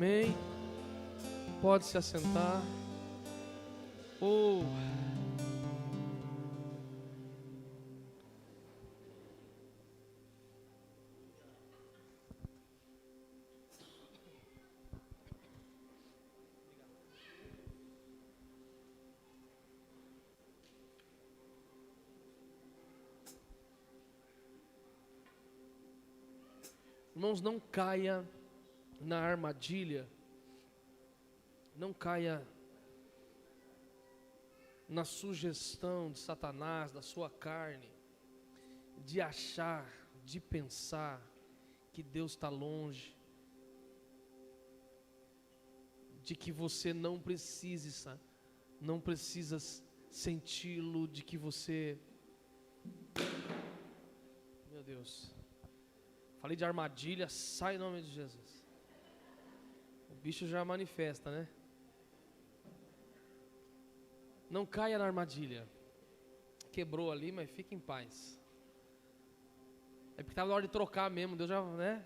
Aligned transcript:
Amém. 0.00 0.34
Pode 1.60 1.84
se 1.84 1.98
assentar. 1.98 2.62
Oh. 4.18 4.62
Irmãos, 27.14 27.42
não 27.42 27.60
caia 27.60 28.24
na 29.00 29.18
armadilha, 29.18 30.06
não 31.74 31.92
caia 31.92 32.46
na 34.86 35.04
sugestão 35.04 36.12
de 36.12 36.18
Satanás, 36.18 36.92
da 36.92 37.00
sua 37.00 37.30
carne, 37.30 37.90
de 38.98 39.20
achar, 39.20 39.90
de 40.22 40.38
pensar 40.38 41.20
que 41.92 42.02
Deus 42.02 42.32
está 42.32 42.48
longe, 42.48 43.16
de 46.22 46.36
que 46.36 46.52
você 46.52 46.92
não 46.92 47.18
precisa, 47.18 48.20
não 48.80 49.00
precisa 49.00 49.58
senti-lo, 50.10 51.08
de 51.08 51.22
que 51.24 51.38
você, 51.38 51.98
meu 54.70 54.82
Deus, 54.82 55.34
Falei 56.40 56.56
de 56.56 56.64
armadilha, 56.64 57.28
sai 57.28 57.74
em 57.76 57.78
nome 57.78 58.00
de 58.00 58.10
Jesus. 58.10 58.59
Bicho 60.22 60.46
já 60.46 60.64
manifesta, 60.64 61.30
né? 61.30 61.48
Não 64.50 64.66
caia 64.66 64.98
na 64.98 65.06
armadilha. 65.06 65.66
Quebrou 66.72 67.10
ali, 67.10 67.32
mas 67.32 67.50
fique 67.50 67.74
em 67.74 67.78
paz. 67.78 68.38
É 70.16 70.22
porque 70.22 70.32
estava 70.32 70.48
na 70.48 70.54
hora 70.56 70.66
de 70.66 70.72
trocar 70.72 71.10
mesmo, 71.10 71.36
Deus 71.36 71.48
já, 71.48 71.62
né? 71.62 72.04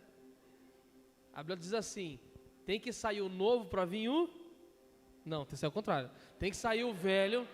A 1.33 1.43
Bíblia 1.43 1.56
diz 1.56 1.75
assim: 1.75 2.21
tem 2.65 2.79
que 2.79 2.93
sair 2.93 3.21
o 3.21 3.29
novo 3.29 3.67
para 3.67 3.84
vir 3.84 4.09
o. 4.09 4.28
Não, 5.25 5.45
tem 5.45 5.55
que 5.55 5.56
sair 5.56 5.69
o 5.69 5.73
contrário. 5.73 6.11
Tem 6.39 6.51
que 6.51 6.56
sair 6.56 6.84
o 6.84 6.95
velho. 6.95 7.49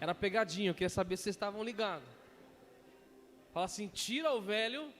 Era 0.00 0.14
pegadinha, 0.14 0.70
eu 0.70 0.74
queria 0.74 0.88
saber 0.88 1.16
se 1.16 1.24
vocês 1.24 1.36
estavam 1.36 1.62
ligados. 1.62 2.08
Fala 3.52 3.66
assim: 3.66 3.88
tira 3.88 4.32
o 4.32 4.42
velho 4.42 4.92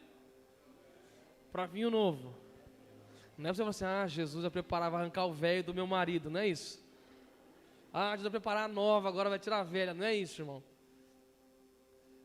para 1.52 1.66
vir 1.66 1.86
o 1.86 1.90
novo. 1.90 2.43
Não 3.36 3.50
é 3.50 3.52
você 3.52 3.58
falar 3.58 3.70
assim, 3.70 3.84
ah, 3.84 4.06
Jesus 4.06 4.42
vai 4.42 4.50
preparar, 4.50 4.90
vai 4.90 5.00
arrancar 5.02 5.26
o 5.26 5.32
velho 5.32 5.64
do 5.64 5.74
meu 5.74 5.86
marido, 5.86 6.30
não 6.30 6.40
é 6.40 6.48
isso? 6.48 6.84
Ah, 7.92 8.10
Jesus 8.10 8.22
vai 8.22 8.30
preparar 8.32 8.64
a 8.64 8.72
nova, 8.72 9.08
agora 9.08 9.28
vai 9.28 9.38
tirar 9.38 9.60
a 9.60 9.64
velha, 9.64 9.92
não 9.92 10.04
é 10.04 10.14
isso, 10.14 10.40
irmão? 10.40 10.62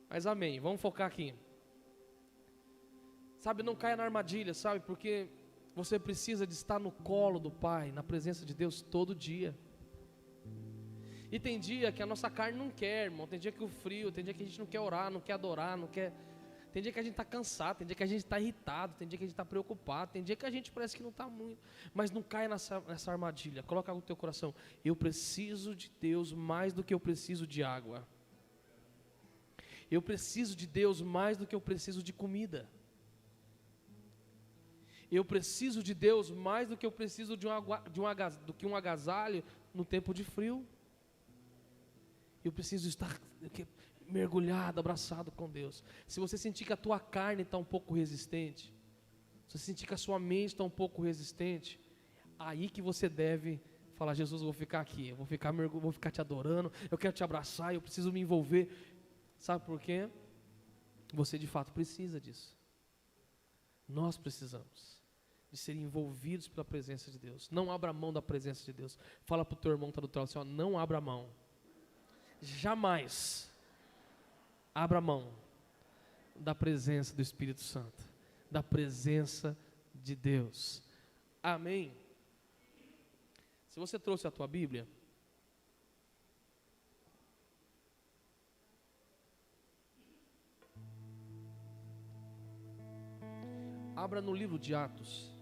Mas 0.10 0.26
amém, 0.26 0.60
vamos 0.60 0.82
focar 0.82 1.08
aqui. 1.08 1.34
Sabe, 3.40 3.64
não 3.64 3.76
caia 3.76 3.96
na 3.96 4.04
armadilha, 4.04 4.54
sabe? 4.54 4.80
Porque 4.82 5.30
você 5.76 5.98
precisa 5.98 6.46
de 6.46 6.54
estar 6.54 6.80
no 6.80 6.92
colo 6.92 7.40
do 7.40 7.50
Pai, 7.50 7.92
na 7.92 8.04
presença 8.04 8.46
de 8.46 8.54
Deus 8.54 8.82
todo 8.82 9.16
dia. 9.16 9.56
E 11.32 11.40
tem 11.40 11.60
dia 11.60 11.92
que 11.92 12.02
a 12.02 12.06
nossa 12.06 12.30
carne 12.30 12.58
não 12.58 12.70
quer, 12.70 13.06
irmão. 13.06 13.28
Tem 13.28 13.40
dia 13.40 13.52
que 13.52 13.64
o 13.64 13.68
frio, 13.68 14.12
tem 14.12 14.24
dia 14.24 14.34
que 14.34 14.44
a 14.44 14.46
gente 14.46 14.60
não 14.60 14.66
quer 14.66 14.80
orar, 14.80 15.12
não 15.12 15.22
quer 15.22 15.34
adorar, 15.34 15.78
não 15.78 15.88
quer 15.88 16.12
tem 16.72 16.84
dia 16.84 16.92
que 16.92 17.00
a 17.00 17.04
gente 17.04 17.14
está 17.14 17.26
cansado, 17.26 17.78
tem 17.78 17.88
dia 17.88 17.96
que 17.96 18.04
a 18.04 18.08
gente 18.08 18.24
está 18.24 18.40
irritado, 18.40 18.94
tem 18.98 19.08
dia 19.08 19.18
que 19.18 19.24
a 19.24 19.28
gente 19.28 19.34
está 19.34 19.46
preocupado, 19.46 20.12
tem 20.12 20.24
dia 20.24 20.36
que 20.36 20.46
a 20.46 20.52
gente 20.52 20.72
parece 20.72 20.96
que 20.96 21.02
não 21.02 21.10
está 21.10 21.28
muito. 21.28 21.60
Mas 21.94 22.12
não 22.12 22.22
cai 22.22 22.48
nessa, 22.48 22.80
nessa 22.82 23.12
armadilha. 23.12 23.64
Coloca 23.64 23.94
no 23.94 24.02
teu 24.02 24.16
coração. 24.16 24.54
Eu 24.86 24.96
preciso 24.96 25.76
de 25.76 25.92
Deus 26.00 26.32
mais 26.32 26.72
do 26.72 26.84
que 26.84 26.94
eu 26.94 27.00
preciso 27.00 27.48
de 27.48 27.64
água. 27.64 28.08
Eu 29.90 30.02
preciso 30.02 30.56
de 30.56 30.68
Deus 30.68 31.02
mais 31.02 31.38
do 31.38 31.48
que 31.48 31.56
eu 31.56 31.62
preciso 31.62 32.04
de 32.04 32.14
comida. 32.14 32.70
Eu 35.12 35.26
preciso 35.26 35.82
de 35.82 35.96
Deus 35.96 36.30
mais 36.30 36.70
do 36.70 36.78
que 36.78 36.86
eu 36.86 36.92
preciso 36.92 37.36
de 37.36 37.48
um, 37.48 37.52
de 37.92 38.00
um, 38.00 38.06
do 38.46 38.54
que 38.54 38.68
um 38.68 38.76
agasalho 38.76 39.44
no 39.74 39.84
tempo 39.84 40.14
de 40.14 40.24
frio. 40.24 40.64
Eu 42.46 42.52
preciso 42.52 42.88
estar 42.88 43.20
mergulhado, 44.12 44.80
abraçado 44.80 45.32
com 45.32 45.50
Deus. 45.50 45.84
Se 46.08 46.20
você 46.20 46.38
sentir 46.38 46.66
que 46.66 46.74
a 46.74 46.78
tua 46.78 47.00
carne 47.00 47.44
está 47.44 47.58
um 47.58 47.64
pouco 47.64 47.94
resistente, 47.94 48.74
se 49.48 49.58
você 49.58 49.66
sentir 49.66 49.88
que 49.88 49.94
a 49.94 49.98
sua 49.98 50.20
mente 50.20 50.50
está 50.50 50.64
um 50.64 50.70
pouco 50.70 51.02
resistente, 51.02 51.80
aí 52.38 52.70
que 52.70 52.82
você 52.82 53.10
deve 53.10 53.62
falar, 53.96 54.14
Jesus, 54.14 54.42
eu 54.42 54.46
vou 54.46 54.54
ficar 54.54 54.80
aqui, 54.80 55.10
eu 55.10 55.16
vou 55.16 55.26
ficar, 55.26 55.52
vou 55.52 55.92
ficar 55.92 56.12
te 56.12 56.22
adorando, 56.22 56.72
eu 56.90 56.98
quero 56.98 57.14
te 57.14 57.24
abraçar, 57.24 57.74
eu 57.74 57.82
preciso 57.82 58.12
me 58.14 58.22
envolver. 58.22 58.70
Sabe 59.38 59.66
por 59.66 59.80
quê? 59.80 60.10
Você 61.14 61.38
de 61.38 61.48
fato 61.48 61.74
precisa 61.74 62.20
disso. 62.22 62.58
Nós 63.88 64.18
precisamos 64.18 65.00
de 65.52 65.58
ser 65.58 65.74
envolvidos 65.76 66.48
pela 66.48 66.64
presença 66.64 67.10
de 67.10 67.18
Deus. 67.18 67.50
Não 67.50 67.72
abra 67.72 67.92
mão 67.92 68.14
da 68.14 68.22
presença 68.22 68.64
de 68.64 68.72
Deus. 68.72 68.98
Fala 69.24 69.44
para 69.44 69.56
o 69.56 69.60
teu 69.60 69.72
irmão 69.72 69.90
que 69.90 69.94
está 69.94 70.02
do 70.02 70.08
teu 70.08 70.22
lado 70.22 70.30
assim, 70.30 70.40
ó, 70.40 70.44
não 70.44 70.78
abra 70.78 71.02
mão. 71.02 71.30
Jamais 72.42 73.49
abra 74.74 75.02
mão 75.02 75.34
da 76.36 76.56
presença 76.56 77.16
do 77.16 77.22
Espírito 77.22 77.62
Santo, 77.62 78.08
da 78.50 78.64
presença 78.64 79.58
de 79.94 80.16
Deus. 80.16 80.82
Amém. 81.42 81.94
Se 83.70 83.80
você 83.80 84.00
trouxe 84.00 84.28
a 84.28 84.32
tua 84.32 84.48
Bíblia, 84.48 84.88
abra 93.96 94.22
no 94.22 94.34
livro 94.34 94.58
de 94.58 94.74
Atos. 94.74 95.39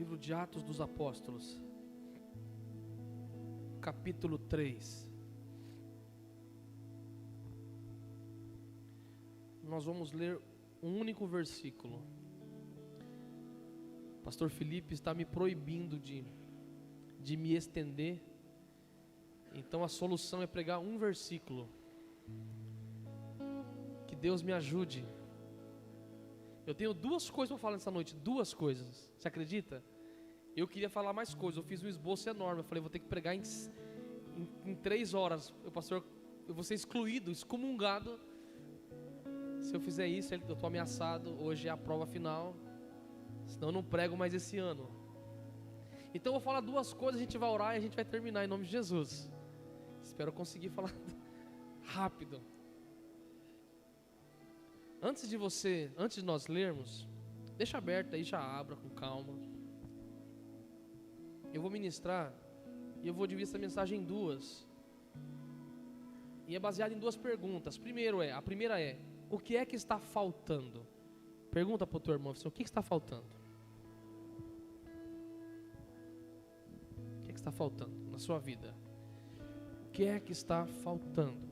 Livro 0.00 0.16
de 0.16 0.32
Atos 0.32 0.62
dos 0.62 0.80
Apóstolos, 0.80 1.60
capítulo 3.82 4.38
3. 4.38 5.06
Nós 9.62 9.84
vamos 9.84 10.10
ler 10.10 10.40
um 10.82 10.98
único 10.98 11.26
versículo. 11.26 12.02
Pastor 14.24 14.48
Felipe 14.48 14.94
está 14.94 15.12
me 15.12 15.26
proibindo 15.26 16.00
de, 16.00 16.24
de 17.22 17.36
me 17.36 17.54
estender. 17.54 18.22
Então 19.52 19.84
a 19.84 19.88
solução 19.88 20.40
é 20.40 20.46
pregar 20.46 20.80
um 20.80 20.96
versículo. 20.96 21.68
Que 24.06 24.16
Deus 24.16 24.42
me 24.42 24.54
ajude 24.54 25.06
eu 26.70 26.74
tenho 26.74 26.94
duas 26.94 27.28
coisas 27.28 27.50
para 27.52 27.58
falar 27.58 27.74
nessa 27.74 27.90
noite, 27.90 28.14
duas 28.14 28.54
coisas. 28.54 29.12
Você 29.18 29.26
acredita? 29.26 29.82
Eu 30.56 30.66
queria 30.66 30.90
falar 30.90 31.12
mais 31.12 31.34
coisas. 31.34 31.56
Eu 31.56 31.62
fiz 31.62 31.82
um 31.82 31.88
esboço 31.88 32.28
enorme. 32.28 32.60
Eu 32.60 32.64
falei, 32.64 32.80
vou 32.80 32.90
ter 32.90 32.98
que 32.98 33.06
pregar 33.06 33.34
em, 33.34 33.42
em, 34.36 34.70
em 34.70 34.74
três 34.74 35.14
horas. 35.14 35.54
O 35.64 35.70
pastor, 35.70 36.04
eu 36.46 36.54
vou 36.54 36.64
ser 36.64 36.74
excluído, 36.74 37.30
excomungado. 37.30 38.18
Se 39.60 39.74
eu 39.74 39.80
fizer 39.80 40.08
isso, 40.08 40.34
eu 40.34 40.38
estou 40.38 40.66
ameaçado. 40.66 41.40
Hoje 41.40 41.68
é 41.68 41.70
a 41.70 41.76
prova 41.76 42.06
final. 42.06 42.56
Senão 43.46 43.68
eu 43.68 43.72
não 43.72 43.82
prego 43.82 44.16
mais 44.16 44.34
esse 44.34 44.58
ano. 44.58 44.88
Então 46.12 46.32
eu 46.32 46.40
vou 46.40 46.44
falar 46.44 46.60
duas 46.60 46.92
coisas, 46.92 47.20
a 47.20 47.24
gente 47.24 47.38
vai 47.38 47.48
orar 47.48 47.74
e 47.74 47.78
a 47.78 47.80
gente 47.80 47.94
vai 47.94 48.04
terminar 48.04 48.44
em 48.44 48.48
nome 48.48 48.64
de 48.64 48.70
Jesus. 48.70 49.30
Espero 50.02 50.32
conseguir 50.32 50.70
falar 50.74 50.92
rápido. 51.84 52.42
Antes 55.00 55.28
de 55.28 55.36
você, 55.36 55.90
antes 55.96 56.18
de 56.18 56.24
nós 56.24 56.46
lermos, 56.46 57.08
deixa 57.56 57.78
aberto 57.78 58.14
aí, 58.14 58.22
já 58.22 58.40
abra 58.40 58.76
com 58.76 58.90
calma. 58.90 59.49
Eu 61.52 61.60
vou 61.60 61.70
ministrar 61.70 62.32
e 63.02 63.08
eu 63.08 63.14
vou 63.14 63.26
dividir 63.26 63.48
essa 63.48 63.58
mensagem 63.58 64.00
em 64.00 64.04
duas. 64.04 64.66
E 66.46 66.54
é 66.54 66.58
baseado 66.58 66.92
em 66.92 66.98
duas 66.98 67.16
perguntas. 67.16 67.78
Primeiro 67.78 68.22
é, 68.22 68.32
a 68.32 68.42
primeira 68.42 68.80
é, 68.80 68.98
o 69.30 69.38
que 69.38 69.56
é 69.56 69.64
que 69.64 69.76
está 69.76 69.98
faltando? 69.98 70.86
Pergunta 71.50 71.86
para 71.86 71.96
o 71.96 72.00
teu 72.00 72.14
irmão, 72.14 72.32
o 72.44 72.50
que 72.50 72.62
está 72.62 72.82
faltando? 72.82 73.40
O 77.18 77.22
que, 77.24 77.30
é 77.30 77.32
que 77.32 77.38
está 77.38 77.50
faltando 77.50 78.10
na 78.10 78.18
sua 78.18 78.38
vida? 78.38 78.74
O 79.86 79.90
que 79.90 80.04
é 80.04 80.20
que 80.20 80.32
está 80.32 80.66
faltando? 80.66 81.50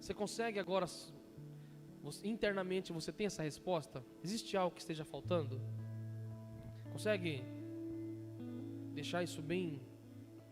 Você 0.00 0.14
consegue 0.14 0.58
agora 0.58 0.86
internamente 2.24 2.92
você 2.92 3.12
tem 3.12 3.26
essa 3.26 3.42
resposta? 3.42 4.04
Existe 4.22 4.56
algo 4.56 4.74
que 4.74 4.80
esteja 4.80 5.04
faltando? 5.04 5.60
Consegue 6.92 7.44
deixar 9.00 9.22
isso 9.28 9.40
bem, 9.52 9.66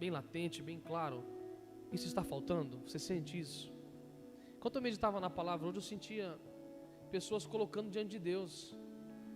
bem 0.00 0.10
latente, 0.18 0.62
bem 0.70 0.78
claro? 0.88 1.18
Isso 1.96 2.06
está 2.06 2.22
faltando? 2.32 2.74
Você 2.86 2.98
sente 2.98 3.32
isso? 3.44 3.72
Enquanto 4.56 4.76
eu 4.76 4.82
meditava 4.88 5.18
na 5.20 5.30
palavra 5.40 5.66
hoje, 5.66 5.78
eu 5.78 5.82
sentia 5.94 6.26
pessoas 7.10 7.44
colocando 7.54 7.90
diante 7.90 8.10
de 8.16 8.20
Deus. 8.32 8.52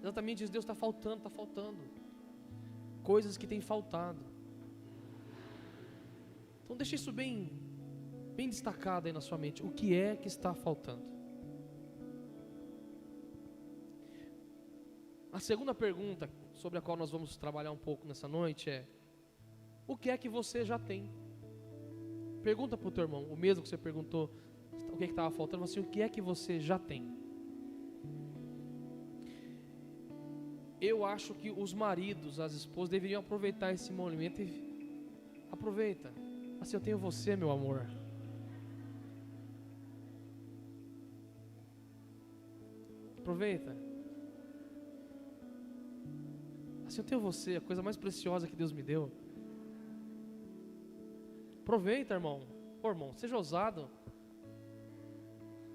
Exatamente 0.01 0.45
isso, 0.45 0.53
Deus 0.53 0.65
está 0.65 0.75
faltando, 0.75 1.19
está 1.19 1.31
faltando. 1.31 1.83
Coisas 3.03 3.37
que 3.37 3.47
têm 3.53 3.61
faltado. 3.61 4.23
Então 6.63 6.77
deixe 6.77 6.95
isso 6.95 7.13
bem, 7.13 7.35
bem 8.37 8.49
destacado 8.49 9.07
aí 9.07 9.13
na 9.13 9.21
sua 9.21 9.39
mente. 9.45 9.61
O 9.69 9.71
que 9.79 9.89
é 9.95 10.15
que 10.15 10.29
está 10.29 10.55
faltando? 10.55 11.05
A 15.33 15.41
segunda 15.41 15.75
pergunta 15.75 16.31
sobre 16.55 16.79
a 16.79 16.83
qual 16.83 16.97
nós 16.97 17.11
vamos 17.11 17.37
trabalhar 17.37 17.73
um 17.73 17.83
pouco 17.89 18.07
nessa 18.07 18.29
noite 18.29 18.71
é: 18.71 18.87
o 19.93 19.97
que 19.97 20.09
é 20.09 20.17
que 20.17 20.29
você 20.29 20.65
já 20.65 20.79
tem? 20.79 21.11
Pergunta 22.45 22.77
para 22.77 22.87
o 22.87 22.93
teu 22.93 23.03
irmão, 23.03 23.25
o 23.25 23.37
mesmo 23.37 23.61
que 23.61 23.69
você 23.69 23.77
perguntou, 23.77 24.33
o 24.93 24.97
que 24.97 25.03
é 25.03 25.09
estava 25.09 25.33
faltando, 25.33 25.65
assim, 25.65 25.81
o 25.81 25.89
que 25.93 26.01
é 26.01 26.09
que 26.09 26.21
você 26.21 26.61
já 26.61 26.79
tem? 26.79 27.03
Eu 30.81 31.05
acho 31.05 31.35
que 31.35 31.51
os 31.51 31.75
maridos, 31.75 32.39
as 32.39 32.53
esposas, 32.53 32.89
deveriam 32.89 33.21
aproveitar 33.21 33.73
esse 33.73 33.93
momento 33.93 34.41
e 34.41 34.49
aproveita. 35.51 36.13
Assim, 36.61 36.77
eu 36.77 36.81
tenho 36.81 36.97
você, 36.97 37.35
meu 37.35 37.51
amor. 37.51 37.85
Aproveita. 43.19 43.77
Assim, 46.87 47.01
eu 47.01 47.05
tenho 47.05 47.21
você, 47.21 47.57
a 47.57 47.61
coisa 47.61 47.83
mais 47.83 47.97
preciosa 47.97 48.47
que 48.47 48.55
Deus 48.55 48.73
me 48.73 48.85
deu. 48.85 49.11
Aproveita, 51.71 52.15
irmão. 52.15 52.41
Pô, 52.83 52.89
irmão, 52.89 53.13
seja 53.13 53.37
ousado. 53.37 53.89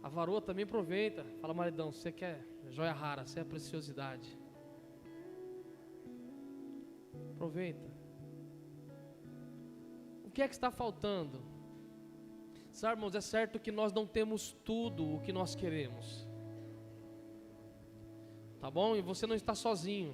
A 0.03 0.09
varoa 0.09 0.42
também 0.42 0.65
aproveita. 0.65 1.24
Fala, 1.39 1.53
maridão, 1.53 1.89
você 1.89 2.12
quer 2.12 2.45
joia 2.69 2.92
rara, 2.92 3.25
você 3.25 3.39
é 3.39 3.45
preciosidade. 3.45 4.38
Aproveita. 7.31 7.89
O 10.25 10.30
que 10.31 10.42
é 10.42 10.50
que 10.50 10.53
está 10.53 10.69
faltando? 10.69 11.42
Sabe, 12.74 12.95
irmãos, 12.95 13.15
é 13.15 13.21
certo 13.21 13.57
que 13.57 13.71
nós 13.71 13.94
não 13.94 14.06
temos 14.06 14.51
tudo 14.65 15.15
o 15.15 15.21
que 15.21 15.31
nós 15.31 15.56
queremos. 15.56 16.27
Tá 18.59 18.69
bom? 18.69 18.97
E 18.97 19.01
você 19.01 19.25
não 19.25 19.33
está 19.33 19.56
sozinho. 19.56 20.13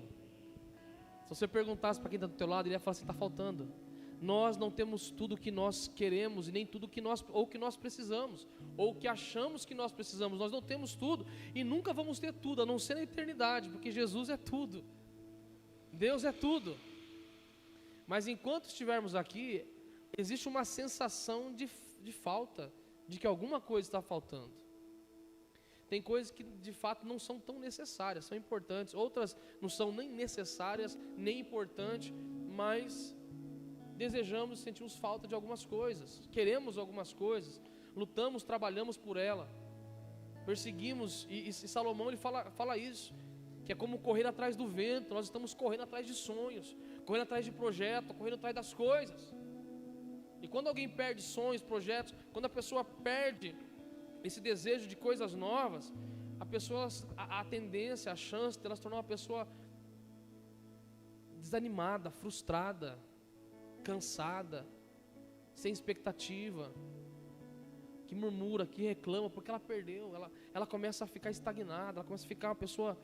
Se 1.23 1.29
você 1.29 1.47
perguntasse 1.47 1.99
para 1.99 2.07
quem 2.07 2.17
está 2.17 2.27
do 2.27 2.35
teu 2.35 2.45
lado, 2.45 2.67
ele 2.67 2.75
ia 2.75 2.79
falar 2.79 2.91
assim, 2.91 3.01
está 3.01 3.15
faltando 3.15 3.90
nós 4.21 4.55
não 4.55 4.69
temos 4.69 5.09
tudo 5.09 5.35
que 5.35 5.49
nós 5.49 5.87
queremos 5.87 6.47
e 6.47 6.51
nem 6.51 6.63
tudo 6.63 6.87
que 6.87 7.01
nós 7.01 7.25
ou 7.29 7.47
que 7.47 7.57
nós 7.57 7.75
precisamos, 7.75 8.47
ou 8.77 8.93
que 8.93 9.07
achamos 9.07 9.65
que 9.65 9.73
nós 9.73 9.91
precisamos. 9.91 10.37
Nós 10.37 10.51
não 10.51 10.61
temos 10.61 10.93
tudo 10.93 11.25
e 11.55 11.63
nunca 11.63 11.91
vamos 11.91 12.19
ter 12.19 12.31
tudo, 12.31 12.61
a 12.61 12.65
não 12.65 12.77
ser 12.77 12.93
na 12.93 13.01
eternidade, 13.01 13.69
porque 13.69 13.91
Jesus 13.91 14.29
é 14.29 14.37
tudo. 14.37 14.85
Deus 15.91 16.23
é 16.23 16.31
tudo. 16.31 16.77
Mas 18.05 18.27
enquanto 18.27 18.65
estivermos 18.65 19.15
aqui, 19.15 19.65
existe 20.15 20.47
uma 20.47 20.65
sensação 20.65 21.51
de, 21.51 21.67
de 22.03 22.11
falta, 22.11 22.71
de 23.07 23.17
que 23.17 23.25
alguma 23.25 23.59
coisa 23.59 23.87
está 23.87 24.03
faltando. 24.03 24.53
Tem 25.89 26.01
coisas 26.01 26.31
que 26.31 26.43
de 26.43 26.71
fato 26.71 27.07
não 27.07 27.17
são 27.17 27.39
tão 27.39 27.59
necessárias, 27.59 28.25
são 28.25 28.37
importantes, 28.37 28.93
outras 28.93 29.35
não 29.59 29.67
são 29.67 29.91
nem 29.91 30.07
necessárias, 30.07 30.97
nem 31.17 31.39
importantes, 31.39 32.13
mas 32.49 33.15
desejamos, 34.03 34.59
sentimos 34.67 34.93
falta 35.05 35.25
de 35.29 35.35
algumas 35.37 35.63
coisas, 35.77 36.09
queremos 36.35 36.77
algumas 36.83 37.09
coisas, 37.25 37.53
lutamos, 38.01 38.41
trabalhamos 38.51 38.95
por 39.05 39.15
ela, 39.29 39.45
perseguimos, 40.49 41.27
e, 41.29 41.37
e 41.49 41.53
Salomão 41.53 42.07
ele 42.09 42.21
fala, 42.25 42.39
fala 42.59 42.75
isso, 42.91 43.13
que 43.65 43.71
é 43.73 43.75
como 43.83 43.99
correr 44.07 44.25
atrás 44.33 44.55
do 44.61 44.67
vento, 44.67 45.13
nós 45.17 45.25
estamos 45.29 45.53
correndo 45.53 45.83
atrás 45.87 46.05
de 46.09 46.15
sonhos, 46.29 46.67
correndo 47.05 47.25
atrás 47.27 47.45
de 47.47 47.51
projetos, 47.51 48.15
correndo 48.17 48.37
atrás 48.39 48.55
das 48.59 48.73
coisas. 48.73 49.21
E 50.43 50.47
quando 50.53 50.67
alguém 50.71 50.89
perde 51.01 51.21
sonhos, 51.21 51.61
projetos, 51.73 52.13
quando 52.33 52.45
a 52.45 52.53
pessoa 52.59 52.83
perde 52.83 53.49
esse 54.27 54.39
desejo 54.49 54.87
de 54.91 54.95
coisas 55.07 55.31
novas, 55.47 55.93
a 56.39 56.45
pessoa, 56.55 56.87
a, 57.15 57.41
a 57.41 57.43
tendência, 57.55 58.11
a 58.11 58.15
chance 58.15 58.57
dela 58.59 58.75
se 58.75 58.81
tornar 58.81 58.97
uma 58.97 59.11
pessoa 59.15 59.47
desanimada, 61.43 62.09
frustrada, 62.09 62.89
cansada, 63.81 64.65
sem 65.53 65.71
expectativa, 65.71 66.73
que 68.07 68.15
murmura, 68.15 68.65
que 68.65 68.81
reclama 68.83 69.29
porque 69.29 69.49
ela 69.49 69.59
perdeu, 69.59 70.13
ela, 70.15 70.29
ela 70.53 70.67
começa 70.67 71.03
a 71.05 71.07
ficar 71.07 71.31
estagnada, 71.31 71.99
ela 71.99 72.03
começa 72.03 72.25
a 72.25 72.27
ficar 72.27 72.49
uma 72.49 72.55
pessoa 72.55 72.97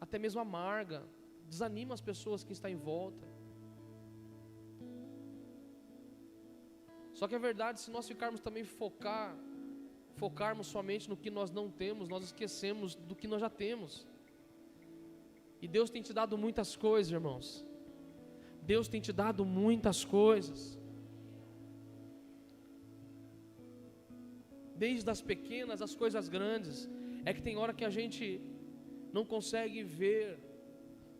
até 0.00 0.18
mesmo 0.18 0.40
amarga, 0.40 1.06
desanima 1.48 1.94
as 1.94 2.00
pessoas 2.00 2.42
que 2.42 2.52
estão 2.52 2.70
em 2.70 2.76
volta. 2.76 3.26
Só 7.12 7.26
que 7.26 7.34
é 7.34 7.38
verdade, 7.38 7.80
se 7.80 7.90
nós 7.90 8.06
ficarmos 8.06 8.40
também 8.40 8.64
focar, 8.64 9.34
focarmos 10.16 10.66
somente 10.66 11.08
no 11.08 11.16
que 11.16 11.30
nós 11.30 11.50
não 11.50 11.70
temos, 11.70 12.08
nós 12.08 12.24
esquecemos 12.24 12.94
do 12.94 13.14
que 13.14 13.26
nós 13.26 13.40
já 13.40 13.48
temos. 13.48 14.06
E 15.62 15.68
Deus 15.68 15.88
tem 15.88 16.02
te 16.02 16.12
dado 16.12 16.36
muitas 16.36 16.76
coisas, 16.76 17.10
irmãos. 17.10 17.64
Deus 18.72 18.88
tem 18.88 19.00
te 19.00 19.12
dado 19.12 19.44
muitas 19.44 20.04
coisas. 20.04 20.60
Desde 24.74 25.08
as 25.14 25.22
pequenas 25.22 25.80
às 25.80 25.94
coisas 25.94 26.28
grandes. 26.28 26.88
É 27.24 27.32
que 27.34 27.42
tem 27.46 27.56
hora 27.56 27.72
que 27.78 27.84
a 27.84 27.90
gente 27.98 28.40
não 29.12 29.24
consegue 29.24 29.82
ver, 29.82 30.38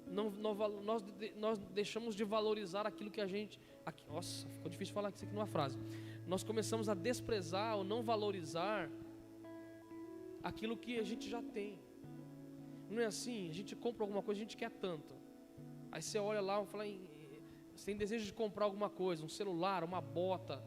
não, 0.07 0.31
não, 0.31 0.55
nós, 0.83 1.05
nós 1.37 1.59
deixamos 1.81 2.15
de 2.15 2.25
valorizar 2.25 2.87
aquilo 2.87 3.11
que 3.11 3.21
a 3.21 3.27
gente. 3.27 3.59
Aqui, 3.85 4.05
nossa, 4.09 4.49
ficou 4.51 4.71
difícil 4.71 4.95
falar 4.95 5.11
isso 5.11 5.25
aqui 5.25 5.35
numa 5.35 5.47
frase. 5.47 5.79
Nós 6.27 6.43
começamos 6.45 6.89
a 6.89 6.95
desprezar 6.95 7.77
ou 7.79 7.85
não 7.85 8.03
valorizar 8.03 8.91
aquilo 10.43 10.77
que 10.77 10.99
a 10.99 11.07
gente 11.11 11.29
já 11.29 11.43
tem. 11.43 11.79
Não 12.91 13.01
é 13.01 13.07
assim? 13.07 13.49
A 13.49 13.53
gente 13.53 13.75
compra 13.75 14.05
alguma 14.05 14.23
coisa, 14.23 14.41
a 14.41 14.45
gente 14.45 14.57
quer 14.57 14.71
tanto. 14.71 15.15
Aí 15.91 16.03
você 16.03 16.19
olha 16.19 16.41
lá 16.41 16.63
e 16.63 16.67
fala, 16.67 16.85
você 17.77 17.87
tem 17.87 17.97
desejo 17.97 18.25
de 18.25 18.33
comprar 18.33 18.65
alguma 18.65 18.89
coisa, 18.89 19.25
um 19.25 19.29
celular, 19.29 19.85
uma 19.85 20.01
bota, 20.01 20.63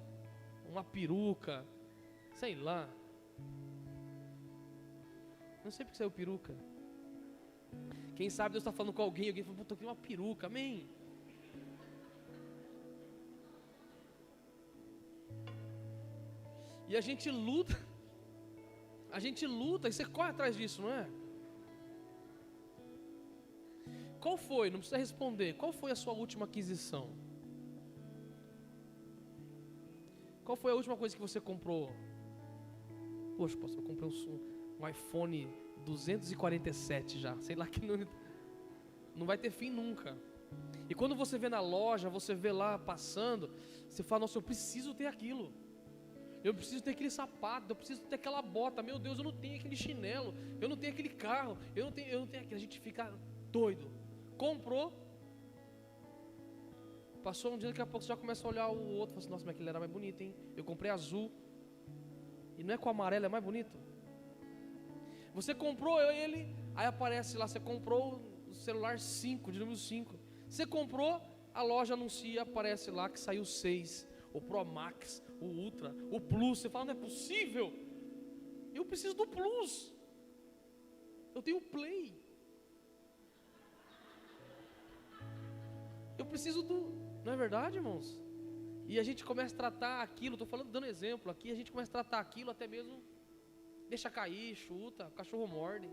uma 0.67 0.83
peruca, 0.83 1.65
sei 2.35 2.55
lá. 2.55 2.87
Não 5.63 5.71
sei 5.71 5.85
porque 5.85 5.97
saiu 5.97 6.11
peruca. 6.11 6.55
Quem 8.15 8.29
sabe 8.29 8.53
Deus 8.53 8.61
está 8.61 8.71
falando 8.71 8.93
com 8.93 9.01
alguém, 9.01 9.29
alguém 9.29 9.43
falou, 9.43 9.61
estou 9.61 9.77
querendo 9.77 9.91
uma 9.91 10.07
peruca, 10.07 10.47
amém. 10.47 10.87
E 16.87 16.95
a 16.95 17.01
gente 17.01 17.29
luta, 17.29 17.77
a 19.11 19.19
gente 19.19 19.45
luta 19.47 19.87
e 19.87 19.93
você 19.93 20.05
corre 20.05 20.29
atrás 20.29 20.55
disso, 20.55 20.81
não 20.81 20.91
é? 20.91 21.07
Qual 24.19 24.37
foi? 24.37 24.69
Não 24.69 24.79
precisa 24.79 24.97
responder. 24.97 25.53
Qual 25.53 25.71
foi 25.71 25.91
a 25.91 25.95
sua 25.95 26.13
última 26.13 26.45
aquisição? 26.45 27.09
Qual 30.43 30.57
foi 30.57 30.71
a 30.71 30.75
última 30.75 30.97
coisa 30.97 31.15
que 31.15 31.21
você 31.21 31.39
comprou? 31.39 31.91
Poxa, 33.37 33.55
pastor, 33.57 33.79
eu 33.81 33.87
comprei 33.87 34.09
um, 34.09 34.83
um 34.83 34.87
iPhone 34.87 35.47
247 35.85 37.19
já. 37.19 37.37
Sei 37.39 37.55
lá 37.55 37.67
que 37.67 37.85
não, 37.85 38.07
não 39.15 39.25
vai 39.25 39.37
ter 39.37 39.51
fim 39.51 39.69
nunca. 39.69 40.17
E 40.89 40.95
quando 40.95 41.15
você 41.15 41.37
vê 41.37 41.47
na 41.47 41.61
loja, 41.61 42.09
você 42.09 42.33
vê 42.33 42.51
lá 42.51 42.77
passando, 42.77 43.49
você 43.87 44.03
fala: 44.03 44.21
Nossa, 44.21 44.37
eu 44.37 44.41
preciso 44.41 44.93
ter 44.93 45.05
aquilo. 45.05 45.53
Eu 46.43 46.53
preciso 46.53 46.81
ter 46.81 46.91
aquele 46.91 47.09
sapato, 47.09 47.71
eu 47.71 47.75
preciso 47.75 48.01
ter 48.01 48.15
aquela 48.15 48.41
bota. 48.41 48.81
Meu 48.81 48.97
Deus, 48.97 49.17
eu 49.17 49.23
não 49.23 49.31
tenho 49.31 49.57
aquele 49.57 49.75
chinelo, 49.75 50.33
eu 50.59 50.67
não 50.67 50.75
tenho 50.75 50.91
aquele 50.91 51.09
carro, 51.09 51.57
eu 51.75 51.85
não 51.85 51.91
tenho, 51.91 52.09
eu 52.09 52.19
não 52.21 52.27
tenho 52.27 52.43
aquilo. 52.43 52.57
A 52.57 52.61
gente 52.61 52.79
fica 52.79 53.13
doido 53.51 53.98
comprou. 54.45 54.85
Passou 57.27 57.53
um 57.53 57.57
dia, 57.57 57.67
daqui 57.69 57.81
a 57.81 57.85
pouco 57.85 58.03
você 58.03 58.11
já 58.13 58.17
começa 58.23 58.47
a 58.47 58.49
olhar 58.51 58.67
o 58.69 58.81
outro 58.99 59.11
e 59.11 59.13
fala 59.13 59.19
assim, 59.19 59.29
nossa, 59.29 59.45
mas 59.45 59.53
aquele 59.53 59.69
era 59.69 59.79
mais 59.83 59.91
bonito, 59.91 60.21
hein? 60.21 60.33
Eu 60.55 60.63
comprei 60.63 60.89
azul. 60.89 61.29
E 62.57 62.63
não 62.63 62.73
é 62.73 62.77
com 62.77 62.89
amarelo, 62.89 63.25
é 63.25 63.29
mais 63.29 63.43
bonito. 63.43 63.77
Você 65.33 65.53
comprou 65.53 66.01
ele, 66.01 66.39
aí 66.75 66.87
aparece 66.87 67.37
lá, 67.37 67.47
você 67.47 67.59
comprou 67.59 68.21
o 68.49 68.55
celular 68.55 68.97
5, 68.97 69.51
de 69.51 69.59
número 69.59 69.77
5. 69.77 70.17
Você 70.47 70.65
comprou, 70.65 71.21
a 71.53 71.61
loja 71.61 71.93
anuncia, 71.93 72.41
aparece 72.41 72.89
lá 72.89 73.09
que 73.09 73.19
saiu 73.19 73.45
6, 73.45 74.07
o 74.33 74.39
Pro 74.41 74.63
Max, 74.65 75.21
o 75.39 75.45
Ultra, 75.45 75.93
o 76.09 76.19
Plus. 76.19 76.59
Você 76.59 76.69
fala, 76.69 76.85
não 76.85 76.93
é 76.93 76.95
possível. 76.95 77.71
Eu 78.73 78.85
preciso 78.85 79.15
do 79.15 79.27
Plus. 79.27 79.93
Eu 81.35 81.41
tenho 81.41 81.57
o 81.57 81.61
Play. 81.61 82.18
Eu 86.21 86.25
preciso 86.25 86.61
do. 86.69 86.77
Não 87.25 87.33
é 87.33 87.37
verdade, 87.45 87.77
irmãos? 87.81 88.07
E 88.91 88.99
a 89.01 89.03
gente 89.07 89.23
começa 89.29 89.53
a 89.55 89.57
tratar 89.57 90.01
aquilo, 90.01 90.35
estou 90.35 90.47
falando, 90.53 90.69
dando 90.75 90.87
exemplo 90.93 91.31
aqui, 91.33 91.47
a 91.51 91.57
gente 91.59 91.71
começa 91.71 91.89
a 91.91 91.95
tratar 91.99 92.19
aquilo 92.19 92.49
até 92.55 92.67
mesmo, 92.67 92.95
deixa 93.87 94.09
cair, 94.09 94.55
chuta, 94.55 95.07
o 95.07 95.11
cachorro 95.19 95.47
morde. 95.47 95.89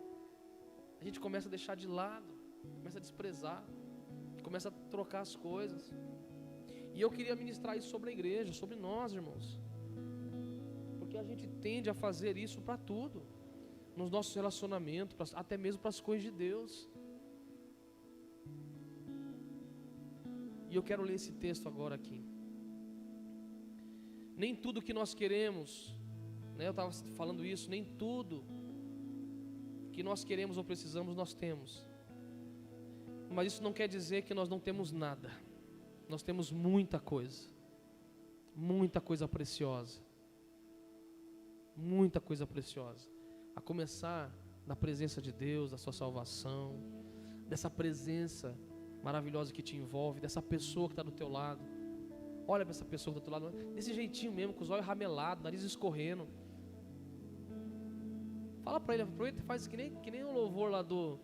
A 1.00 1.04
gente 1.04 1.20
começa 1.20 1.46
a 1.48 1.52
deixar 1.56 1.74
de 1.82 1.86
lado, 1.86 2.30
começa 2.78 2.98
a 2.98 3.04
desprezar, 3.06 3.62
começa 4.42 4.68
a 4.70 4.72
trocar 4.94 5.20
as 5.20 5.36
coisas. 5.36 5.92
E 6.94 7.00
eu 7.00 7.10
queria 7.10 7.36
ministrar 7.36 7.76
isso 7.76 7.90
sobre 7.94 8.10
a 8.10 8.12
igreja, 8.12 8.52
sobre 8.52 8.76
nós, 8.86 9.12
irmãos. 9.12 9.60
Porque 10.98 11.18
a 11.18 11.22
gente 11.22 11.46
tende 11.66 11.90
a 11.90 11.94
fazer 11.94 12.38
isso 12.38 12.62
para 12.62 12.78
tudo, 12.78 13.22
nos 13.94 14.10
nossos 14.10 14.34
relacionamentos, 14.34 15.34
até 15.34 15.56
mesmo 15.58 15.80
para 15.82 15.90
as 15.90 16.00
coisas 16.00 16.24
de 16.24 16.30
Deus. 16.30 16.88
E 20.76 20.78
eu 20.78 20.82
quero 20.82 21.02
ler 21.02 21.14
esse 21.14 21.32
texto 21.32 21.66
agora 21.66 21.94
aqui. 21.94 22.22
Nem 24.36 24.54
tudo 24.54 24.82
que 24.82 24.92
nós 24.92 25.14
queremos, 25.14 25.96
né, 26.54 26.66
eu 26.66 26.72
estava 26.72 26.92
falando 27.16 27.46
isso, 27.46 27.70
nem 27.70 27.82
tudo 27.82 28.44
que 29.90 30.02
nós 30.02 30.22
queremos 30.22 30.58
ou 30.58 30.64
precisamos 30.64 31.16
nós 31.16 31.32
temos. 31.32 31.82
Mas 33.30 33.54
isso 33.54 33.62
não 33.62 33.72
quer 33.72 33.88
dizer 33.88 34.24
que 34.24 34.34
nós 34.34 34.50
não 34.50 34.60
temos 34.60 34.92
nada. 34.92 35.30
Nós 36.10 36.22
temos 36.22 36.52
muita 36.52 37.00
coisa. 37.00 37.48
Muita 38.54 39.00
coisa 39.00 39.26
preciosa. 39.26 40.02
Muita 41.74 42.20
coisa 42.20 42.46
preciosa. 42.46 43.08
A 43.54 43.62
começar 43.62 44.30
da 44.66 44.76
presença 44.76 45.22
de 45.22 45.32
Deus, 45.32 45.70
da 45.70 45.78
sua 45.78 45.94
salvação, 45.94 46.78
dessa 47.48 47.70
presença 47.70 48.54
maravilhosa 49.02 49.52
que 49.52 49.62
te 49.62 49.76
envolve, 49.76 50.20
dessa 50.20 50.42
pessoa 50.42 50.88
que 50.88 50.92
está 50.92 51.02
do 51.02 51.10
teu 51.10 51.28
lado. 51.28 51.60
Olha 52.48 52.64
para 52.64 52.70
essa 52.72 52.84
pessoa 52.84 53.14
que 53.14 53.20
está 53.20 53.38
do 53.38 53.40
teu 53.40 53.50
lado, 53.50 53.74
desse 53.74 53.92
jeitinho 53.92 54.32
mesmo, 54.32 54.54
com 54.54 54.62
os 54.62 54.70
olhos 54.70 54.86
ramelados, 54.86 55.42
nariz 55.42 55.62
escorrendo. 55.62 56.28
Fala 58.62 58.80
para 58.80 58.94
ele, 58.94 59.02
aproveita 59.04 59.40
e 59.40 59.42
faz 59.42 59.66
que 59.66 59.76
nem, 59.76 59.94
que 59.96 60.10
nem 60.10 60.24
o 60.24 60.32
louvor 60.32 60.70
lá 60.70 60.82
do, 60.82 61.18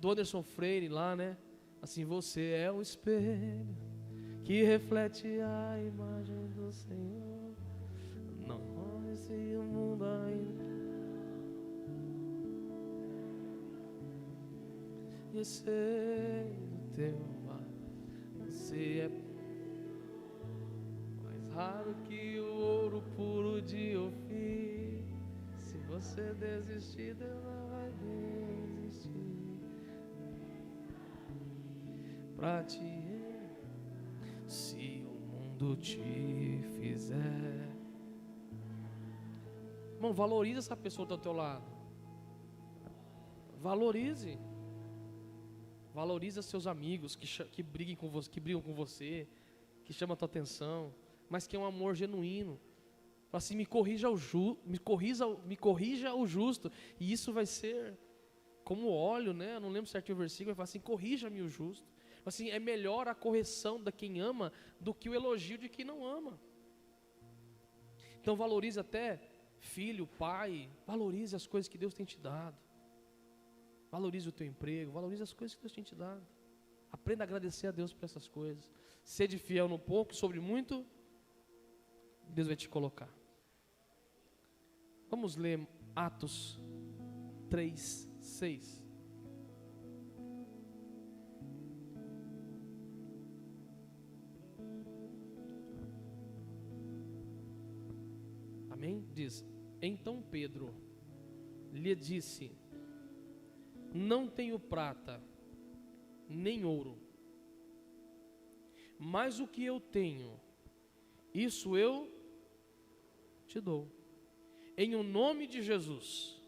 do 0.00 0.10
Anderson 0.10 0.42
Freire 0.42 0.88
lá, 0.88 1.14
né? 1.14 1.36
Assim, 1.80 2.04
você 2.04 2.52
é 2.52 2.72
o 2.72 2.82
espelho 2.82 3.66
que 4.42 4.62
reflete 4.62 5.26
a 5.40 5.78
imagem 5.80 6.48
do 6.50 6.72
Senhor. 6.72 7.54
Não 8.46 8.60
esse 9.12 9.32
mundo 9.32 10.04
ainda. 10.04 10.64
Do 15.32 15.44
teu 16.96 17.18
mar, 17.46 17.60
você 18.38 19.00
é 19.00 19.08
mais 21.22 21.46
raro 21.48 21.94
que 22.04 22.40
o 22.40 22.54
ouro 22.54 23.02
puro 23.14 23.60
de 23.60 23.94
Ofir. 23.98 25.04
Se 25.58 25.76
você 25.76 26.32
desistir, 26.32 27.14
Deus 27.14 27.44
não 27.44 27.68
vai 27.68 27.92
desistir. 28.00 29.10
Pra 32.34 32.64
ti 32.64 33.02
se 34.46 35.04
o 35.06 35.14
mundo 35.34 35.76
te 35.76 36.62
fizer. 36.78 37.68
Irmão, 39.96 40.14
valorize 40.14 40.60
essa 40.60 40.76
pessoa 40.76 41.06
do 41.06 41.18
teu 41.18 41.32
lado. 41.32 41.70
Valorize. 43.60 44.38
Valorize 45.96 46.42
seus 46.42 46.66
amigos 46.66 47.16
que, 47.16 47.26
que, 47.46 47.62
briguem 47.62 47.96
com 47.96 48.10
você, 48.10 48.28
que 48.28 48.38
brigam 48.38 48.60
com 48.60 48.74
você, 48.74 49.26
que 49.82 49.94
chamam 49.94 50.12
a 50.12 50.16
tua 50.16 50.26
atenção, 50.26 50.94
mas 51.26 51.46
que 51.46 51.56
é 51.56 51.58
um 51.58 51.64
amor 51.64 51.94
genuíno. 51.94 52.60
Fala 53.30 53.38
assim, 53.38 53.56
me 53.56 53.64
corrija 53.64 54.10
o 54.10 54.14
ju, 54.14 54.58
me 54.66 54.78
corrija, 54.78 55.26
me 55.46 55.56
corrija 55.56 56.14
o 56.14 56.26
justo. 56.26 56.70
E 57.00 57.10
isso 57.10 57.32
vai 57.32 57.46
ser 57.46 57.96
como 58.62 58.90
óleo, 58.90 59.32
né? 59.32 59.56
Eu 59.56 59.60
não 59.60 59.70
lembro 59.70 59.90
certinho 59.90 60.16
o 60.16 60.18
versículo, 60.18 60.48
vai 60.48 60.56
falar 60.56 60.64
assim, 60.64 60.80
corrija-me 60.80 61.40
o 61.40 61.48
justo. 61.48 61.88
Assim, 62.26 62.50
é 62.50 62.58
melhor 62.58 63.08
a 63.08 63.14
correção 63.14 63.82
da 63.82 63.90
quem 63.90 64.20
ama 64.20 64.52
do 64.78 64.92
que 64.92 65.08
o 65.08 65.14
elogio 65.14 65.56
de 65.56 65.70
quem 65.70 65.86
não 65.86 66.04
ama. 66.04 66.38
Então 68.20 68.36
valorize 68.36 68.78
até 68.78 69.18
filho, 69.60 70.06
pai, 70.06 70.68
valorize 70.86 71.34
as 71.34 71.46
coisas 71.46 71.70
que 71.70 71.78
Deus 71.78 71.94
tem 71.94 72.04
te 72.04 72.18
dado. 72.18 72.65
Valorize 73.96 74.28
o 74.28 74.32
teu 74.32 74.46
emprego, 74.46 74.92
valorize 74.92 75.22
as 75.22 75.32
coisas 75.32 75.54
que 75.54 75.62
Deus 75.62 75.72
tem 75.72 75.82
te 75.82 75.94
dado. 75.94 76.22
Aprenda 76.92 77.24
a 77.24 77.26
agradecer 77.26 77.66
a 77.66 77.70
Deus 77.70 77.94
por 77.94 78.04
essas 78.04 78.28
coisas. 78.28 78.70
Sede 79.02 79.38
fiel 79.38 79.68
no 79.68 79.78
pouco, 79.78 80.14
sobre 80.14 80.38
muito, 80.38 80.84
Deus 82.28 82.46
vai 82.46 82.56
te 82.56 82.68
colocar. 82.68 83.08
Vamos 85.08 85.34
ler 85.36 85.66
Atos 85.94 86.60
3, 87.48 88.06
6. 88.20 88.84
Amém? 98.68 99.08
Diz: 99.14 99.42
Então 99.80 100.20
Pedro 100.20 100.74
lhe 101.72 101.94
disse: 101.94 102.65
Não 103.96 104.28
tenho 104.28 104.58
prata, 104.58 105.22
nem 106.28 106.66
ouro, 106.66 106.98
mas 108.98 109.40
o 109.40 109.46
que 109.46 109.64
eu 109.64 109.80
tenho, 109.80 110.38
isso 111.32 111.78
eu 111.78 112.12
te 113.46 113.58
dou. 113.58 113.88
Em 114.76 114.94
o 114.94 115.02
nome 115.02 115.46
de 115.46 115.62
Jesus, 115.62 116.38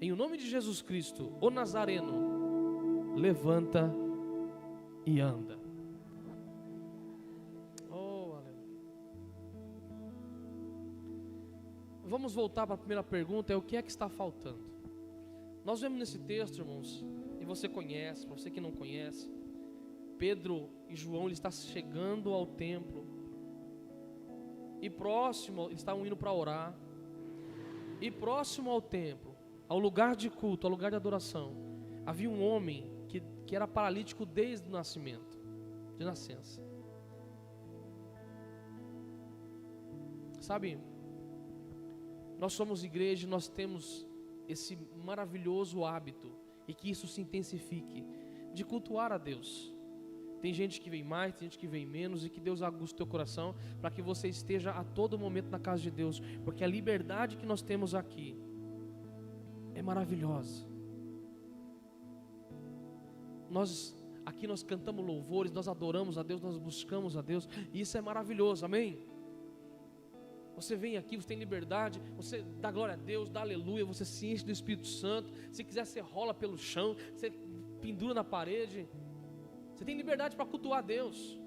em 0.00 0.10
o 0.10 0.16
nome 0.16 0.38
de 0.38 0.48
Jesus 0.48 0.80
Cristo, 0.80 1.36
o 1.42 1.50
Nazareno, 1.50 3.14
levanta 3.14 3.92
e 5.04 5.20
anda. 5.20 5.66
vamos 12.06 12.32
voltar 12.34 12.66
para 12.66 12.76
a 12.76 12.78
primeira 12.78 13.02
pergunta: 13.02 13.52
é 13.52 13.56
o 13.56 13.60
que 13.60 13.76
é 13.76 13.82
que 13.82 13.90
está 13.90 14.08
faltando? 14.08 14.75
Nós 15.66 15.80
vemos 15.80 15.98
nesse 15.98 16.16
texto, 16.20 16.58
irmãos, 16.58 17.04
e 17.40 17.44
você 17.44 17.68
conhece, 17.68 18.24
para 18.24 18.36
você 18.36 18.48
que 18.48 18.60
não 18.60 18.70
conhece, 18.70 19.28
Pedro 20.16 20.70
e 20.88 20.94
João 20.94 21.24
ele 21.24 21.32
está 21.32 21.50
chegando 21.50 22.32
ao 22.32 22.46
templo 22.46 23.04
e 24.80 24.88
próximo, 24.88 25.66
eles 25.66 25.80
estavam 25.80 26.06
indo 26.06 26.16
para 26.16 26.32
orar. 26.32 26.72
E 28.00 28.12
próximo 28.12 28.70
ao 28.70 28.80
templo, 28.80 29.34
ao 29.66 29.80
lugar 29.80 30.14
de 30.14 30.30
culto, 30.30 30.68
ao 30.68 30.70
lugar 30.70 30.90
de 30.90 30.96
adoração, 30.96 31.56
havia 32.06 32.30
um 32.30 32.46
homem 32.46 32.88
que, 33.08 33.20
que 33.44 33.56
era 33.56 33.66
paralítico 33.66 34.24
desde 34.24 34.68
o 34.68 34.70
nascimento, 34.70 35.36
de 35.98 36.04
nascença. 36.04 36.62
Sabe, 40.38 40.78
nós 42.38 42.52
somos 42.52 42.84
igreja, 42.84 43.26
nós 43.26 43.48
temos 43.48 44.06
esse 44.48 44.76
maravilhoso 45.04 45.84
hábito 45.84 46.32
e 46.68 46.74
que 46.74 46.90
isso 46.90 47.06
se 47.06 47.20
intensifique 47.20 48.04
de 48.52 48.64
cultuar 48.64 49.12
a 49.12 49.18
Deus. 49.18 49.74
Tem 50.40 50.52
gente 50.52 50.80
que 50.80 50.90
vem 50.90 51.02
mais, 51.02 51.34
tem 51.34 51.48
gente 51.48 51.58
que 51.58 51.66
vem 51.66 51.86
menos 51.86 52.24
e 52.24 52.28
que 52.30 52.40
Deus 52.40 52.62
aguste 52.62 52.94
o 52.94 52.96
teu 52.98 53.06
coração 53.06 53.54
para 53.80 53.90
que 53.90 54.02
você 54.02 54.28
esteja 54.28 54.70
a 54.70 54.84
todo 54.84 55.18
momento 55.18 55.50
na 55.50 55.58
casa 55.58 55.82
de 55.82 55.90
Deus, 55.90 56.20
porque 56.44 56.62
a 56.62 56.66
liberdade 56.66 57.36
que 57.36 57.46
nós 57.46 57.62
temos 57.62 57.94
aqui 57.94 58.38
é 59.74 59.82
maravilhosa. 59.82 60.66
Nós 63.50 63.96
aqui 64.24 64.46
nós 64.46 64.62
cantamos 64.62 65.06
louvores, 65.06 65.52
nós 65.52 65.68
adoramos 65.68 66.18
a 66.18 66.22
Deus, 66.22 66.42
nós 66.42 66.58
buscamos 66.58 67.16
a 67.16 67.22
Deus, 67.22 67.48
e 67.72 67.80
isso 67.80 67.96
é 67.96 68.00
maravilhoso. 68.00 68.64
Amém. 68.64 68.98
Você 70.56 70.74
vem 70.74 70.96
aqui, 70.96 71.16
você 71.16 71.28
tem 71.28 71.38
liberdade, 71.38 72.00
você 72.16 72.42
dá 72.64 72.70
glória 72.70 72.94
a 72.94 72.96
Deus, 72.96 73.28
dá 73.28 73.42
aleluia, 73.42 73.84
você 73.84 74.06
se 74.06 74.26
enche 74.26 74.42
do 74.42 74.50
Espírito 74.50 74.86
Santo. 74.86 75.30
Se 75.52 75.62
quiser, 75.62 75.84
você 75.84 76.00
rola 76.00 76.32
pelo 76.32 76.56
chão, 76.56 76.96
você 77.14 77.30
pendura 77.82 78.14
na 78.14 78.24
parede. 78.24 78.88
Você 79.74 79.84
tem 79.84 79.94
liberdade 79.94 80.34
para 80.34 80.46
cultuar 80.46 80.82
Deus. 80.82 81.38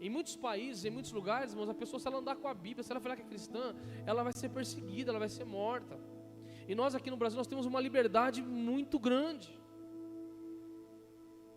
Em 0.00 0.10
muitos 0.10 0.36
países, 0.36 0.84
em 0.84 0.90
muitos 0.90 1.12
lugares, 1.12 1.52
irmãos, 1.52 1.68
a 1.68 1.74
pessoa, 1.74 2.00
se 2.00 2.08
ela 2.08 2.18
andar 2.18 2.34
com 2.36 2.48
a 2.48 2.54
Bíblia, 2.54 2.82
se 2.82 2.90
ela 2.90 3.00
falar 3.00 3.14
que 3.14 3.22
é 3.22 3.24
cristã, 3.24 3.74
ela 4.04 4.24
vai 4.24 4.32
ser 4.32 4.48
perseguida, 4.48 5.12
ela 5.12 5.20
vai 5.20 5.28
ser 5.28 5.44
morta. 5.44 5.96
E 6.66 6.74
nós 6.74 6.96
aqui 6.96 7.08
no 7.08 7.16
Brasil, 7.16 7.38
nós 7.38 7.46
temos 7.46 7.66
uma 7.66 7.80
liberdade 7.80 8.42
muito 8.42 8.98
grande. 8.98 9.56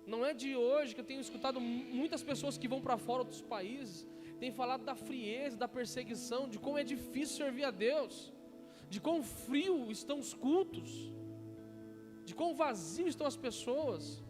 Não 0.05 0.23
é 0.23 0.31
de 0.31 0.55
hoje 0.55 0.93
que 0.93 1.01
eu 1.01 1.05
tenho 1.05 1.21
escutado 1.21 1.59
muitas 1.59 2.21
pessoas 2.21 2.55
que 2.55 2.67
vão 2.67 2.79
para 2.81 2.97
fora 2.97 3.23
dos 3.23 3.41
países 3.41 4.07
tem 4.39 4.51
falado 4.51 4.83
da 4.83 4.95
frieza, 4.95 5.57
da 5.57 5.67
perseguição, 5.67 6.47
de 6.47 6.57
como 6.57 6.77
é 6.77 6.83
difícil 6.83 7.35
servir 7.37 7.65
a 7.65 7.71
Deus, 7.71 8.31
de 8.89 8.99
quão 8.99 9.21
frio 9.21 9.91
estão 9.91 10.17
os 10.19 10.33
cultos, 10.33 10.89
de 12.23 12.33
quão 12.33 12.53
vazio 12.55 13.07
estão 13.07 13.27
as 13.27 13.35
pessoas. 13.35 14.23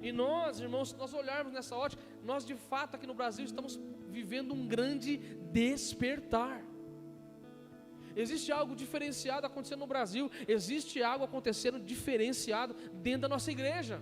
E 0.00 0.12
nós, 0.12 0.60
irmãos, 0.60 0.90
se 0.90 0.96
nós 0.96 1.12
olharmos 1.12 1.52
nessa 1.52 1.74
ótica, 1.76 2.02
nós 2.24 2.46
de 2.46 2.54
fato 2.54 2.94
aqui 2.94 3.06
no 3.06 3.14
Brasil 3.14 3.44
estamos 3.44 3.78
vivendo 4.08 4.54
um 4.54 4.66
grande 4.66 5.16
despertar. 5.52 6.64
Existe 8.16 8.50
algo 8.50 8.74
diferenciado 8.74 9.46
acontecendo 9.46 9.80
no 9.80 9.86
Brasil, 9.86 10.30
existe 10.48 11.02
algo 11.02 11.24
acontecendo 11.24 11.78
diferenciado 11.78 12.74
dentro 12.94 13.22
da 13.22 13.28
nossa 13.28 13.50
igreja. 13.50 14.00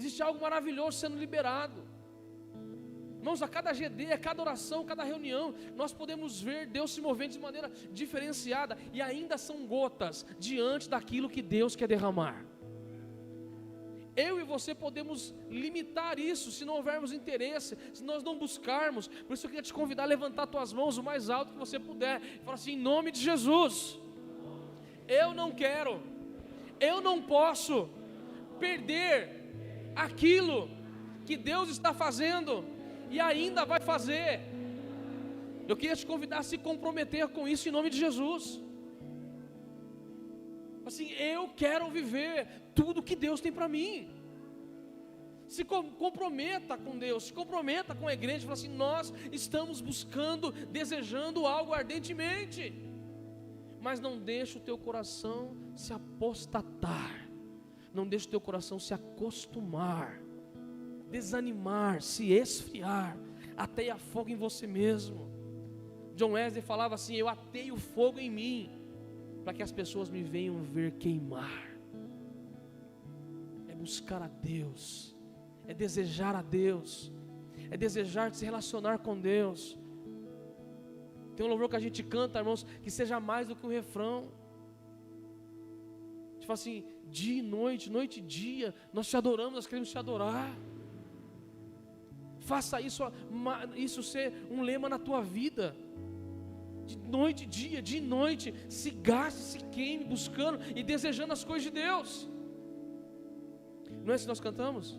Existe 0.00 0.22
algo 0.26 0.40
maravilhoso 0.46 0.98
sendo 0.98 1.16
liberado. 1.24 1.78
Irmãos, 3.20 3.42
a 3.46 3.48
cada 3.56 3.70
GD, 3.78 4.12
a 4.14 4.20
cada 4.26 4.40
oração, 4.44 4.80
a 4.82 4.86
cada 4.90 5.04
reunião, 5.04 5.46
nós 5.80 5.92
podemos 5.92 6.40
ver 6.46 6.60
Deus 6.76 6.90
se 6.94 7.02
movendo 7.06 7.32
de 7.32 7.38
maneira 7.38 7.68
diferenciada 7.92 8.78
e 8.94 9.02
ainda 9.02 9.36
são 9.36 9.66
gotas 9.66 10.24
diante 10.38 10.88
daquilo 10.94 11.28
que 11.34 11.42
Deus 11.42 11.76
quer 11.76 11.86
derramar. 11.86 12.38
Eu 14.16 14.40
e 14.40 14.44
você 14.54 14.74
podemos 14.74 15.34
limitar 15.50 16.18
isso 16.18 16.50
se 16.50 16.64
não 16.64 16.76
houvermos 16.78 17.12
interesse, 17.12 17.76
se 17.92 18.02
nós 18.02 18.22
não 18.22 18.38
buscarmos. 18.38 19.06
Por 19.26 19.34
isso 19.34 19.44
eu 19.44 19.50
queria 19.50 19.68
te 19.70 19.74
convidar 19.80 20.04
a 20.04 20.12
levantar 20.14 20.46
tuas 20.46 20.72
mãos 20.72 20.96
o 20.96 21.02
mais 21.02 21.28
alto 21.28 21.52
que 21.52 21.58
você 21.58 21.78
puder 21.78 22.22
e 22.22 22.42
falar 22.46 22.54
assim: 22.54 22.72
em 22.72 22.82
nome 22.90 23.12
de 23.12 23.20
Jesus, 23.20 23.98
eu 25.06 25.34
não 25.34 25.50
quero, 25.52 26.02
eu 26.80 27.02
não 27.02 27.20
posso 27.20 27.90
perder 28.58 29.39
aquilo 29.94 30.68
que 31.26 31.36
Deus 31.36 31.68
está 31.68 31.92
fazendo 31.92 32.64
e 33.10 33.20
ainda 33.20 33.64
vai 33.64 33.80
fazer. 33.80 34.40
Eu 35.68 35.76
queria 35.76 35.96
te 35.96 36.06
convidar 36.06 36.38
a 36.38 36.42
se 36.42 36.58
comprometer 36.58 37.28
com 37.28 37.46
isso 37.46 37.68
em 37.68 37.72
nome 37.72 37.90
de 37.90 37.98
Jesus. 37.98 38.60
Assim, 40.84 41.10
eu 41.12 41.48
quero 41.48 41.88
viver 41.90 42.48
tudo 42.74 43.02
que 43.02 43.14
Deus 43.14 43.40
tem 43.40 43.52
para 43.52 43.68
mim. 43.68 44.08
Se 45.46 45.64
comprometa 45.64 46.76
com 46.76 46.96
Deus, 46.96 47.24
se 47.24 47.32
comprometa 47.32 47.94
com 47.94 48.06
a 48.08 48.12
igreja, 48.12 48.42
fala 48.42 48.54
assim: 48.54 48.68
nós 48.68 49.12
estamos 49.32 49.80
buscando, 49.80 50.52
desejando 50.52 51.46
algo 51.46 51.72
ardentemente, 51.72 52.72
mas 53.80 54.00
não 54.00 54.18
deixe 54.18 54.58
o 54.58 54.60
teu 54.60 54.78
coração 54.78 55.56
se 55.74 55.92
apostatar 55.92 57.29
não 57.92 58.06
deixe 58.06 58.26
o 58.26 58.30
teu 58.30 58.40
coração 58.40 58.78
se 58.78 58.94
acostumar, 58.94 60.20
desanimar, 61.10 62.00
se 62.02 62.32
esfriar, 62.32 63.16
ateia 63.56 63.96
fogo 63.96 64.30
em 64.30 64.36
você 64.36 64.66
mesmo. 64.66 65.28
John 66.14 66.32
Wesley 66.32 66.62
falava 66.62 66.94
assim: 66.94 67.16
Eu 67.16 67.28
ateio 67.28 67.76
fogo 67.76 68.18
em 68.18 68.30
mim, 68.30 68.70
para 69.44 69.54
que 69.54 69.62
as 69.62 69.72
pessoas 69.72 70.08
me 70.08 70.22
venham 70.22 70.62
ver 70.62 70.92
queimar. 70.92 71.68
É 73.68 73.74
buscar 73.74 74.22
a 74.22 74.28
Deus, 74.28 75.16
é 75.66 75.74
desejar 75.74 76.34
a 76.36 76.42
Deus, 76.42 77.12
é 77.70 77.76
desejar 77.76 78.32
se 78.34 78.44
relacionar 78.44 78.98
com 78.98 79.18
Deus. 79.18 79.78
Tem 81.34 81.46
um 81.46 81.48
louvor 81.48 81.68
que 81.70 81.76
a 81.76 81.80
gente 81.80 82.02
canta, 82.02 82.38
irmãos, 82.38 82.66
que 82.82 82.90
seja 82.90 83.18
mais 83.18 83.48
do 83.48 83.56
que 83.56 83.66
um 83.66 83.70
refrão. 83.70 84.28
Tipo 86.38 86.52
assim, 86.52 86.84
dia 87.10 87.38
e 87.40 87.42
noite, 87.42 87.90
noite 87.98 88.20
e 88.20 88.22
dia, 88.22 88.74
nós 88.92 89.08
te 89.10 89.16
adoramos, 89.16 89.54
nós 89.54 89.66
queremos 89.66 89.90
te 89.90 89.98
adorar. 89.98 90.50
Faça 92.40 92.80
isso, 92.80 93.02
isso 93.76 94.02
ser 94.02 94.32
um 94.50 94.62
lema 94.62 94.88
na 94.88 94.98
tua 94.98 95.22
vida. 95.22 95.76
De 96.86 96.96
noite 96.98 97.44
e 97.44 97.46
dia, 97.46 97.80
de 97.80 98.00
noite, 98.00 98.54
se 98.68 98.90
gaste, 98.90 99.40
se 99.40 99.58
queime, 99.66 100.04
buscando 100.04 100.58
e 100.74 100.82
desejando 100.82 101.32
as 101.32 101.44
coisas 101.44 101.64
de 101.68 101.70
Deus. 101.70 102.28
Não 104.04 104.12
é 104.12 104.14
assim 104.14 104.24
que 104.24 104.28
nós 104.28 104.40
cantamos? 104.40 104.98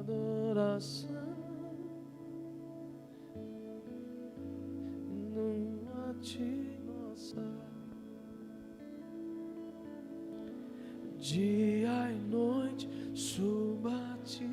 Adoração. 0.00 1.10
Numa 5.34 6.14
ti 6.22 6.63
dia 11.24 12.12
e 12.12 12.20
noite 12.28 12.86
subbatizado. 13.14 14.44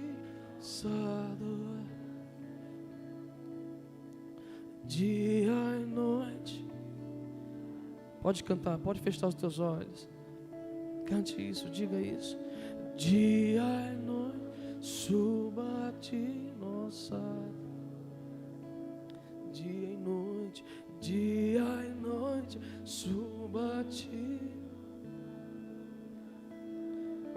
Dia 4.85 5.51
e 5.81 5.85
noite. 5.85 6.65
Pode 8.21 8.41
cantar, 8.45 8.77
pode 8.77 9.01
fechar 9.01 9.27
os 9.27 9.35
teus 9.35 9.59
olhos. 9.59 10.07
Cante 11.07 11.45
isso, 11.49 11.69
diga 11.69 11.99
isso. 11.99 12.37
Dia 12.95 13.91
e 13.91 13.97
noite 14.05 14.39
subati 14.79 16.53
nossa. 16.57 17.19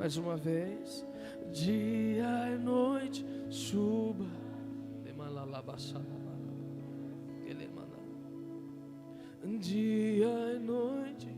Mais 0.05 0.19
uma 0.19 0.37
vez, 0.37 1.03
dia 1.51 2.51
e 2.55 2.59
noite, 2.59 3.25
suba. 3.49 4.27
Dia 9.59 10.57
e 10.57 10.59
noite. 10.59 11.35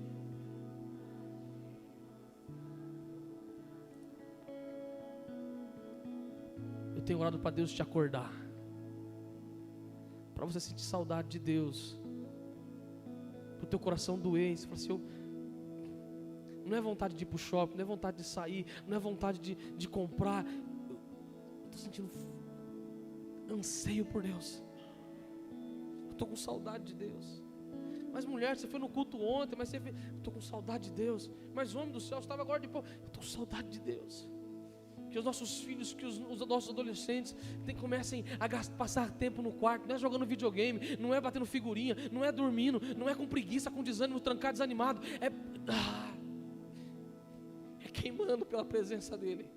Eu 6.97 7.03
tenho 7.03 7.21
orado 7.21 7.39
para 7.39 7.53
Deus 7.53 7.71
te 7.71 7.83
acordar. 7.83 8.33
Para 10.35 10.45
você 10.45 10.59
sentir 10.59 10.83
saudade 10.83 11.29
de 11.29 11.39
Deus. 11.39 11.97
Para 13.59 13.65
o 13.65 13.69
teu 13.69 13.79
coração 13.79 14.19
doer. 14.19 14.57
Você 14.57 14.67
fala 14.67 14.75
assim, 14.77 14.91
eu, 14.91 15.16
não 16.67 16.77
é 16.77 16.81
vontade 16.81 17.15
de 17.15 17.23
ir 17.23 17.27
para 17.27 17.37
o 17.37 17.39
shopping, 17.39 17.77
não 17.77 17.83
é 17.83 17.87
vontade 17.87 18.17
de 18.19 18.25
sair, 18.25 18.67
não 18.87 18.97
é 18.97 19.01
vontade 19.01 19.39
de, 19.39 19.55
de 19.55 19.89
comprar. 19.89 20.45
Estou 21.65 21.79
sentindo 21.79 22.11
anseio 23.51 24.05
por 24.05 24.23
Deus. 24.23 24.63
Estou 26.11 26.27
com 26.27 26.37
saudade 26.37 26.85
de 26.85 26.95
Deus. 26.95 27.43
Mas 28.13 28.25
mulher, 28.25 28.57
você 28.57 28.67
foi 28.67 28.81
no 28.81 28.89
culto 28.89 29.21
ontem, 29.21 29.55
mas 29.57 29.69
você 29.69 29.81
estou 30.17 30.33
com 30.33 30.41
saudade 30.41 30.89
de 30.89 30.95
Deus. 30.95 31.31
Mas 31.55 31.75
homem 31.75 31.93
do 31.93 32.01
céu, 32.01 32.19
estava 32.19 32.43
agora 32.43 32.59
de 32.59 32.69
pô, 32.69 32.79
eu 32.79 33.07
estou 33.07 33.23
com 33.23 33.29
saudade 33.29 33.69
de 33.69 33.81
Deus. 33.81 34.29
Que 35.11 35.19
os 35.19 35.25
nossos 35.25 35.61
filhos, 35.61 35.95
que 35.95 36.05
os, 36.05 36.19
os 36.19 36.47
nossos 36.47 36.71
adolescentes 36.71 37.37
tem, 37.65 37.77
comecem 37.77 38.25
a 38.41 38.47
gastar, 38.49 38.75
passar 38.77 39.11
tempo 39.11 39.43
no 39.43 39.53
quarto, 39.53 39.87
não 39.87 39.95
é 39.95 39.99
jogando 39.99 40.27
videogame, 40.27 40.97
não 40.99 41.15
é 41.15 41.21
batendo 41.21 41.47
figurinha, 41.47 41.95
não 42.11 42.25
é 42.25 42.33
dormindo, 42.33 42.81
não 42.97 43.09
é 43.09 43.15
com 43.15 43.27
preguiça, 43.27 43.71
com 43.71 43.83
desânimo, 43.83 44.19
trancado, 44.19 44.55
desanimado. 44.55 45.01
É. 45.21 45.31
pela 48.57 48.65
presença 48.65 49.19
dEle, 49.19 49.51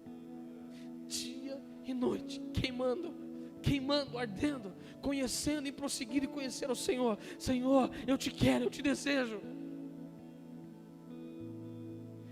dia 1.07 1.57
e 1.85 1.93
noite, 1.93 2.41
queimando, 2.53 3.13
queimando, 3.62 4.17
ardendo, 4.17 4.73
conhecendo 5.01 5.69
e 5.69 5.71
prosseguindo 5.71 6.25
e 6.25 6.27
conhecer 6.27 6.69
o 6.69 6.75
Senhor. 6.75 7.17
Senhor, 7.38 7.89
eu 8.05 8.17
te 8.17 8.29
quero, 8.29 8.65
eu 8.65 8.69
te 8.69 8.81
desejo. 8.81 9.39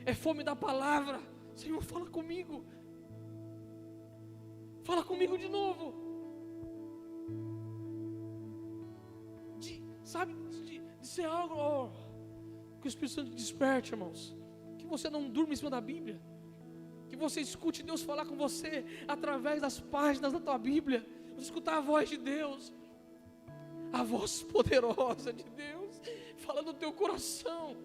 É 0.05 0.13
fome 0.13 0.43
da 0.43 0.55
palavra. 0.57 1.21
Senhor, 1.55 1.81
fala 1.81 2.07
comigo. 2.07 2.65
Fala 4.83 5.03
comigo 5.05 5.37
de 5.37 5.47
novo. 5.47 5.93
De, 9.57 9.81
sabe, 10.03 10.33
de, 10.65 10.79
de 10.79 11.07
ser 11.07 11.25
algo 11.25 11.55
oh, 11.55 12.79
que 12.81 12.87
o 12.87 12.89
Espírito 12.89 13.15
Santo 13.15 13.31
desperte, 13.31 13.93
irmãos 13.93 14.35
que 14.87 14.89
você 14.89 15.09
não 15.09 15.29
durma 15.29 15.53
em 15.53 15.55
cima 15.55 15.69
da 15.69 15.81
Bíblia, 15.81 16.19
que 17.17 17.23
você 17.23 17.41
escute 17.41 17.83
Deus 17.83 18.01
falar 18.03 18.25
com 18.25 18.35
você 18.35 18.85
através 19.07 19.59
das 19.59 19.79
páginas 19.79 20.31
da 20.31 20.39
tua 20.39 20.57
Bíblia, 20.57 21.05
você 21.35 21.45
escutar 21.45 21.77
a 21.77 21.81
voz 21.81 22.07
de 22.09 22.17
Deus, 22.17 22.71
a 23.91 24.03
voz 24.03 24.43
poderosa 24.55 25.33
de 25.33 25.43
Deus, 25.49 26.01
falando 26.37 26.67
no 26.67 26.73
teu 26.73 26.93
coração. 26.93 27.75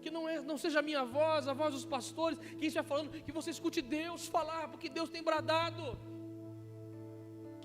Que 0.00 0.10
não, 0.10 0.28
é, 0.28 0.40
não 0.40 0.56
seja 0.56 0.78
a 0.78 0.82
minha 0.82 1.04
voz, 1.04 1.48
a 1.48 1.52
voz 1.52 1.74
dos 1.74 1.84
pastores, 1.84 2.38
quem 2.58 2.68
está 2.68 2.82
falando, 2.82 3.10
que 3.10 3.32
você 3.32 3.50
escute 3.50 3.82
Deus 3.82 4.28
falar, 4.28 4.68
porque 4.68 4.88
Deus 4.88 5.08
tem 5.08 5.22
bradado 5.22 5.98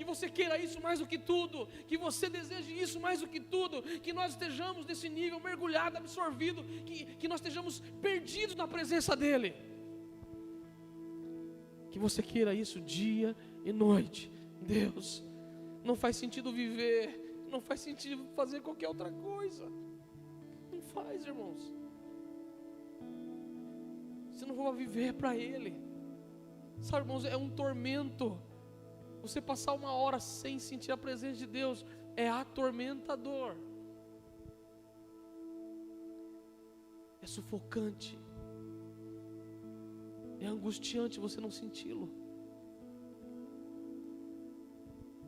que 0.02 0.08
você 0.14 0.28
queira 0.28 0.58
isso 0.58 0.82
mais 0.82 0.98
do 0.98 1.06
que 1.06 1.20
tudo, 1.32 1.68
que 1.90 1.96
você 1.96 2.28
deseje 2.28 2.72
isso 2.86 3.00
mais 3.00 3.20
do 3.22 3.28
que 3.28 3.40
tudo, 3.40 3.84
que 4.06 4.12
nós 4.12 4.32
estejamos 4.34 4.84
nesse 4.84 5.08
nível 5.08 5.40
mergulhado, 5.40 5.96
absorvido, 5.96 6.64
que, 6.88 7.06
que 7.20 7.28
nós 7.28 7.40
estejamos 7.40 7.82
perdidos 8.02 8.56
na 8.56 8.68
presença 8.68 9.16
dEle. 9.16 9.54
Que 11.92 12.00
você 12.00 12.24
queira 12.24 12.52
isso 12.56 12.82
dia 12.82 13.36
e 13.64 13.72
noite, 13.72 14.32
Deus. 14.60 15.24
Não 15.84 15.96
faz 15.96 16.16
sentido 16.16 16.52
viver, 16.52 17.46
não 17.52 17.62
faz 17.62 17.80
sentido 17.82 18.26
fazer 18.36 18.62
qualquer 18.62 18.88
outra 18.88 19.12
coisa. 19.12 19.72
faz, 20.94 21.28
irmãos. 21.28 21.62
Você 24.34 24.48
não 24.48 24.56
vai 24.56 24.74
viver 24.74 25.14
para 25.14 25.38
Ele. 25.38 25.76
Sabe, 26.80 27.04
irmãos, 27.04 27.24
é 27.24 27.38
um 27.38 27.52
tormento. 27.52 28.42
Você 29.22 29.40
passar 29.40 29.74
uma 29.74 29.94
hora 29.94 30.20
sem 30.20 30.58
sentir 30.60 30.92
a 30.92 30.98
presença 30.98 31.38
de 31.38 31.46
Deus 31.46 31.86
é 32.16 32.28
atormentador. 32.30 33.56
É 37.22 37.28
sufocante. 37.28 38.20
É 40.40 40.48
angustiante 40.48 41.20
você 41.20 41.40
não 41.40 41.52
senti-lo. 41.52 42.10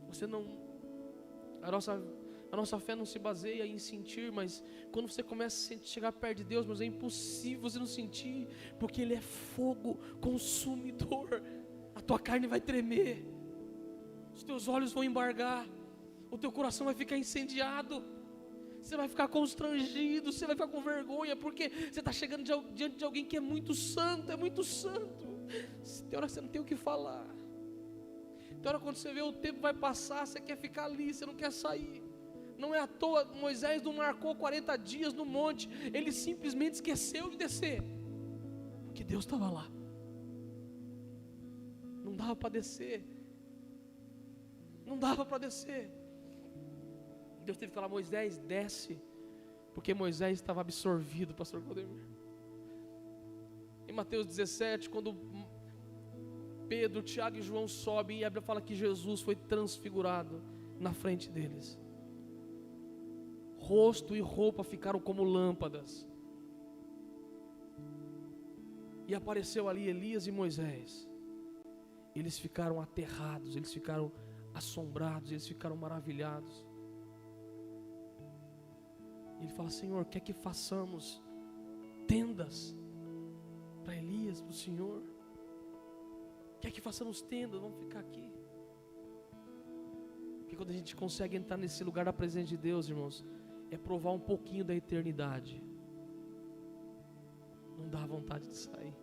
Você 0.08 0.26
não. 0.26 0.44
A 1.62 1.72
nossa, 1.72 2.04
a 2.52 2.56
nossa 2.56 2.80
fé 2.80 2.96
não 2.96 3.06
se 3.06 3.20
baseia 3.20 3.66
em 3.66 3.78
sentir, 3.78 4.32
mas 4.32 4.64
quando 4.92 5.08
você 5.08 5.22
começa 5.22 5.74
a 5.74 5.78
chegar 5.78 6.12
perto 6.12 6.40
de 6.40 6.44
Deus, 6.44 6.66
mas 6.66 6.82
é 6.82 6.86
impossível 6.86 7.62
você 7.62 7.78
não 7.78 7.86
sentir, 7.86 8.48
porque 8.80 9.02
Ele 9.04 9.14
é 9.14 9.22
fogo 9.22 10.00
consumidor. 10.20 11.44
A 11.96 12.02
tua 12.02 12.20
carne 12.20 12.48
vai 12.48 12.60
tremer, 12.60 13.24
os 14.36 14.44
teus 14.44 14.68
olhos 14.68 14.92
vão 14.92 15.04
embargar, 15.04 15.68
o 16.30 16.38
teu 16.38 16.52
coração 16.52 16.86
vai 16.86 16.96
ficar 16.96 17.18
incendiado 17.18 18.04
você 18.84 18.98
vai 18.98 19.08
ficar 19.08 19.30
constrangido, 19.30 20.32
você 20.32 20.46
vai 20.46 20.56
ficar 20.56 20.68
com 20.68 20.82
vergonha, 20.82 21.36
porque 21.38 21.70
você 21.70 22.00
está 22.00 22.12
chegando 22.12 22.44
diante 22.74 22.98
de 22.98 23.06
alguém 23.06 23.24
que 23.24 23.38
é 23.38 23.40
muito 23.40 23.74
santo, 23.74 24.30
é 24.30 24.36
muito 24.36 24.62
santo. 24.62 25.26
Tem 26.10 26.18
hora 26.18 26.28
que 26.28 26.34
você 26.34 26.42
não 26.42 26.50
tem 26.50 26.62
o 26.62 26.66
que 26.66 26.76
falar. 26.76 27.26
Tem 28.62 28.68
hora 28.68 28.80
quando 28.80 28.98
você 28.98 29.14
vê 29.14 29.22
o 29.22 29.32
tempo 29.32 29.62
vai 29.62 29.74
passar, 29.74 30.28
você 30.28 30.42
quer 30.42 30.58
ficar 30.58 30.86
ali, 30.86 31.14
você 31.14 31.26
não 31.26 31.34
quer 31.34 31.52
sair. 31.52 32.04
Não 32.58 32.76
é 32.76 32.80
à 32.80 32.88
toa, 32.88 33.24
Moisés 33.26 33.82
não 33.82 33.94
marcou 33.94 34.36
40 34.36 34.76
dias 34.78 35.14
no 35.14 35.26
monte, 35.26 35.70
ele 35.94 36.12
simplesmente 36.12 36.76
esqueceu 36.76 37.30
de 37.30 37.38
descer, 37.38 37.82
porque 38.86 39.04
Deus 39.04 39.24
estava 39.24 39.50
lá. 39.50 39.68
Não 42.04 42.14
dava 42.14 42.36
para 42.36 42.50
descer, 42.50 43.06
não 44.86 44.98
dava 44.98 45.26
para 45.26 45.40
descer. 45.40 45.92
Deus 47.46 47.58
teve 47.58 47.72
que 47.72 47.76
falar: 47.76 47.90
Moisés, 47.90 48.38
desce, 48.38 49.02
porque 49.74 49.94
Moisés 49.94 50.40
estava 50.40 50.62
absorvido, 50.62 51.34
pastor 51.34 51.62
Claudemir. 51.62 52.06
Em 53.88 53.94
Mateus 53.94 54.26
17, 54.26 54.90
quando 54.90 55.16
Pedro, 56.68 57.02
Tiago 57.02 57.38
e 57.38 57.42
João 57.42 57.68
sobem, 57.68 58.20
e 58.20 58.26
a 58.26 58.30
Bíblia 58.30 58.42
fala 58.42 58.62
que 58.62 58.76
Jesus 58.76 59.22
foi 59.22 59.36
transfigurado 59.36 60.42
na 60.80 60.94
frente 60.94 61.30
deles. 61.30 61.80
Rosto 63.58 64.16
e 64.16 64.20
roupa 64.20 64.64
ficaram 64.64 65.00
como 65.00 65.24
lâmpadas. 65.24 66.06
E 69.08 69.14
apareceu 69.14 69.68
ali 69.68 69.88
Elias 69.88 70.28
e 70.28 70.32
Moisés. 70.32 71.08
Eles 72.16 72.38
ficaram 72.40 72.80
aterrados, 72.80 73.56
eles 73.56 73.74
ficaram 73.74 74.12
assombrados, 74.54 75.32
eles 75.32 75.48
ficaram 75.48 75.76
maravilhados. 75.76 76.66
Ele 79.40 79.50
fala: 79.50 79.70
Senhor, 79.70 80.06
quer 80.06 80.20
que 80.20 80.34
façamos 80.34 81.22
tendas 82.08 82.76
para 83.84 83.96
Elias, 83.96 84.42
para 84.42 84.52
o 84.52 84.54
Senhor? 84.54 85.04
Quer 86.62 86.72
que 86.72 86.80
façamos 86.80 87.22
tendas? 87.22 87.60
Vamos 87.60 87.78
ficar 87.78 88.00
aqui. 88.00 88.32
Porque 90.40 90.56
quando 90.56 90.70
a 90.70 90.74
gente 90.74 90.96
consegue 90.96 91.36
entrar 91.36 91.58
nesse 91.58 91.84
lugar 91.84 92.06
da 92.06 92.14
presença 92.14 92.48
de 92.48 92.58
Deus, 92.58 92.88
irmãos, 92.88 93.26
é 93.70 93.78
provar 93.78 94.12
um 94.12 94.20
pouquinho 94.20 94.64
da 94.64 94.76
eternidade. 94.76 95.62
Não 97.78 97.90
dá 97.90 98.06
vontade 98.06 98.48
de 98.48 98.56
sair. 98.56 98.96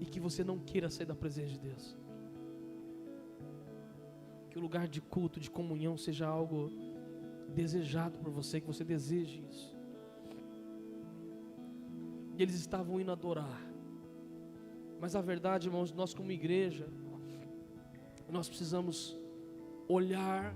E 0.00 0.04
que 0.06 0.18
você 0.18 0.42
não 0.42 0.58
queira 0.58 0.90
sair 0.90 1.06
da 1.06 1.14
presença 1.14 1.52
de 1.52 1.60
Deus 1.60 1.96
que 4.50 4.58
o 4.58 4.60
lugar 4.60 4.88
de 4.88 5.00
culto, 5.00 5.38
de 5.38 5.48
comunhão 5.48 5.96
seja 5.96 6.26
algo 6.26 6.70
desejado 7.54 8.18
por 8.18 8.30
você, 8.30 8.60
que 8.60 8.66
você 8.66 8.84
deseje 8.84 9.44
isso. 9.48 9.76
E 12.36 12.42
eles 12.42 12.56
estavam 12.56 13.00
indo 13.00 13.12
adorar. 13.12 13.60
Mas 15.00 15.14
a 15.14 15.20
verdade, 15.20 15.68
irmãos, 15.68 15.92
nós 15.92 16.12
como 16.12 16.32
igreja, 16.32 16.88
nós 18.28 18.48
precisamos 18.48 19.16
olhar, 19.88 20.54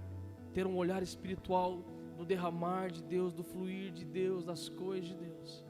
ter 0.53 0.67
um 0.67 0.77
olhar 0.77 1.03
espiritual 1.03 1.83
do 2.17 2.25
derramar 2.25 2.91
de 2.91 3.03
Deus, 3.03 3.33
do 3.33 3.43
fluir 3.43 3.93
de 3.93 4.05
Deus, 4.05 4.45
das 4.45 4.69
coisas 4.69 5.09
de 5.09 5.17
Deus. 5.17 5.64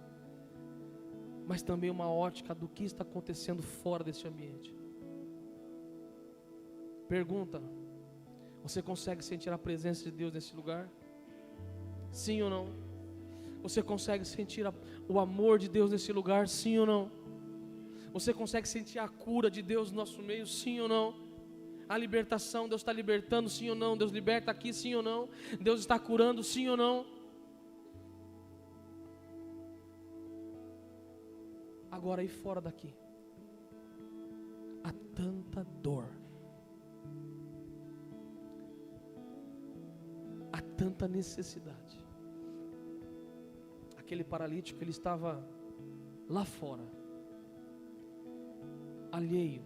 Mas 1.47 1.63
também 1.63 1.91
uma 1.91 2.11
ótica 2.11 2.55
do 2.55 2.69
que 2.69 2.85
está 2.85 3.03
acontecendo 3.03 3.63
fora 3.63 4.03
desse 4.03 4.27
ambiente. 4.27 4.75
Pergunta: 7.09 7.63
você 8.63 8.81
consegue 8.81 9.23
sentir 9.23 9.51
a 9.51 9.59
presença 9.59 10.05
de 10.05 10.11
Deus 10.11 10.33
nesse 10.33 10.57
lugar? 10.57 10.91
Sim 12.11 12.43
ou 12.43 12.51
não? 12.51 12.67
Você 13.63 13.83
consegue 13.83 14.25
sentir 14.25 14.67
a, 14.67 14.73
o 15.09 15.19
amor 15.19 15.59
de 15.59 15.69
Deus 15.69 15.91
nesse 15.91 16.13
lugar? 16.13 16.49
Sim 16.49 16.79
ou 16.79 16.87
não? 16.87 17.11
Você 18.13 18.33
consegue 18.33 18.69
sentir 18.69 18.99
a 18.99 19.09
cura 19.09 19.51
de 19.51 19.61
Deus 19.61 19.91
no 19.91 19.97
nosso 19.97 20.23
meio? 20.23 20.47
Sim 20.47 20.81
ou 20.81 20.89
não? 20.89 21.15
A 21.89 21.99
libertação, 21.99 22.69
Deus 22.69 22.81
está 22.81 22.93
libertando? 22.93 23.51
Sim 23.51 23.71
ou 23.71 23.77
não? 23.77 23.97
Deus 23.97 24.11
liberta 24.11 24.51
aqui? 24.51 24.73
Sim 24.73 24.95
ou 24.95 25.03
não? 25.03 25.29
Deus 25.61 25.81
está 25.81 25.99
curando? 25.99 26.43
Sim 26.43 26.69
ou 26.69 26.77
não? 26.77 27.07
Agora 31.97 32.21
aí 32.23 32.29
fora 32.29 32.61
daqui, 32.61 32.93
há 34.83 34.93
tanta 35.15 35.65
dor 35.83 36.09
tanta 40.77 41.09
necessidade. 41.09 41.99
Aquele 43.97 44.25
paralítico, 44.25 44.83
ele 44.83 44.91
estava 44.91 45.43
lá 46.29 46.45
fora, 46.45 46.85
alheio, 49.11 49.63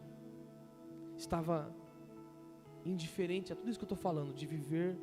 estava 1.17 1.75
indiferente 2.85 3.53
a 3.53 3.57
tudo 3.57 3.69
isso 3.69 3.79
que 3.79 3.85
eu 3.85 3.93
estou 3.93 3.99
falando, 3.99 4.33
de 4.33 4.47
viver 4.47 4.97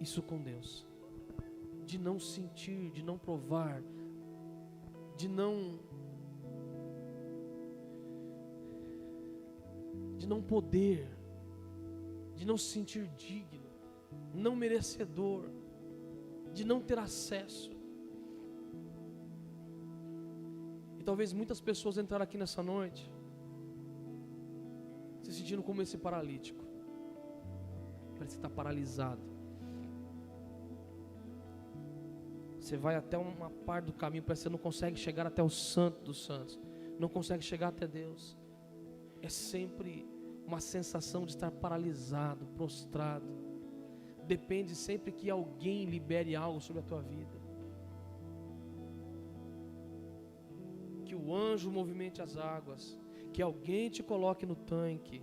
isso 0.00 0.22
com 0.22 0.40
Deus, 0.40 0.86
de 1.84 1.98
não 1.98 2.18
sentir, 2.18 2.90
de 2.90 3.02
não 3.02 3.18
provar, 3.18 3.82
de 5.16 5.28
não. 5.28 5.78
De 10.22 10.26
não 10.32 10.40
poder, 10.54 11.08
de 12.38 12.44
não 12.50 12.56
se 12.56 12.68
sentir 12.74 13.04
digno 13.26 13.62
não 14.34 14.54
merecedor, 14.56 15.44
de 16.52 16.64
não 16.64 16.80
ter 16.80 16.98
acesso. 16.98 17.70
E 20.98 21.02
talvez 21.02 21.32
muitas 21.32 21.60
pessoas 21.60 21.98
entraram 21.98 22.22
aqui 22.22 22.38
nessa 22.38 22.62
noite 22.62 23.10
se 25.22 25.32
sentindo 25.32 25.62
como 25.62 25.80
esse 25.82 25.96
paralítico. 25.96 26.64
Parece 28.16 28.36
que 28.36 28.38
está 28.38 28.50
paralisado. 28.50 29.22
Você 32.58 32.76
vai 32.76 32.96
até 32.96 33.18
uma 33.18 33.50
parte 33.50 33.86
do 33.86 33.92
caminho, 33.92 34.22
parece 34.22 34.42
que 34.42 34.48
você 34.48 34.52
não 34.52 34.58
consegue 34.58 34.96
chegar 34.96 35.26
até 35.26 35.42
o 35.42 35.48
santo 35.48 36.02
dos 36.02 36.24
santos. 36.24 36.58
Não 36.98 37.08
consegue 37.08 37.42
chegar 37.42 37.68
até 37.68 37.86
Deus. 37.86 38.36
É 39.20 39.28
sempre 39.28 40.06
uma 40.52 40.60
sensação 40.60 41.24
de 41.24 41.32
estar 41.32 41.50
paralisado, 41.50 42.46
prostrado 42.58 43.42
depende 44.26 44.74
sempre 44.74 45.10
que 45.12 45.28
alguém 45.28 45.84
libere 45.84 46.34
algo 46.36 46.60
sobre 46.60 46.80
a 46.80 46.84
tua 46.84 47.02
vida. 47.02 47.36
Que 51.04 51.14
o 51.14 51.34
anjo 51.34 51.70
movimente 51.70 52.22
as 52.22 52.36
águas, 52.36 52.98
que 53.32 53.42
alguém 53.42 53.90
te 53.90 54.02
coloque 54.02 54.46
no 54.46 54.54
tanque. 54.54 55.22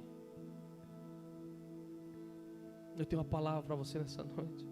Eu 2.97 3.05
tenho 3.05 3.21
uma 3.21 3.27
palavra 3.27 3.63
para 3.63 3.75
você 3.75 3.97
nessa 3.99 4.23
noite. 4.35 4.67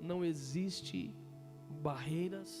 Não 0.00 0.24
existe 0.24 1.14
barreiras, 1.68 2.52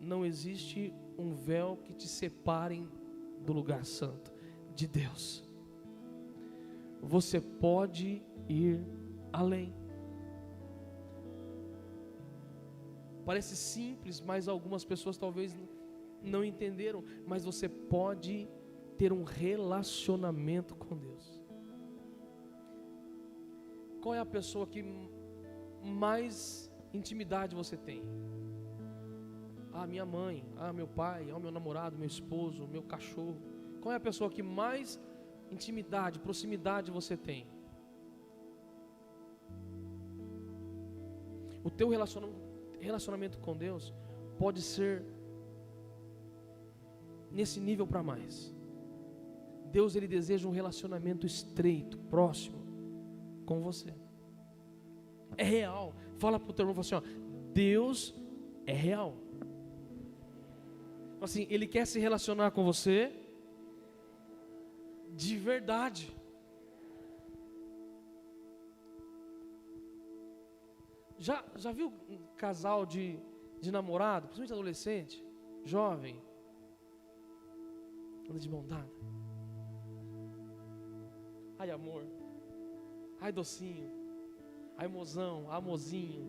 não 0.00 0.24
existe 0.24 0.92
um 1.16 1.34
véu 1.34 1.76
que 1.84 1.92
te 1.94 2.08
separem 2.08 2.88
do 3.46 3.52
lugar 3.52 3.84
santo 3.84 4.30
de 4.74 4.86
Deus 4.86 5.46
você 7.06 7.40
pode 7.40 8.22
ir 8.48 8.84
além. 9.32 9.72
Parece 13.24 13.56
simples, 13.56 14.20
mas 14.20 14.48
algumas 14.48 14.84
pessoas 14.84 15.16
talvez 15.18 15.56
não 16.22 16.44
entenderam, 16.44 17.04
mas 17.26 17.44
você 17.44 17.68
pode 17.68 18.48
ter 18.98 19.12
um 19.12 19.24
relacionamento 19.24 20.74
com 20.74 20.96
Deus. 20.96 21.34
qual 24.00 24.14
é 24.14 24.20
a 24.20 24.26
pessoa 24.26 24.68
que 24.68 24.84
mais 25.82 26.70
intimidade 26.94 27.56
você 27.56 27.76
tem? 27.76 28.04
Ah, 29.78 29.86
minha 29.86 30.06
mãe, 30.18 30.36
ah, 30.56 30.72
meu 30.72 30.88
pai, 31.00 31.30
ah, 31.30 31.38
meu 31.38 31.50
namorado, 31.50 31.98
meu 32.02 32.06
esposo, 32.06 32.66
meu 32.66 32.82
cachorro. 32.82 33.36
Qual 33.80 33.92
é 33.92 33.96
a 33.96 34.06
pessoa 34.08 34.30
que 34.30 34.42
mais 34.42 34.98
intimidade, 35.50 36.18
proximidade 36.18 36.90
você 36.90 37.14
tem? 37.28 37.46
O 41.62 41.70
teu 41.78 41.88
relacionamento 42.80 43.38
com 43.44 43.54
Deus 43.54 43.92
pode 44.38 44.62
ser 44.62 45.04
nesse 47.30 47.60
nível 47.60 47.86
para 47.86 48.02
mais. 48.02 48.54
Deus 49.70 49.94
ele 49.94 50.08
deseja 50.08 50.48
um 50.48 50.52
relacionamento 50.52 51.26
estreito, 51.26 51.98
próximo 52.14 52.60
com 53.44 53.60
você. 53.60 53.92
É 55.36 55.44
real. 55.44 55.94
Fala 56.16 56.40
para 56.40 56.50
o 56.50 56.54
teu 56.54 56.66
irmão 56.66 56.80
assim, 56.80 56.94
ó, 56.94 57.02
Deus 57.52 58.14
é 58.64 58.72
real. 58.72 59.25
Assim, 61.20 61.46
ele 61.50 61.66
quer 61.66 61.86
se 61.86 61.98
relacionar 61.98 62.50
com 62.50 62.64
você 62.64 63.12
de 65.10 65.36
verdade. 65.38 66.14
Já, 71.18 71.42
já 71.56 71.72
viu 71.72 71.88
um 72.08 72.18
casal 72.36 72.84
de, 72.84 73.18
de 73.60 73.70
namorado, 73.70 74.28
principalmente 74.28 74.52
adolescente, 74.52 75.24
jovem, 75.64 76.22
anda 78.28 78.38
de 78.38 78.48
mão 78.48 78.64
dada? 78.66 78.96
Ai, 81.58 81.70
amor. 81.70 82.04
Ai, 83.20 83.32
docinho. 83.32 83.90
Ai, 84.76 84.88
mozão, 84.88 85.50
amozinho. 85.50 86.24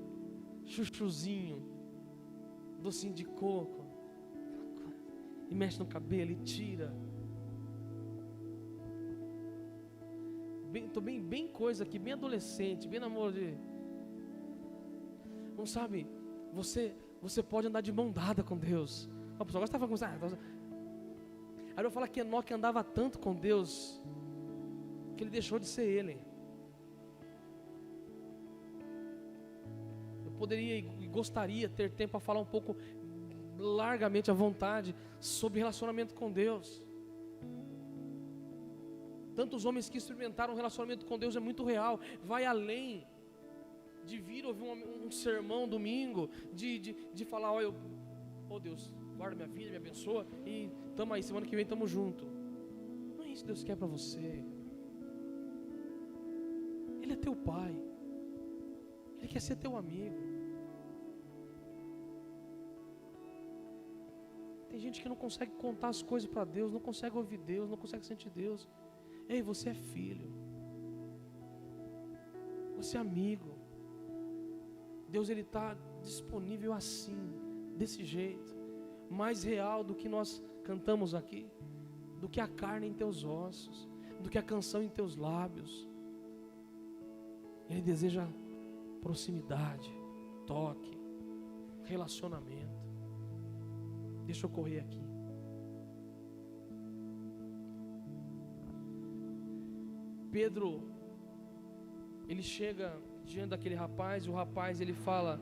Chuchuzinho. 0.65 1.61
Docinho 2.79 3.13
de 3.13 3.25
coco. 3.25 3.76
E 5.49 5.55
mexe 5.55 5.79
no 5.79 5.85
cabelo 5.85 6.31
e 6.31 6.35
tira. 6.35 6.93
Bem, 10.71 10.89
tô 10.89 10.99
bem, 10.99 11.21
bem 11.21 11.47
coisa 11.47 11.83
aqui, 11.83 11.97
bem 11.97 12.13
adolescente, 12.13 12.87
bem 12.87 12.99
namoro 12.99 13.31
de. 13.31 13.57
Não 15.57 15.65
sabe, 15.65 16.07
você, 16.53 16.93
você 17.21 17.41
pode 17.41 17.67
andar 17.67 17.81
de 17.81 17.91
mão 17.91 18.11
dada 18.11 18.43
com 18.43 18.57
Deus. 18.57 19.09
A 19.39 19.45
pessoa 19.45 19.63
está 19.63 19.79
falando 19.79 19.91
com 19.91 19.97
você. 19.97 20.37
Aí 21.75 21.83
eu 21.83 21.91
falo 21.91 22.07
que 22.07 22.19
Enoque 22.19 22.53
andava 22.53 22.83
tanto 22.83 23.19
com 23.19 23.35
Deus 23.35 24.01
que 25.15 25.23
ele 25.23 25.29
deixou 25.29 25.59
de 25.59 25.67
ser 25.67 25.83
ele. 25.83 26.19
Eu 30.25 30.31
poderia 30.31 30.77
e 30.77 31.07
gostaria 31.07 31.69
ter 31.69 31.91
tempo 31.91 32.11
para 32.11 32.19
falar 32.19 32.39
um 32.39 32.45
pouco 32.45 32.75
largamente 33.57 34.29
à 34.31 34.33
vontade 34.33 34.95
sobre 35.19 35.59
relacionamento 35.59 36.13
com 36.13 36.31
Deus. 36.31 36.83
Tantos 39.35 39.65
homens 39.65 39.89
que 39.89 39.97
experimentaram 39.97 40.53
um 40.53 40.57
relacionamento 40.57 41.05
com 41.05 41.17
Deus 41.17 41.35
é 41.35 41.39
muito 41.39 41.63
real, 41.63 41.99
vai 42.23 42.45
além 42.45 43.05
de 44.05 44.17
vir 44.19 44.45
ouvir 44.45 44.63
um, 44.63 45.05
um 45.05 45.11
sermão 45.11 45.67
domingo, 45.67 46.29
de, 46.53 46.79
de, 46.79 46.95
de 47.13 47.25
falar, 47.25 47.51
olha, 47.51 47.73
oh 48.49 48.59
Deus, 48.59 48.91
guarda 49.15 49.35
minha 49.35 49.47
vida, 49.47 49.71
me 49.71 49.77
abençoa, 49.77 50.25
e 50.45 50.71
tamo 50.95 51.13
aí, 51.13 51.21
semana 51.21 51.45
que 51.45 51.55
vem 51.55 51.65
tamo 51.65 51.85
junto. 51.87 52.25
Não 53.17 53.23
é 53.25 53.27
isso 53.29 53.43
que 53.43 53.47
Deus 53.47 53.63
quer 53.63 53.75
para 53.75 53.87
você. 53.87 54.43
Ele 57.01 57.13
é 57.13 57.15
teu 57.15 57.35
pai. 57.35 57.75
Ele 59.17 59.27
quer 59.27 59.39
ser 59.39 59.55
teu 59.55 59.75
amigo. 59.75 60.17
Tem 64.77 64.83
gente 64.83 65.01
que 65.01 65.09
não 65.09 65.15
consegue 65.15 65.53
contar 65.53 65.87
as 65.87 66.03
coisas 66.03 66.29
para 66.29 66.45
Deus, 66.45 66.71
não 66.71 66.79
consegue 66.79 67.17
ouvir 67.17 67.39
Deus, 67.39 67.67
não 67.67 67.77
consegue 67.77 68.05
sentir 68.05 68.29
Deus. 68.29 68.69
Ei, 69.27 69.41
você 69.41 69.69
é 69.69 69.73
filho. 69.73 70.29
Você 72.75 72.95
é 72.95 72.99
amigo. 72.99 73.55
Deus 75.09 75.29
ele 75.29 75.41
está 75.41 75.75
disponível 76.03 76.73
assim, 76.73 77.17
desse 77.75 78.05
jeito, 78.05 78.55
mais 79.09 79.43
real 79.43 79.83
do 79.83 79.95
que 79.95 80.07
nós 80.07 80.43
cantamos 80.63 81.15
aqui, 81.15 81.49
do 82.21 82.29
que 82.29 82.39
a 82.39 82.47
carne 82.47 82.85
em 82.85 82.93
teus 82.93 83.23
ossos, 83.23 83.89
do 84.21 84.29
que 84.29 84.37
a 84.37 84.43
canção 84.43 84.83
em 84.83 84.89
teus 84.89 85.15
lábios. 85.15 85.89
Ele 87.67 87.81
deseja 87.81 88.27
proximidade, 89.01 89.91
toque, 90.45 90.95
relacionamento. 91.83 92.66
Deixa 94.27 94.45
eu 94.45 94.49
correr 94.49 94.79
aqui. 94.81 95.01
Pedro, 100.29 100.69
ele 102.27 102.43
chega 102.43 102.87
diante 103.23 103.51
daquele 103.51 103.73
rapaz, 103.73 104.25
e 104.25 104.29
o 104.29 104.33
rapaz 104.33 104.81
ele 104.81 104.93
fala, 104.93 105.39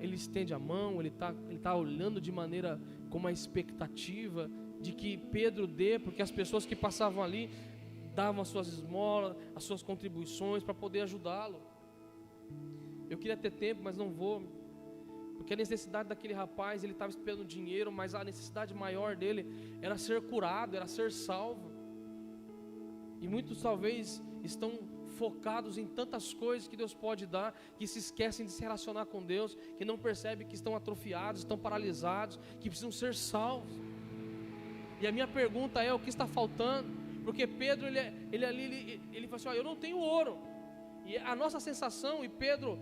ele 0.00 0.14
estende 0.14 0.54
a 0.54 0.58
mão, 0.58 1.00
ele 1.00 1.10
está 1.10 1.34
ele 1.50 1.58
tá 1.58 1.74
olhando 1.74 2.18
de 2.20 2.32
maneira 2.32 2.80
com 3.10 3.18
uma 3.18 3.30
expectativa 3.30 4.50
de 4.80 4.92
que 4.92 5.18
Pedro 5.36 5.66
dê, 5.66 5.98
porque 5.98 6.22
as 6.22 6.30
pessoas 6.30 6.64
que 6.64 6.74
passavam 6.74 7.22
ali 7.22 7.50
davam 8.14 8.40
as 8.40 8.48
suas 8.48 8.68
esmolas, 8.68 9.36
as 9.54 9.64
suas 9.64 9.82
contribuições 9.82 10.62
para 10.62 10.72
poder 10.72 11.02
ajudá-lo. 11.02 11.60
Eu 13.10 13.18
queria 13.18 13.36
ter 13.36 13.50
tempo, 13.50 13.82
mas 13.84 13.96
não 13.96 14.10
vou. 14.10 14.63
Porque 15.36 15.54
a 15.54 15.56
necessidade 15.56 16.08
daquele 16.08 16.32
rapaz, 16.32 16.82
ele 16.82 16.92
estava 16.92 17.10
esperando 17.10 17.44
dinheiro, 17.44 17.90
mas 17.92 18.14
a 18.14 18.24
necessidade 18.24 18.72
maior 18.74 19.16
dele 19.16 19.46
era 19.82 19.96
ser 19.98 20.22
curado, 20.22 20.76
era 20.76 20.86
ser 20.86 21.12
salvo. 21.12 21.70
E 23.20 23.28
muitos 23.28 23.60
talvez 23.60 24.22
estão 24.42 24.78
focados 25.14 25.78
em 25.78 25.86
tantas 25.86 26.34
coisas 26.34 26.68
que 26.68 26.76
Deus 26.76 26.92
pode 26.92 27.26
dar, 27.26 27.54
que 27.76 27.86
se 27.86 27.98
esquecem 27.98 28.44
de 28.46 28.52
se 28.52 28.62
relacionar 28.62 29.06
com 29.06 29.22
Deus, 29.22 29.56
que 29.76 29.84
não 29.84 29.96
percebem 29.96 30.46
que 30.46 30.54
estão 30.54 30.74
atrofiados, 30.74 31.42
estão 31.42 31.58
paralisados, 31.58 32.38
que 32.60 32.68
precisam 32.68 32.90
ser 32.90 33.14
salvos. 33.14 33.72
E 35.00 35.06
a 35.06 35.12
minha 35.12 35.26
pergunta 35.26 35.82
é: 35.82 35.92
o 35.92 35.98
que 35.98 36.08
está 36.08 36.26
faltando? 36.26 36.88
Porque 37.24 37.46
Pedro, 37.46 37.86
ele, 37.86 38.00
ele 38.32 38.44
ali, 38.44 38.62
ele, 38.62 39.02
ele 39.12 39.26
falou 39.26 39.36
assim: 39.36 39.48
ó, 39.48 39.52
Eu 39.52 39.64
não 39.64 39.76
tenho 39.76 39.98
ouro. 39.98 40.38
E 41.04 41.16
a 41.18 41.34
nossa 41.36 41.60
sensação, 41.60 42.24
e 42.24 42.28
Pedro 42.28 42.78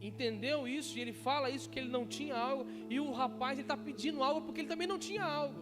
entendeu 0.00 0.66
isso, 0.66 0.96
e 0.96 1.00
ele 1.02 1.12
fala 1.12 1.50
isso, 1.50 1.68
que 1.70 1.78
ele 1.78 1.90
não 1.96 2.06
tinha 2.06 2.36
algo, 2.36 2.64
e 2.88 2.98
o 2.98 3.10
rapaz 3.12 3.58
está 3.58 3.76
pedindo 3.76 4.22
algo 4.22 4.42
porque 4.42 4.60
ele 4.62 4.68
também 4.68 4.86
não 4.86 4.98
tinha 4.98 5.24
algo. 5.24 5.60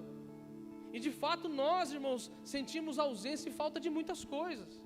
E 0.93 1.01
de 1.07 1.11
fato 1.11 1.49
nós, 1.49 1.93
irmãos, 1.93 2.31
sentimos 2.45 2.99
ausência 2.99 3.49
e 3.49 3.53
falta 3.53 3.79
de 3.79 3.91
muitas 3.91 4.25
coisas. 4.25 4.81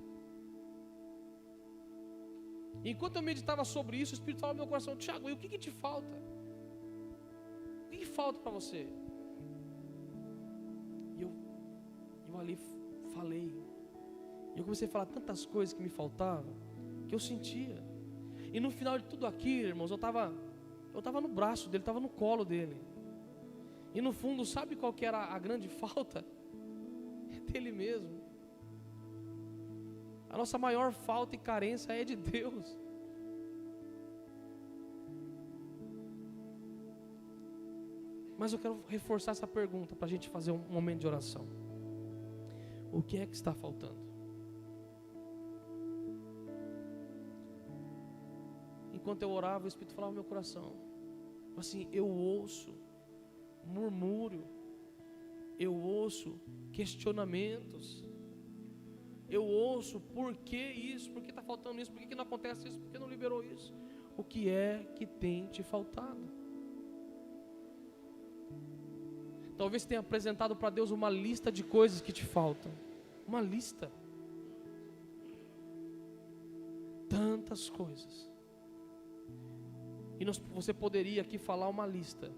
Enquanto 2.83 3.15
eu 3.15 3.21
meditava 3.21 3.63
sobre 3.63 3.97
isso, 3.97 4.13
o 4.13 4.17
Espírito 4.19 4.41
falou 4.41 4.55
no 4.55 4.61
meu 4.61 4.67
coração, 4.67 4.95
Tiago, 4.95 5.29
e 5.29 5.33
o 5.33 5.37
que, 5.37 5.47
que 5.47 5.57
te 5.57 5.71
falta? 5.71 6.17
O 7.85 7.89
que, 7.89 7.97
que 7.99 8.05
falta 8.05 8.39
para 8.39 8.51
você? 8.51 8.89
E 11.17 11.21
eu, 11.21 11.31
eu 12.27 12.37
ali 12.37 12.57
falei. 13.13 13.47
E 14.53 14.59
eu 14.59 14.63
comecei 14.65 14.87
a 14.87 14.91
falar 14.91 15.05
tantas 15.05 15.45
coisas 15.45 15.73
que 15.73 15.81
me 15.81 15.89
faltavam, 15.89 16.53
que 17.07 17.15
eu 17.15 17.19
sentia. 17.19 17.92
E 18.53 18.59
no 18.59 18.69
final 18.69 18.99
de 18.99 19.05
tudo 19.05 19.25
aquilo, 19.25 19.67
irmãos, 19.67 19.89
eu 19.89 19.95
estava 19.95 20.31
eu 20.93 21.01
tava 21.01 21.19
no 21.19 21.27
braço 21.27 21.69
dele, 21.69 21.81
estava 21.81 21.99
no 21.99 22.07
colo 22.07 22.45
dele. 22.45 22.77
E 23.95 23.99
no 23.99 24.13
fundo, 24.13 24.45
sabe 24.45 24.75
qual 24.75 24.93
que 24.93 25.05
era 25.05 25.17
a 25.17 25.39
grande 25.39 25.67
falta? 25.81 26.23
É 27.31 27.39
dele 27.51 27.71
mesmo. 27.71 28.21
A 30.29 30.37
nossa 30.37 30.57
maior 30.57 30.91
falta 30.93 31.35
e 31.35 31.39
carência 31.39 31.93
é 31.93 32.03
de 32.03 32.15
Deus. 32.15 32.77
Mas 38.37 38.53
eu 38.53 38.59
quero 38.59 38.83
reforçar 38.87 39.31
essa 39.31 39.47
pergunta 39.47 39.95
para 39.95 40.05
a 40.05 40.09
gente 40.09 40.29
fazer 40.29 40.51
um 40.51 40.57
momento 40.57 41.01
de 41.01 41.07
oração. 41.07 41.47
O 42.91 43.01
que 43.01 43.17
é 43.17 43.25
que 43.25 43.35
está 43.35 43.53
faltando? 43.53 44.12
Enquanto 49.03 49.21
eu 49.21 49.31
orava, 49.31 49.65
o 49.65 49.67
Espírito 49.67 49.93
falava 49.93 50.13
no 50.13 50.21
meu 50.21 50.23
coração. 50.23 50.71
Assim, 51.57 51.89
eu 51.91 52.07
ouço 52.07 52.73
murmúrio, 53.65 54.45
eu 55.59 55.73
ouço 55.75 56.39
questionamentos, 56.71 58.01
eu 59.27 59.43
ouço 59.43 59.99
por 59.99 60.33
que 60.37 60.55
isso, 60.55 61.11
por 61.11 61.21
que 61.21 61.31
está 61.31 61.41
faltando 61.41 61.81
isso, 61.81 61.91
por 61.91 61.99
que, 61.99 62.07
que 62.07 62.15
não 62.15 62.23
acontece 62.23 62.69
isso, 62.69 62.79
por 62.79 62.89
que 62.91 62.97
não 62.97 63.09
liberou 63.09 63.43
isso. 63.43 63.73
O 64.15 64.23
que 64.23 64.47
é 64.47 64.89
que 64.95 65.05
tem 65.05 65.47
te 65.47 65.61
faltado? 65.61 66.23
Talvez 69.57 69.83
tenha 69.83 69.99
apresentado 69.99 70.55
para 70.55 70.69
Deus 70.69 70.91
uma 70.91 71.09
lista 71.09 71.51
de 71.51 71.61
coisas 71.61 71.99
que 71.99 72.13
te 72.13 72.23
faltam. 72.23 72.71
Uma 73.27 73.41
lista. 73.41 73.91
tantas 77.13 77.69
coisas. 77.69 78.32
E 80.23 80.25
nós, 80.25 80.37
você 80.53 80.73
poderia 80.73 81.21
aqui 81.21 81.37
falar 81.37 81.67
uma 81.67 81.85
lista, 81.85 82.31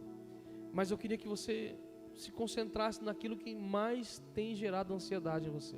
mas 0.73 0.89
eu 0.89 0.97
queria 0.97 1.19
que 1.19 1.27
você 1.27 1.77
se 2.15 2.31
concentrasse 2.31 3.03
naquilo 3.03 3.37
que 3.37 3.53
mais 3.53 4.17
tem 4.33 4.55
gerado 4.55 4.91
ansiedade 4.91 5.47
em 5.47 5.51
você. 5.51 5.77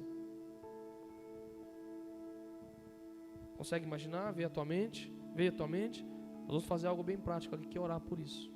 Consegue 3.57 3.85
imaginar? 3.85 4.31
Ver 4.31 4.45
a 4.45 4.49
tua 4.49 4.63
mente? 4.63 5.11
A 5.35 5.51
tua 5.51 5.67
mente? 5.67 6.05
Nós 6.43 6.47
vamos 6.47 6.63
fazer 6.63 6.87
algo 6.87 7.03
bem 7.03 7.17
prático 7.17 7.53
aqui, 7.55 7.67
que 7.67 7.77
é 7.77 7.81
orar 7.81 7.99
por 7.99 8.21
isso. 8.21 8.49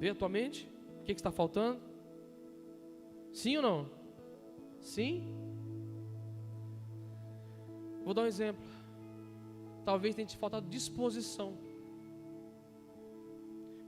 Vê 0.00 0.08
a 0.08 0.16
tua 0.16 0.28
mente? 0.28 0.68
O 1.00 1.04
que, 1.04 1.14
que 1.14 1.20
está 1.20 1.30
faltando? 1.30 1.80
Sim 3.32 3.58
ou 3.58 3.62
não? 3.62 3.90
Sim? 4.80 5.32
Vou 8.02 8.12
dar 8.12 8.22
um 8.22 8.26
exemplo. 8.26 8.65
Talvez 9.86 10.16
tenha 10.16 10.26
te 10.26 10.36
faltado 10.36 10.68
disposição. 10.68 11.56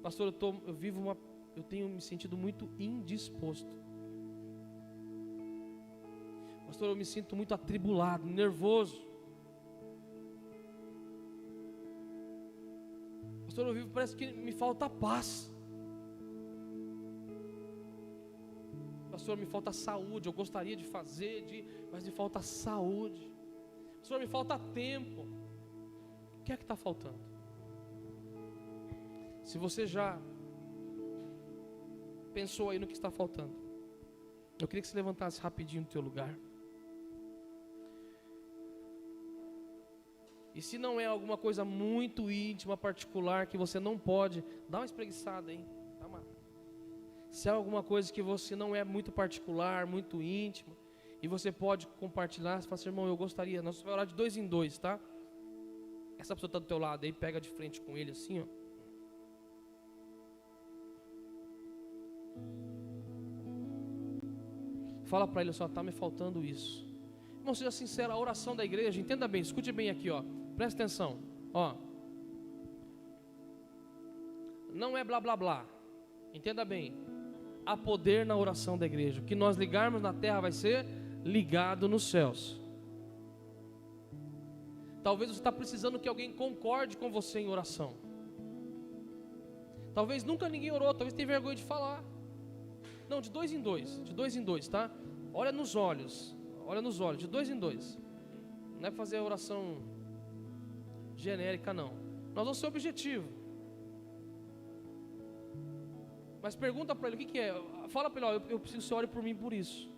Pastor, 0.01 0.29
eu, 0.29 0.33
tô, 0.33 0.55
eu 0.65 0.73
vivo 0.73 1.01
uma. 1.01 1.19
Eu 1.57 1.65
tenho 1.65 1.89
me 1.89 2.01
sentido 2.01 2.37
muito 2.37 2.71
indisposto. 2.79 3.75
Pastor, 6.67 6.91
eu 6.91 6.95
me 6.95 7.05
sinto 7.05 7.35
muito 7.35 7.53
atribulado, 7.53 8.29
nervoso. 8.29 9.05
Pastor, 13.47 13.67
eu 13.67 13.75
vivo, 13.75 13.91
parece 13.91 14.15
que 14.15 14.31
me 14.33 14.53
falta 14.53 14.89
paz. 14.89 15.53
Pastor, 19.11 19.37
me 19.37 19.47
falta 19.47 19.73
saúde. 19.73 20.29
Eu 20.29 20.33
gostaria 20.33 20.77
de 20.77 20.85
fazer, 20.85 21.45
de, 21.45 21.65
mas 21.91 22.05
me 22.05 22.13
falta 22.13 22.41
saúde. 22.41 23.33
Pastor, 23.99 24.21
me 24.21 24.29
falta 24.29 24.57
tempo. 24.73 25.28
Que 26.49 26.53
é 26.55 26.57
que 26.57 26.65
está 26.65 26.77
faltando? 26.77 27.21
Se 29.45 29.59
você 29.59 29.87
já 29.87 30.19
pensou 32.33 32.71
aí 32.71 32.79
no 32.79 32.87
que 32.87 32.95
está 32.95 33.11
faltando, 33.11 33.55
eu 34.59 34.67
queria 34.67 34.81
que 34.81 34.89
você 34.89 34.97
levantasse 34.97 35.43
rapidinho 35.43 35.83
do 35.83 35.91
teu 35.91 36.01
lugar. 36.01 36.35
E 40.55 40.63
se 40.63 40.79
não 40.79 40.99
é 40.99 41.05
alguma 41.05 41.37
coisa 41.37 41.67
muito 41.67 42.31
íntima, 42.31 42.79
particular, 42.79 43.47
que 43.47 43.59
você 43.59 43.79
não 43.79 43.99
pode, 43.99 44.43
dá 44.71 44.79
uma 44.79 44.87
espreguiçada 44.87 45.51
aí. 45.51 45.67
Se 47.31 47.51
é 47.51 47.53
alguma 47.53 47.83
coisa 47.83 48.11
que 48.11 48.23
você 48.23 48.57
não 48.57 48.75
é 48.75 48.83
muito 48.85 49.13
particular, 49.13 49.87
muito 49.87 50.23
íntima, 50.23 50.75
e 51.21 51.29
você 51.29 51.53
pode 51.53 51.87
compartilhar, 51.87 52.59
você 52.59 52.67
fala 52.67 52.81
assim, 52.81 52.89
irmão, 52.89 53.07
eu 53.07 53.19
gostaria, 53.19 53.61
nós 53.61 53.77
vamos 53.77 53.93
orar 53.93 54.07
de 54.07 54.15
dois 54.15 54.35
em 54.39 54.47
dois, 54.47 54.79
tá? 54.79 54.99
Essa 56.19 56.35
pessoa 56.35 56.49
está 56.49 56.59
do 56.59 56.67
teu 56.67 56.79
lado 56.79 57.05
aí, 57.05 57.13
pega 57.13 57.41
de 57.41 57.49
frente 57.49 57.81
com 57.81 57.97
ele 57.97 58.11
assim, 58.11 58.41
ó. 58.41 58.45
Fala 65.05 65.27
para 65.27 65.41
ele 65.41 65.53
só, 65.53 65.67
tá 65.69 65.83
me 65.83 65.93
faltando 65.93 66.45
isso. 66.45 66.87
Irmão, 67.39 67.55
seja 67.55 67.71
sincero, 67.71 68.13
a 68.13 68.19
oração 68.19 68.55
da 68.55 68.65
igreja, 68.65 69.01
entenda 69.01 69.27
bem, 69.27 69.41
escute 69.41 69.73
bem 69.73 69.89
aqui, 69.89 70.11
ó. 70.11 70.23
Presta 70.57 70.83
atenção, 70.83 71.19
ó. 71.55 71.77
Não 74.75 74.99
é 74.99 75.03
blá 75.03 75.19
blá 75.19 75.35
blá. 75.37 75.65
Entenda 76.35 76.65
bem 76.65 76.95
há 77.65 77.77
poder 77.77 78.25
na 78.25 78.37
oração 78.37 78.79
da 78.79 78.87
igreja. 78.87 79.21
O 79.21 79.25
que 79.25 79.35
nós 79.35 79.57
ligarmos 79.57 80.01
na 80.01 80.13
terra 80.13 80.41
vai 80.41 80.53
ser 80.53 80.87
ligado 81.25 81.89
nos 81.89 82.11
céus. 82.11 82.59
Talvez 85.09 85.31
você 85.31 85.41
está 85.41 85.51
precisando 85.51 85.99
que 85.99 86.07
alguém 86.07 86.31
concorde 86.31 86.95
com 86.95 87.11
você 87.11 87.41
em 87.41 87.49
oração. 87.49 87.95
Talvez 89.95 90.23
nunca 90.23 90.51
ninguém 90.51 90.71
orou, 90.71 90.93
talvez 90.93 91.15
tenha 91.15 91.27
vergonha 91.27 91.57
de 91.57 91.63
falar. 91.63 92.05
Não, 93.09 93.19
de 93.23 93.31
dois 93.31 93.51
em 93.51 93.59
dois, 93.59 94.05
de 94.05 94.13
dois 94.13 94.37
em 94.37 94.43
dois, 94.43 94.69
tá? 94.69 94.91
Olha 95.33 95.51
nos 95.51 95.75
olhos, 95.75 96.37
olha 96.67 96.83
nos 96.83 97.01
olhos, 97.01 97.21
de 97.21 97.27
dois 97.27 97.49
em 97.49 97.59
dois. 97.59 97.99
Não 98.79 98.89
é 98.89 98.91
fazer 98.91 99.17
a 99.17 99.23
oração 99.23 99.79
genérica, 101.17 101.73
não. 101.73 101.91
Nós 102.35 102.45
vamos 102.45 102.59
ser 102.59 102.67
objetivo. 102.67 103.27
Mas 106.43 106.55
pergunta 106.55 106.95
para 106.95 107.09
ele 107.09 107.17
o 107.17 107.19
que, 107.21 107.25
que, 107.33 107.39
é. 107.39 107.55
Fala 107.89 108.11
para 108.11 108.21
ele, 108.21 108.27
ó, 108.27 108.33
eu, 108.35 108.43
eu 108.51 108.61
preciso 108.61 108.83
que 108.83 108.89
você 108.89 108.95
ore 108.95 109.07
por 109.07 109.23
mim 109.23 109.35
por 109.35 109.55
isso. 109.55 109.89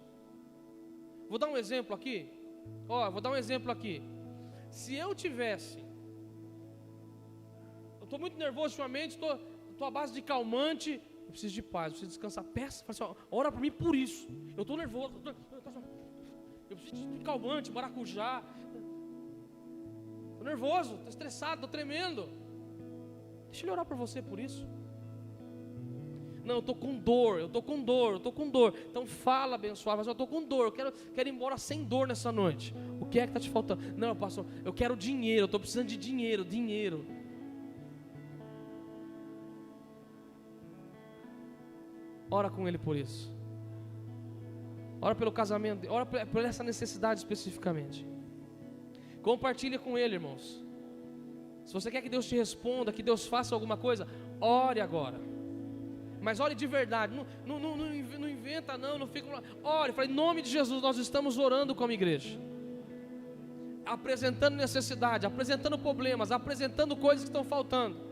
Vou 1.28 1.36
dar 1.36 1.48
um 1.48 1.56
exemplo 1.56 1.96
aqui. 1.96 2.30
Ó, 2.88 3.10
vou 3.10 3.20
dar 3.20 3.32
um 3.32 3.36
exemplo 3.36 3.72
aqui. 3.72 4.00
Se 4.70 4.94
eu 4.94 5.14
tivesse, 5.14 5.78
eu 8.00 8.04
estou 8.04 8.18
muito 8.18 8.36
nervoso 8.38 8.72
ultimamente, 8.74 9.12
estou 9.12 9.86
à 9.86 9.90
base 9.90 10.12
de 10.12 10.22
calmante, 10.22 11.00
eu 11.26 11.32
preciso 11.32 11.54
de 11.54 11.62
paz, 11.62 11.86
eu 11.86 11.90
preciso 11.90 12.10
descansar. 12.10 12.44
Peça, 12.44 12.84
assim, 12.88 13.02
ó, 13.02 13.14
ora 13.30 13.50
por 13.52 13.60
mim 13.60 13.70
por 13.70 13.94
isso. 13.94 14.28
Eu 14.56 14.62
estou 14.62 14.76
nervoso, 14.76 15.14
eu, 15.16 15.20
tô, 15.20 15.70
eu 16.70 16.76
preciso 16.76 17.06
de 17.12 17.20
calmante, 17.20 17.70
maracujá. 17.70 18.42
Estou 20.30 20.44
nervoso, 20.44 20.94
estou 20.94 21.08
estressado, 21.08 21.54
estou 21.54 21.68
tremendo. 21.68 22.28
Deixa 23.50 23.64
ele 23.64 23.72
orar 23.72 23.84
por 23.84 23.96
você 23.96 24.22
por 24.22 24.38
isso. 24.38 24.66
Não, 26.44 26.56
eu 26.56 26.60
estou 26.60 26.74
com 26.74 26.96
dor, 26.96 27.38
eu 27.38 27.46
estou 27.46 27.62
com 27.62 27.82
dor, 27.82 28.12
eu 28.12 28.16
estou 28.16 28.32
com 28.32 28.48
dor. 28.48 28.74
Então 28.88 29.06
fala, 29.06 29.54
abençoado, 29.54 29.98
mas 29.98 30.06
eu 30.06 30.12
estou 30.12 30.26
com 30.26 30.42
dor, 30.42 30.66
eu 30.66 30.72
quero, 30.72 30.92
quero 31.14 31.28
ir 31.28 31.32
embora 31.32 31.58
sem 31.58 31.84
dor 31.84 32.06
nessa 32.08 32.32
noite. 32.32 32.74
O 33.00 33.06
que 33.06 33.18
é 33.18 33.22
que 33.22 33.30
está 33.30 33.40
te 33.40 33.50
faltando? 33.50 33.82
Não, 33.96 34.16
pastor, 34.16 34.46
eu 34.64 34.72
quero 34.72 34.96
dinheiro, 34.96 35.42
eu 35.42 35.46
estou 35.46 35.60
precisando 35.60 35.88
de 35.88 35.96
dinheiro, 35.96 36.44
dinheiro. 36.44 37.04
Ora 42.30 42.48
com 42.48 42.68
ele 42.68 42.78
por 42.78 42.96
isso. 42.96 43.32
Ora 45.02 45.14
pelo 45.14 45.32
casamento, 45.32 45.90
ora 45.90 46.06
por 46.06 46.44
essa 46.44 46.62
necessidade 46.62 47.20
especificamente. 47.20 48.06
Compartilhe 49.22 49.78
com 49.78 49.98
ele, 49.98 50.14
irmãos. 50.14 50.64
Se 51.64 51.72
você 51.72 51.90
quer 51.90 52.02
que 52.02 52.08
Deus 52.08 52.26
te 52.26 52.36
responda, 52.36 52.92
que 52.92 53.02
Deus 53.02 53.26
faça 53.26 53.54
alguma 53.54 53.76
coisa, 53.76 54.06
ore 54.40 54.80
agora. 54.80 55.29
Mas 56.20 56.38
ore 56.38 56.54
de 56.54 56.66
verdade, 56.66 57.14
não, 57.14 57.26
não, 57.46 57.58
não, 57.58 57.76
não 57.76 58.28
inventa 58.28 58.76
não, 58.76 58.98
não 58.98 59.06
fica. 59.06 59.42
Fala, 59.62 60.04
em 60.04 60.08
nome 60.08 60.42
de 60.42 60.50
Jesus, 60.50 60.82
nós 60.82 60.98
estamos 60.98 61.38
orando 61.38 61.74
como 61.74 61.92
igreja. 61.92 62.38
Apresentando 63.86 64.56
necessidade, 64.56 65.26
apresentando 65.26 65.78
problemas, 65.78 66.30
apresentando 66.30 66.96
coisas 66.96 67.24
que 67.24 67.30
estão 67.30 67.44
faltando. 67.44 68.10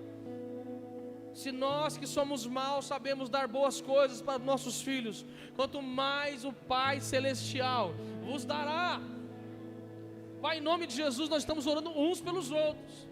Se 1.35 1.53
nós 1.53 1.97
que 1.97 2.07
somos 2.07 2.47
maus 2.47 2.87
sabemos 2.87 3.29
dar 3.29 3.47
boas 3.47 3.81
coisas 3.81 4.21
para 4.21 4.39
nossos 4.39 4.81
filhos, 4.81 5.25
quanto 5.55 5.81
mais 5.83 6.45
o 6.45 6.53
Pai 6.53 7.01
Celestial 7.01 7.95
vos 8.25 8.45
dará. 8.45 9.01
Pai, 10.41 10.59
em 10.59 10.61
nome 10.61 10.87
de 10.87 10.97
Jesus, 10.97 11.29
nós 11.29 11.43
estamos 11.43 11.67
orando 11.67 11.91
uns 11.91 12.21
pelos 12.21 12.51
outros. 12.51 13.09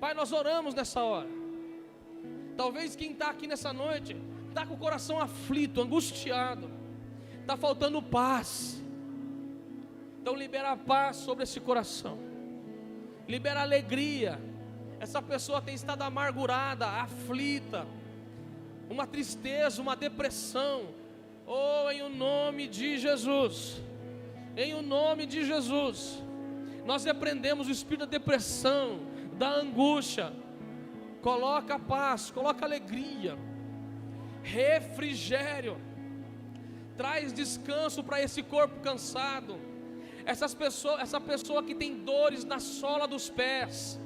Pai, 0.00 0.14
nós 0.14 0.32
oramos 0.32 0.74
nessa 0.74 1.02
hora. 1.02 1.41
Talvez 2.56 2.94
quem 2.94 3.12
está 3.12 3.30
aqui 3.30 3.46
nessa 3.46 3.72
noite 3.72 4.16
está 4.48 4.66
com 4.66 4.74
o 4.74 4.78
coração 4.78 5.20
aflito, 5.20 5.80
angustiado, 5.80 6.70
está 7.40 7.56
faltando 7.56 8.02
paz. 8.02 8.82
Então 10.20 10.36
libera 10.36 10.72
a 10.72 10.76
paz 10.76 11.16
sobre 11.16 11.44
esse 11.44 11.58
coração, 11.60 12.18
libera 13.26 13.62
alegria. 13.62 14.40
Essa 15.00 15.20
pessoa 15.20 15.60
tem 15.60 15.74
estado 15.74 16.02
amargurada, 16.02 16.86
aflita, 16.86 17.86
uma 18.88 19.06
tristeza, 19.06 19.82
uma 19.82 19.96
depressão. 19.96 20.94
Oh, 21.44 21.90
em 21.90 22.02
o 22.02 22.08
nome 22.08 22.68
de 22.68 22.98
Jesus, 22.98 23.82
em 24.56 24.74
o 24.74 24.82
nome 24.82 25.26
de 25.26 25.44
Jesus, 25.44 26.22
nós 26.86 27.04
repreendemos 27.04 27.66
o 27.66 27.70
espírito 27.70 28.06
da 28.06 28.06
depressão, 28.06 29.00
da 29.36 29.50
angústia, 29.50 30.32
coloca 31.22 31.78
paz, 31.78 32.30
coloca 32.30 32.64
alegria, 32.64 33.38
refrigério, 34.42 35.80
traz 36.96 37.32
descanso 37.32 38.02
para 38.02 38.20
esse 38.20 38.42
corpo 38.42 38.80
cansado. 38.80 39.58
Essas 40.24 40.52
pessoas, 40.54 41.00
essa 41.00 41.20
pessoa 41.20 41.62
que 41.62 41.74
tem 41.74 42.04
dores 42.04 42.44
na 42.44 42.58
sola 42.60 43.06
dos 43.06 43.30
pés, 43.30 44.00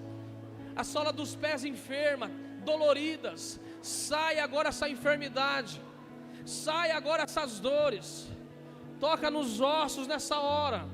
a 0.75 0.85
sola 0.85 1.13
dos 1.13 1.35
pés 1.35 1.65
enferma, 1.65 2.31
doloridas, 2.65 3.61
sai 3.83 4.39
agora 4.39 4.69
essa 4.69 4.89
enfermidade, 4.89 5.81
sai 6.45 6.91
agora 6.91 7.23
essas 7.23 7.59
dores, 7.59 8.29
toca 9.01 9.31
nos 9.31 9.61
ossos 9.61 10.07
nessa 10.07 10.39
hora, 10.39 10.87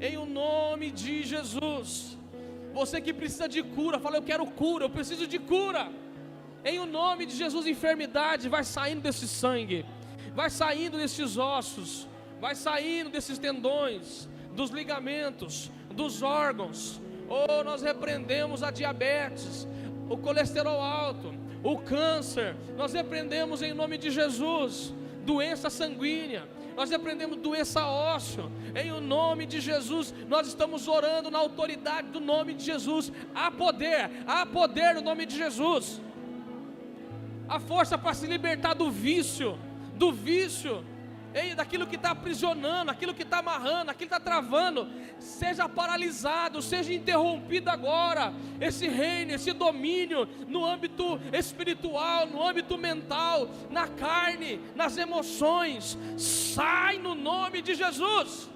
em 0.00 0.16
o 0.16 0.26
nome 0.26 0.90
de 0.90 1.22
Jesus. 1.24 2.18
Você 2.72 3.00
que 3.00 3.12
precisa 3.12 3.48
de 3.48 3.62
cura, 3.62 3.98
fala: 3.98 4.16
Eu 4.16 4.22
quero 4.22 4.46
cura, 4.46 4.84
eu 4.84 4.90
preciso 4.90 5.26
de 5.26 5.38
cura. 5.38 5.90
Em 6.64 6.78
o 6.78 6.86
nome 6.86 7.26
de 7.26 7.36
Jesus, 7.36 7.66
enfermidade 7.66 8.48
vai 8.48 8.64
saindo 8.64 9.02
desse 9.02 9.26
sangue, 9.26 9.84
vai 10.34 10.48
saindo 10.48 10.96
desses 10.96 11.36
ossos, 11.36 12.08
vai 12.40 12.54
saindo 12.54 13.10
desses 13.10 13.36
tendões, 13.36 14.28
dos 14.54 14.70
ligamentos, 14.70 15.70
dos 15.90 16.22
órgãos. 16.22 17.00
Oh, 17.28 17.64
nós 17.64 17.82
repreendemos 17.82 18.62
a 18.62 18.70
diabetes, 18.70 19.66
o 20.08 20.16
colesterol 20.16 20.80
alto, 20.80 21.34
o 21.64 21.78
câncer. 21.78 22.54
Nós 22.76 22.92
repreendemos 22.92 23.60
em 23.62 23.72
nome 23.72 23.98
de 23.98 24.10
Jesus 24.10 24.94
doença 25.24 25.70
sanguínea. 25.70 26.44
Nós 26.76 26.90
repreendemos 26.90 27.38
doença 27.38 27.86
óssea. 27.86 28.44
Em 28.74 28.90
o 28.92 29.00
nome 29.00 29.46
de 29.46 29.60
Jesus, 29.60 30.14
nós 30.28 30.46
estamos 30.46 30.88
orando 30.88 31.30
na 31.30 31.38
autoridade 31.38 32.08
do 32.08 32.20
nome 32.20 32.54
de 32.54 32.64
Jesus. 32.64 33.12
Há 33.34 33.50
poder, 33.50 34.10
há 34.26 34.46
poder 34.46 34.94
no 34.94 35.02
nome 35.02 35.26
de 35.26 35.36
Jesus. 35.36 36.00
A 37.48 37.60
força 37.60 37.98
para 37.98 38.14
se 38.14 38.26
libertar 38.26 38.74
do 38.74 38.90
vício, 38.90 39.58
do 39.94 40.12
vício 40.12 40.84
Ei, 41.34 41.54
daquilo 41.54 41.86
que 41.86 41.96
está 41.96 42.10
aprisionando, 42.10 42.90
aquilo 42.90 43.14
que 43.14 43.22
está 43.22 43.38
amarrando, 43.38 43.90
aquilo 43.90 44.08
que 44.08 44.14
está 44.14 44.20
travando, 44.20 44.88
seja 45.18 45.68
paralisado, 45.68 46.60
seja 46.60 46.92
interrompido 46.92 47.70
agora. 47.70 48.32
Esse 48.60 48.86
reino, 48.88 49.32
esse 49.32 49.52
domínio 49.52 50.28
no 50.46 50.64
âmbito 50.64 51.18
espiritual, 51.32 52.26
no 52.26 52.46
âmbito 52.46 52.76
mental, 52.76 53.48
na 53.70 53.88
carne, 53.88 54.60
nas 54.74 54.96
emoções, 54.96 55.96
sai 56.18 56.98
no 56.98 57.14
nome 57.14 57.62
de 57.62 57.74
Jesus. 57.74 58.50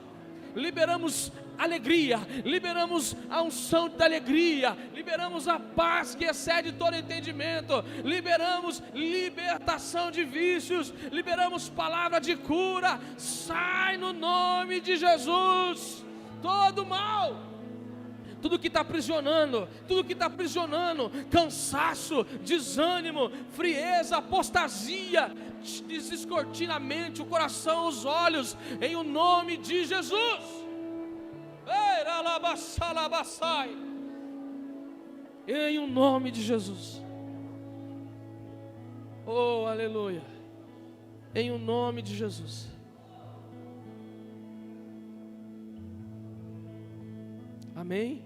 Liberamos 0.54 1.32
alegria, 1.58 2.18
liberamos 2.44 3.16
a 3.30 3.42
unção 3.42 3.88
da 3.88 4.04
alegria, 4.04 4.76
liberamos 4.94 5.48
a 5.48 5.58
paz 5.58 6.14
que 6.14 6.24
excede 6.24 6.72
todo 6.72 6.96
entendimento, 6.96 7.84
liberamos 8.04 8.82
libertação 8.94 10.10
de 10.10 10.24
vícios, 10.24 10.92
liberamos 11.10 11.68
palavra 11.68 12.20
de 12.20 12.36
cura. 12.36 13.00
Sai 13.16 13.96
no 13.96 14.12
nome 14.12 14.80
de 14.80 14.96
Jesus 14.96 16.04
todo 16.42 16.84
mal 16.84 17.46
tudo 18.40 18.58
que 18.58 18.68
está 18.68 18.80
aprisionando, 18.80 19.68
tudo 19.88 20.04
que 20.04 20.12
está 20.12 20.26
aprisionando, 20.26 21.10
cansaço, 21.30 22.24
desânimo, 22.42 23.30
frieza, 23.56 24.18
apostasia, 24.18 25.32
descortina 25.88 26.76
a 26.76 26.80
mente, 26.80 27.20
o 27.20 27.26
coração, 27.26 27.88
os 27.88 28.04
olhos, 28.04 28.56
em 28.80 28.94
o 28.94 29.02
nome 29.02 29.56
de 29.56 29.84
Jesus. 29.84 30.65
Em 35.46 35.78
o 35.78 35.86
nome 35.86 36.30
de 36.30 36.42
Jesus. 36.42 37.02
Oh, 39.26 39.66
aleluia. 39.66 40.22
Em 41.34 41.50
o 41.50 41.58
nome 41.58 42.02
de 42.02 42.16
Jesus. 42.16 42.68
Amém. 47.74 48.24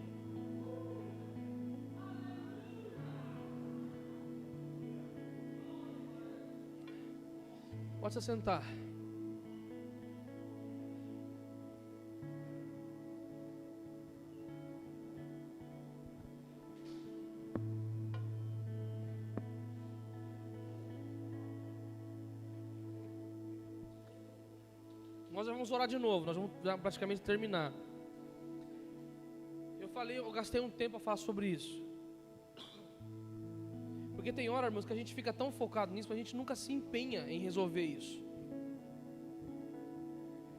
Pode 8.00 8.14
se 8.14 8.22
sentar. 8.22 8.62
Nós 25.40 25.48
vamos 25.48 25.70
orar 25.70 25.88
de 25.88 25.98
novo, 25.98 26.26
nós 26.26 26.36
vamos 26.36 26.50
praticamente 26.82 27.22
terminar. 27.22 27.72
Eu 29.80 29.88
falei, 29.88 30.18
eu 30.18 30.30
gastei 30.30 30.60
um 30.60 30.68
tempo 30.68 30.98
a 30.98 31.00
falar 31.00 31.16
sobre 31.16 31.46
isso. 31.46 31.82
Porque 34.14 34.34
tem 34.34 34.50
hora, 34.50 34.66
irmãos, 34.66 34.84
que 34.84 34.92
a 34.92 34.96
gente 34.96 35.14
fica 35.14 35.32
tão 35.32 35.50
focado 35.50 35.94
nisso, 35.94 36.08
que 36.08 36.12
a 36.12 36.16
gente 36.16 36.36
nunca 36.36 36.54
se 36.54 36.74
empenha 36.74 37.20
em 37.26 37.38
resolver 37.40 37.82
isso. 37.82 38.22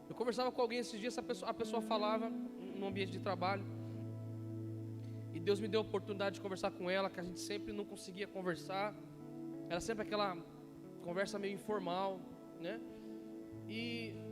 Eu 0.09 0.15
conversava 0.15 0.51
com 0.51 0.59
alguém 0.63 0.79
esses 0.79 0.99
dias, 0.99 1.15
a 1.15 1.21
pessoa, 1.21 1.51
a 1.51 1.53
pessoa 1.53 1.83
falava 1.83 2.27
no 2.79 2.87
ambiente 2.87 3.11
de 3.11 3.19
trabalho. 3.19 3.63
E 5.31 5.39
Deus 5.39 5.59
me 5.59 5.67
deu 5.67 5.81
a 5.81 5.83
oportunidade 5.83 6.37
de 6.37 6.41
conversar 6.41 6.71
com 6.71 6.89
ela, 6.89 7.07
que 7.07 7.19
a 7.19 7.23
gente 7.23 7.39
sempre 7.39 7.71
não 7.71 7.85
conseguia 7.85 8.25
conversar. 8.25 8.95
Era 9.69 9.79
sempre 9.79 10.01
aquela 10.07 10.35
conversa 11.03 11.37
meio 11.37 11.53
informal, 11.53 12.19
né? 12.59 12.81
E 13.69 14.30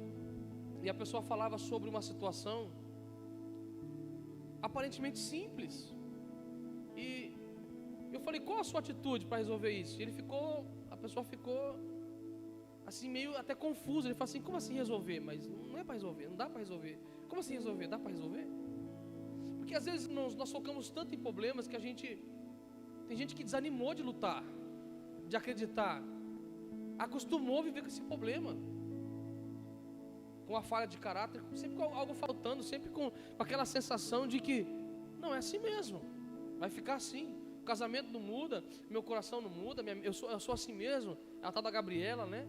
e 0.84 0.90
a 0.90 0.94
pessoa 1.02 1.22
falava 1.22 1.58
sobre 1.58 1.90
uma 1.94 2.02
situação 2.10 2.72
aparentemente 4.62 5.20
simples. 5.20 5.94
E 6.96 7.36
eu 8.12 8.20
falei, 8.20 8.40
qual 8.40 8.60
a 8.60 8.64
sua 8.64 8.80
atitude 8.80 9.26
para 9.26 9.38
resolver 9.38 9.72
isso? 9.72 10.00
E 10.00 10.02
ele 10.04 10.12
ficou, 10.12 10.66
a 10.90 10.98
pessoa 10.98 11.24
ficou 11.24 11.62
assim 12.86 13.10
meio 13.10 13.36
até 13.38 13.54
confusa. 13.54 14.08
Ele 14.08 14.16
falou 14.16 14.30
assim, 14.30 14.42
como 14.42 14.58
assim 14.58 14.74
resolver? 14.74 15.20
Mas 15.20 15.48
não 15.48 15.78
é 15.78 15.84
para 15.84 15.94
resolver, 15.94 16.28
não 16.28 16.38
dá 16.44 16.50
para 16.50 16.60
resolver. 16.60 17.00
Como 17.28 17.40
assim 17.42 17.54
resolver? 17.54 17.88
Dá 17.88 18.00
para 18.00 18.12
resolver? 18.12 18.48
Porque 19.58 19.76
às 19.76 19.86
vezes 19.86 20.08
nós, 20.08 20.36
nós 20.36 20.52
focamos 20.52 20.90
tanto 20.90 21.14
em 21.14 21.20
problemas 21.28 21.68
que 21.68 21.76
a 21.76 21.84
gente 21.88 22.08
tem 23.08 23.18
gente 23.18 23.36
que 23.36 23.44
desanimou 23.44 23.94
de 23.96 24.04
lutar, 24.04 24.44
de 25.28 25.36
acreditar, 25.36 26.02
acostumou 27.06 27.60
a 27.60 27.64
viver 27.64 27.82
com 27.82 27.88
esse 27.88 28.02
problema 28.02 28.56
com 30.50 30.56
a 30.58 30.64
falha 30.64 30.88
de 30.88 30.98
caráter, 30.98 31.40
sempre 31.54 31.78
com 31.78 31.84
algo 31.84 32.16
faltando, 32.16 32.64
sempre 32.64 32.90
com, 32.90 33.12
com 33.12 33.44
aquela 33.44 33.66
sensação 33.66 34.28
de 34.28 34.40
que 34.40 34.66
não 35.20 35.32
é 35.36 35.38
assim 35.38 35.60
mesmo, 35.60 36.02
vai 36.58 36.72
ficar 36.72 36.96
assim. 36.96 37.26
O 37.62 37.66
casamento 37.72 38.10
não 38.12 38.20
muda, 38.20 38.64
meu 38.90 39.04
coração 39.04 39.42
não 39.42 39.52
muda, 39.64 39.84
minha, 39.84 39.98
eu, 39.98 40.12
sou, 40.12 40.28
eu 40.32 40.40
sou 40.40 40.56
assim 40.56 40.74
mesmo. 40.74 41.16
É 41.44 41.46
a 41.46 41.52
tal 41.52 41.62
da 41.62 41.70
Gabriela, 41.70 42.26
né? 42.26 42.48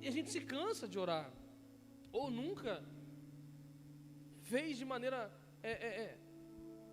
E 0.00 0.08
a 0.08 0.10
gente 0.10 0.30
se 0.30 0.40
cansa 0.40 0.88
de 0.88 0.98
orar, 0.98 1.30
ou 2.10 2.28
nunca 2.28 2.82
fez 4.42 4.76
de 4.78 4.84
maneira, 4.84 5.30
é, 5.62 5.70
é, 5.70 5.90
é, 6.04 6.18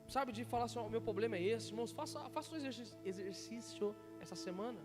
sabe, 0.07 0.31
de 0.31 0.45
falar 0.45 0.65
assim: 0.65 0.77
o 0.77 0.89
meu 0.95 1.01
problema 1.01 1.38
é 1.38 1.41
esse, 1.41 1.69
irmãos, 1.71 1.91
faça, 1.91 2.19
faça 2.29 2.53
um 2.53 2.57
exercício 3.03 3.95
essa 4.19 4.35
semana. 4.35 4.79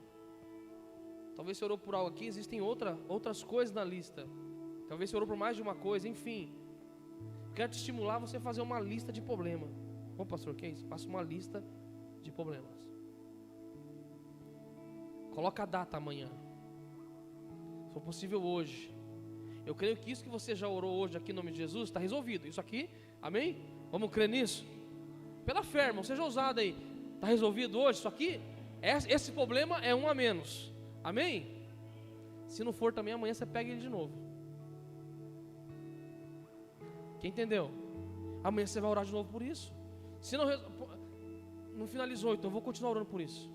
Talvez 1.35 1.59
você 1.59 1.65
orou 1.65 1.79
por 1.79 1.95
algo 1.95 2.11
aqui, 2.11 2.27
existem 2.27 2.61
outra, 2.61 2.99
outras 3.09 3.43
coisas 3.43 3.75
na 3.75 3.85
lista. 3.85 4.27
Talvez 4.89 5.11
você 5.11 5.17
orou 5.17 5.27
por 5.27 5.37
mais 5.37 5.57
de 5.57 5.63
uma 5.63 5.75
coisa, 5.75 6.09
enfim. 6.09 6.53
Quero 7.55 7.71
te 7.71 7.79
estimular 7.79 8.19
você 8.19 8.37
a 8.37 8.41
fazer 8.41 8.61
uma 8.61 8.81
lista 8.81 9.13
de 9.13 9.21
problemas. 9.21 9.71
Bom, 10.17 10.27
pastor, 10.27 10.55
que 10.55 10.67
é 10.67 10.71
isso? 10.71 10.87
Faça 10.87 11.09
uma 11.09 11.23
lista 11.23 11.65
de 12.23 12.31
problemas. 12.31 12.71
Coloca 15.35 15.63
a 15.63 15.67
data 15.67 15.97
amanhã. 15.97 16.31
Se 17.87 17.93
for 17.93 18.01
possível 18.01 18.43
hoje. 18.43 18.95
Eu 19.65 19.75
creio 19.75 19.97
que 19.97 20.11
isso 20.11 20.25
que 20.25 20.31
você 20.31 20.55
já 20.55 20.69
orou 20.69 20.93
hoje 20.99 21.17
aqui 21.17 21.31
em 21.31 21.35
nome 21.35 21.53
de 21.53 21.59
Jesus 21.59 21.89
está 21.89 22.01
resolvido. 22.01 22.47
Isso 22.47 22.61
aqui, 22.61 22.91
amém? 23.21 23.57
Vamos 23.91 24.11
crer 24.11 24.29
nisso? 24.29 24.67
Pela 25.45 25.63
fé, 25.63 25.87
irmão, 25.87 26.03
seja 26.03 26.23
ousado 26.23 26.61
aí. 26.61 26.77
Está 27.15 27.27
resolvido 27.29 27.79
hoje? 27.79 27.99
Isso 27.99 28.09
aqui, 28.09 28.41
esse 29.09 29.31
problema 29.33 29.79
é 29.85 29.95
um 29.95 30.09
a 30.09 30.15
menos. 30.15 30.72
Amém? 31.03 31.63
Se 32.47 32.63
não 32.63 32.73
for 32.73 32.93
também, 32.93 33.15
amanhã 33.15 33.35
você 33.35 33.47
pega 33.47 33.71
ele 33.71 33.81
de 33.81 33.89
novo. 33.89 34.13
Quem 37.21 37.31
entendeu? 37.31 37.71
Amanhã 38.45 38.67
você 38.67 38.81
vai 38.81 38.91
orar 38.91 39.05
de 39.05 39.13
novo 39.13 39.31
por 39.31 39.43
isso. 39.43 39.73
Se 40.21 40.37
não, 40.37 40.47
não 41.75 41.87
finalizou, 41.87 42.35
então 42.35 42.49
eu 42.49 42.53
vou 42.53 42.63
continuar 42.63 42.91
orando 42.91 43.07
por 43.07 43.21
isso. 43.21 43.51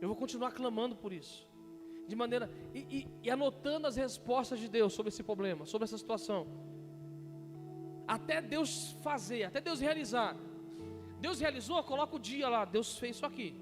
Eu 0.00 0.08
vou 0.08 0.16
continuar 0.16 0.52
clamando 0.52 0.96
por 0.96 1.12
isso. 1.12 1.46
De 2.08 2.16
maneira. 2.16 2.50
E, 2.74 2.78
e, 2.78 3.08
e 3.24 3.30
anotando 3.30 3.86
as 3.86 3.96
respostas 3.96 4.58
de 4.58 4.68
Deus 4.68 4.92
sobre 4.92 5.10
esse 5.10 5.22
problema, 5.22 5.66
sobre 5.66 5.84
essa 5.84 5.98
situação. 5.98 6.46
Até 8.06 8.40
Deus 8.40 8.92
fazer, 9.02 9.44
até 9.44 9.60
Deus 9.60 9.80
realizar. 9.80 10.36
Deus 11.20 11.38
realizou, 11.38 11.82
coloca 11.84 12.16
o 12.16 12.18
dia 12.18 12.48
lá. 12.48 12.64
Deus 12.64 12.98
fez 12.98 13.16
isso 13.16 13.26
aqui. 13.26 13.54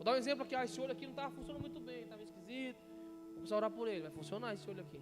Vou 0.00 0.04
dar 0.06 0.12
um 0.12 0.20
exemplo 0.22 0.44
aqui, 0.44 0.54
ah, 0.54 0.64
esse 0.64 0.80
olho 0.80 0.92
aqui 0.92 1.04
não 1.04 1.10
estava 1.10 1.30
funcionando 1.30 1.60
muito 1.60 1.78
bem, 1.78 2.04
estava 2.04 2.22
esquisito. 2.22 2.78
Vou 3.24 3.34
precisar 3.34 3.56
orar 3.56 3.70
por 3.70 3.86
ele, 3.86 4.00
vai 4.00 4.10
funcionar 4.10 4.54
esse 4.54 4.66
olho 4.70 4.80
aqui. 4.80 5.00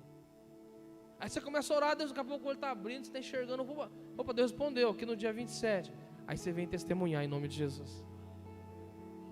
Aí 1.20 1.28
você 1.30 1.40
começa 1.40 1.72
a 1.72 1.76
orar, 1.76 1.94
Deus, 1.94 2.10
daqui 2.10 2.20
a 2.20 2.24
pouco 2.24 2.44
o 2.44 2.48
olho 2.48 2.56
está 2.56 2.72
abrindo, 2.72 3.04
você 3.04 3.10
está 3.10 3.20
enxergando. 3.20 3.62
Opa, 3.62 3.92
opa, 4.16 4.32
Deus 4.34 4.50
respondeu 4.50 4.90
aqui 4.90 5.06
no 5.06 5.14
dia 5.14 5.32
27. 5.32 5.92
Aí 6.26 6.36
você 6.36 6.50
vem 6.50 6.66
testemunhar 6.66 7.22
em 7.22 7.28
nome 7.28 7.46
de 7.46 7.54
Jesus. 7.54 8.04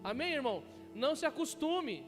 Amém, 0.05 0.35
irmão? 0.35 0.62
Não 0.95 1.17
se 1.17 1.27
acostume. 1.27 2.07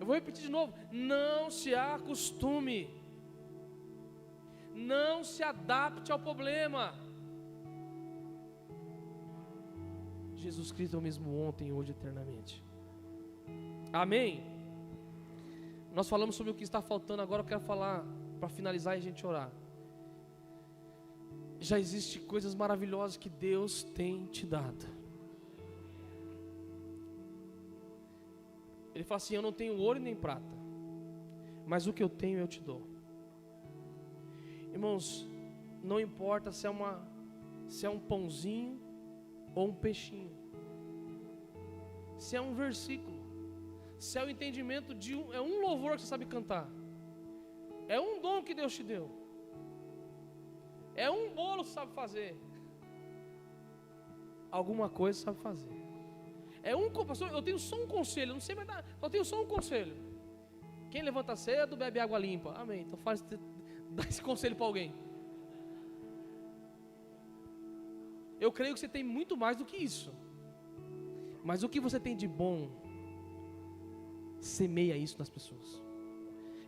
Eu 0.00 0.06
vou 0.06 0.14
repetir 0.14 0.44
de 0.44 0.50
novo. 0.50 0.72
Não 0.90 1.50
se 1.50 1.74
acostume. 1.74 2.80
Não 4.74 5.22
se 5.22 5.42
adapte 5.42 6.10
ao 6.10 6.18
problema. 6.18 6.94
Jesus 10.42 10.72
Cristo 10.72 10.96
é 10.96 10.98
o 10.98 11.02
mesmo 11.02 11.40
ontem, 11.46 11.72
hoje, 11.72 11.92
eternamente. 11.92 12.62
Amém? 13.92 14.42
Nós 15.94 16.08
falamos 16.08 16.34
sobre 16.34 16.50
o 16.50 16.54
que 16.54 16.64
está 16.64 16.82
faltando, 16.82 17.22
agora 17.22 17.42
eu 17.42 17.46
quero 17.46 17.60
falar 17.60 18.04
para 18.40 18.48
finalizar 18.48 18.96
e 18.96 18.98
a 18.98 19.02
gente 19.02 19.24
orar. 19.24 19.52
Já 21.60 21.78
existe 21.78 22.18
coisas 22.18 22.54
maravilhosas 22.56 23.16
que 23.16 23.28
Deus 23.28 23.84
tem 23.84 24.26
te 24.26 24.44
dado. 24.44 24.84
Ele 28.94 29.04
fala 29.04 29.18
assim: 29.18 29.36
Eu 29.36 29.42
não 29.42 29.52
tenho 29.52 29.76
ouro 29.76 30.00
nem 30.00 30.16
prata, 30.16 30.56
mas 31.64 31.86
o 31.86 31.92
que 31.92 32.02
eu 32.02 32.08
tenho 32.08 32.38
eu 32.40 32.48
te 32.48 32.60
dou. 32.60 32.82
Irmãos, 34.72 35.28
não 35.84 36.00
importa 36.00 36.50
se 36.50 36.66
é 36.66 36.70
uma 36.70 37.06
se 37.68 37.86
é 37.86 37.90
um 37.90 37.98
pãozinho 37.98 38.81
ou 39.54 39.68
um 39.68 39.74
peixinho. 39.74 40.32
Se 42.18 42.36
é 42.36 42.40
um 42.40 42.54
versículo, 42.54 43.20
se 43.98 44.18
é 44.18 44.24
o 44.24 44.30
entendimento 44.30 44.94
de 44.94 45.14
um, 45.14 45.32
é 45.32 45.40
um 45.40 45.60
louvor 45.60 45.96
que 45.96 46.02
você 46.02 46.08
sabe 46.08 46.26
cantar. 46.26 46.68
É 47.88 48.00
um 48.00 48.20
dom 48.20 48.42
que 48.42 48.54
Deus 48.54 48.74
te 48.74 48.82
deu. 48.82 49.10
É 50.94 51.10
um 51.10 51.34
bolo 51.34 51.62
que 51.62 51.68
você 51.68 51.74
sabe 51.74 51.92
fazer. 51.92 52.36
Alguma 54.50 54.88
coisa 54.88 55.18
você 55.18 55.24
sabe 55.24 55.40
fazer. 55.40 55.82
É 56.62 56.76
um 56.76 56.90
pastor, 56.90 57.30
eu 57.32 57.42
tenho 57.42 57.58
só 57.58 57.76
um 57.76 57.86
conselho, 57.86 58.32
não 58.34 58.40
sei 58.40 58.54
mais 58.54 58.68
nada, 58.68 58.84
só 59.00 59.08
tenho 59.08 59.24
só 59.24 59.42
um 59.42 59.46
conselho. 59.46 59.96
Quem 60.90 61.02
levanta 61.02 61.34
cedo 61.34 61.76
bebe 61.76 61.98
água 61.98 62.18
limpa. 62.18 62.52
Amém. 62.52 62.82
Então 62.82 62.98
faz 62.98 63.22
dá 63.90 64.04
esse 64.08 64.22
conselho 64.22 64.54
para 64.54 64.66
alguém. 64.66 64.94
Eu 68.44 68.50
creio 68.58 68.74
que 68.74 68.80
você 68.80 68.92
tem 68.96 69.04
muito 69.16 69.34
mais 69.42 69.56
do 69.56 69.64
que 69.70 69.76
isso. 69.88 70.10
Mas 71.48 71.62
o 71.62 71.68
que 71.72 71.80
você 71.86 71.98
tem 72.06 72.14
de 72.22 72.28
bom, 72.42 72.56
semeia 74.40 74.96
isso 74.96 75.16
nas 75.20 75.30
pessoas. 75.36 75.68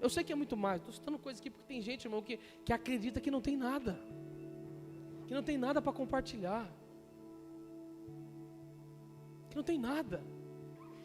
Eu 0.01 0.09
sei 0.15 0.23
que 0.23 0.33
é 0.33 0.39
muito 0.43 0.57
mais, 0.57 0.81
estou 0.81 0.95
citando 0.99 1.19
coisas 1.19 1.41
aqui 1.41 1.51
porque 1.51 1.67
tem 1.73 1.81
gente, 1.89 2.05
irmão, 2.05 2.23
que, 2.23 2.39
que 2.65 2.73
acredita 2.73 3.21
que 3.25 3.31
não 3.37 3.41
tem 3.41 3.57
nada, 3.57 3.93
que 5.27 5.35
não 5.35 5.43
tem 5.43 5.57
nada 5.57 5.81
para 5.83 5.93
compartilhar, 5.93 6.65
que 9.49 9.57
não 9.57 9.67
tem 9.71 9.79
nada, 9.79 10.23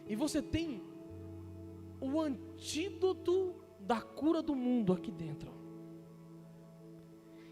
e 0.06 0.14
você 0.14 0.40
tem 0.56 0.82
o 2.00 2.20
antídoto 2.20 3.54
da 3.80 4.00
cura 4.00 4.40
do 4.42 4.54
mundo 4.54 4.92
aqui 4.92 5.10
dentro. 5.10 5.50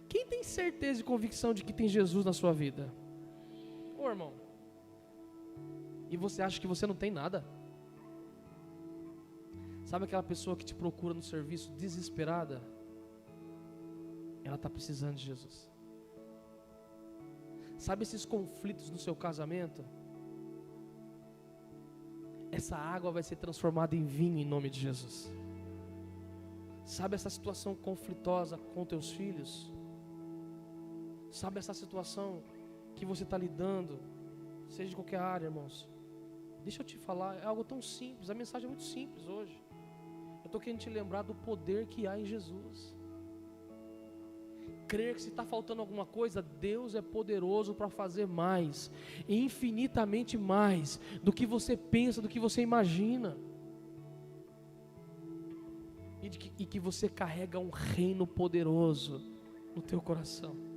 Quem 0.08 0.24
tem 0.26 0.42
certeza 0.42 1.00
e 1.00 1.04
convicção 1.04 1.52
de 1.52 1.64
que 1.64 1.72
tem 1.72 1.88
Jesus 1.88 2.24
na 2.24 2.32
sua 2.32 2.52
vida? 2.52 2.92
Ô 3.98 4.08
irmão, 4.08 4.32
e 6.10 6.16
você 6.16 6.40
acha 6.42 6.60
que 6.60 6.66
você 6.66 6.86
não 6.86 6.94
tem 6.94 7.10
nada? 7.10 7.44
Sabe 9.84 10.04
aquela 10.04 10.22
pessoa 10.22 10.56
que 10.56 10.64
te 10.64 10.74
procura 10.74 11.14
no 11.14 11.22
serviço 11.22 11.70
desesperada? 11.72 12.62
Ela 14.44 14.56
está 14.56 14.70
precisando 14.70 15.16
de 15.16 15.24
Jesus. 15.24 15.70
Sabe 17.76 18.02
esses 18.02 18.24
conflitos 18.24 18.90
no 18.90 18.98
seu 18.98 19.14
casamento? 19.14 19.84
Essa 22.50 22.76
água 22.76 23.10
vai 23.10 23.22
ser 23.22 23.36
transformada 23.36 23.94
em 23.94 24.04
vinho 24.04 24.38
em 24.38 24.44
nome 24.44 24.70
de 24.70 24.80
Jesus. 24.80 25.30
Sabe 26.84 27.14
essa 27.14 27.30
situação 27.30 27.74
conflitosa 27.74 28.56
com 28.56 28.84
teus 28.84 29.10
filhos? 29.10 29.72
Sabe 31.30 31.58
essa 31.58 31.74
situação 31.74 32.42
que 32.98 33.06
você 33.06 33.22
está 33.22 33.38
lidando, 33.38 33.98
seja 34.68 34.90
de 34.90 34.96
qualquer 34.96 35.20
área, 35.20 35.46
irmãos. 35.46 35.88
Deixa 36.62 36.82
eu 36.82 36.86
te 36.86 36.98
falar, 36.98 37.36
é 37.36 37.44
algo 37.44 37.64
tão 37.64 37.80
simples, 37.80 38.28
a 38.28 38.34
mensagem 38.34 38.66
é 38.66 38.68
muito 38.68 38.82
simples 38.82 39.26
hoje. 39.26 39.62
Eu 40.42 40.46
estou 40.46 40.60
querendo 40.60 40.80
te 40.80 40.90
lembrar 40.90 41.22
do 41.22 41.34
poder 41.34 41.86
que 41.86 42.06
há 42.06 42.18
em 42.18 42.24
Jesus. 42.24 42.96
Crer 44.86 45.14
que 45.14 45.22
se 45.22 45.28
está 45.28 45.44
faltando 45.44 45.80
alguma 45.80 46.06
coisa, 46.06 46.40
Deus 46.42 46.94
é 46.94 47.02
poderoso 47.02 47.74
para 47.74 47.88
fazer 47.88 48.26
mais, 48.26 48.90
infinitamente 49.28 50.38
mais, 50.38 50.98
do 51.22 51.32
que 51.32 51.46
você 51.46 51.76
pensa, 51.76 52.22
do 52.22 52.28
que 52.28 52.40
você 52.40 52.62
imagina. 52.62 53.36
E, 56.22 56.30
que, 56.30 56.52
e 56.58 56.66
que 56.66 56.80
você 56.80 57.08
carrega 57.08 57.58
um 57.58 57.70
reino 57.70 58.26
poderoso 58.26 59.22
no 59.74 59.82
teu 59.82 60.00
coração. 60.00 60.67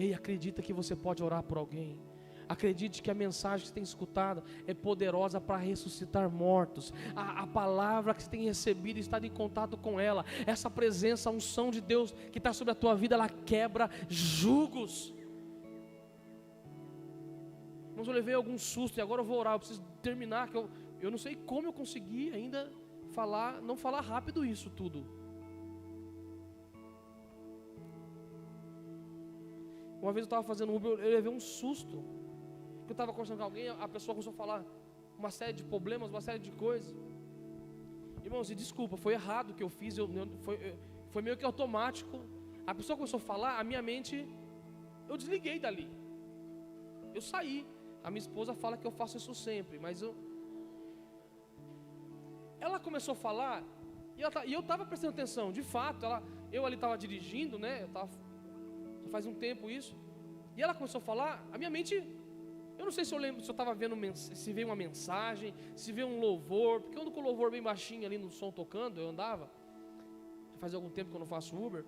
Ei, 0.00 0.14
acredita 0.14 0.62
que 0.62 0.72
você 0.72 0.96
pode 0.96 1.22
orar 1.22 1.42
por 1.42 1.58
alguém. 1.58 1.98
Acredite 2.48 3.02
que 3.02 3.10
a 3.10 3.14
mensagem 3.14 3.60
que 3.60 3.68
você 3.68 3.74
tem 3.74 3.82
escutado 3.82 4.42
é 4.66 4.72
poderosa 4.72 5.38
para 5.38 5.58
ressuscitar 5.58 6.30
mortos. 6.30 6.90
A, 7.14 7.42
a, 7.42 7.46
palavra 7.46 8.14
que 8.14 8.22
você 8.22 8.30
tem 8.30 8.44
recebido 8.44 8.96
e 8.96 9.00
estado 9.00 9.26
em 9.26 9.30
contato 9.30 9.76
com 9.76 10.00
ela, 10.00 10.24
essa 10.46 10.70
presença, 10.70 11.28
a 11.28 11.32
unção 11.32 11.70
de 11.70 11.82
Deus 11.82 12.12
que 12.32 12.38
está 12.38 12.50
sobre 12.54 12.72
a 12.72 12.74
tua 12.74 12.94
vida, 12.94 13.14
ela 13.14 13.28
quebra 13.28 13.90
julgos. 14.08 15.14
Mas 17.94 18.08
eu 18.08 18.14
levei 18.14 18.34
algum 18.34 18.56
susto 18.56 18.96
e 18.96 19.02
agora 19.02 19.20
eu 19.20 19.26
vou 19.26 19.38
orar. 19.38 19.56
Eu 19.56 19.58
preciso 19.58 19.82
terminar. 20.00 20.48
Que 20.48 20.56
eu, 20.56 20.70
eu 20.98 21.10
não 21.10 21.18
sei 21.18 21.36
como 21.36 21.68
eu 21.68 21.74
consegui 21.74 22.32
ainda 22.32 22.72
falar, 23.12 23.60
não 23.60 23.76
falar 23.76 24.00
rápido 24.00 24.46
isso 24.46 24.70
tudo. 24.70 25.06
Uma 30.02 30.12
vez 30.12 30.22
eu 30.24 30.30
estava 30.30 30.42
fazendo 30.42 30.74
Uber, 30.74 30.92
eu 30.92 31.10
levei 31.16 31.30
um 31.30 31.40
susto. 31.40 31.96
Eu 32.88 32.92
estava 32.92 33.12
conversando 33.12 33.38
com 33.38 33.44
alguém, 33.44 33.68
a 33.68 33.88
pessoa 33.88 34.14
começou 34.14 34.32
a 34.32 34.36
falar 34.36 34.64
uma 35.18 35.30
série 35.30 35.52
de 35.52 35.64
problemas, 35.72 36.10
uma 36.10 36.24
série 36.28 36.38
de 36.38 36.52
coisas. 36.52 36.96
Irmãos, 38.24 38.50
e 38.50 38.54
desculpa, 38.54 38.96
foi 38.96 39.12
errado 39.14 39.50
o 39.50 39.54
que 39.54 39.62
eu 39.62 39.68
fiz, 39.68 39.96
eu, 39.96 40.08
foi, 40.40 40.56
foi 41.10 41.22
meio 41.22 41.36
que 41.36 41.44
automático. 41.44 42.18
A 42.66 42.74
pessoa 42.74 42.96
começou 42.96 43.18
a 43.18 43.26
falar, 43.32 43.58
a 43.60 43.64
minha 43.64 43.82
mente, 43.82 44.26
eu 45.08 45.16
desliguei 45.16 45.58
dali. 45.58 45.88
Eu 47.14 47.20
saí. 47.20 47.66
A 48.02 48.10
minha 48.10 48.24
esposa 48.26 48.54
fala 48.54 48.76
que 48.76 48.86
eu 48.86 48.90
faço 48.90 49.16
isso 49.20 49.34
sempre, 49.34 49.78
mas 49.78 50.00
eu. 50.00 50.14
Ela 52.58 52.78
começou 52.78 53.12
a 53.12 53.16
falar, 53.26 53.62
e, 54.16 54.22
ela, 54.22 54.46
e 54.46 54.52
eu 54.52 54.60
estava 54.60 54.84
prestando 54.84 55.12
atenção, 55.12 55.52
de 55.52 55.62
fato, 55.62 56.04
ela, 56.04 56.22
eu 56.52 56.64
ali 56.66 56.74
estava 56.74 56.96
dirigindo, 56.96 57.58
né? 57.58 57.82
Eu 57.82 57.86
estava 57.86 58.08
faz 59.08 59.26
um 59.26 59.34
tempo 59.34 59.70
isso. 59.70 59.96
E 60.56 60.62
ela 60.62 60.74
começou 60.74 60.98
a 60.98 61.02
falar, 61.02 61.46
a 61.52 61.58
minha 61.58 61.70
mente, 61.70 61.94
eu 62.78 62.84
não 62.84 62.92
sei 62.92 63.04
se 63.04 63.14
eu 63.14 63.18
lembro, 63.18 63.42
se 63.42 63.50
eu 63.50 63.52
estava 63.52 63.74
vendo, 63.74 63.96
se 64.14 64.52
veio 64.52 64.68
uma 64.68 64.76
mensagem, 64.76 65.54
se 65.74 65.92
veio 65.92 66.06
um 66.06 66.20
louvor, 66.20 66.80
porque 66.80 66.96
eu 66.96 67.02
ando 67.02 67.10
com 67.10 67.20
o 67.20 67.22
louvor 67.22 67.50
bem 67.50 67.62
baixinho 67.62 68.06
ali 68.06 68.18
no 68.18 68.30
som 68.30 68.50
tocando, 68.50 69.00
eu 69.00 69.08
andava. 69.08 69.50
Já 70.52 70.58
faz 70.58 70.74
algum 70.74 70.90
tempo 70.90 71.10
que 71.10 71.16
eu 71.16 71.20
não 71.20 71.26
faço 71.26 71.56
Uber. 71.56 71.84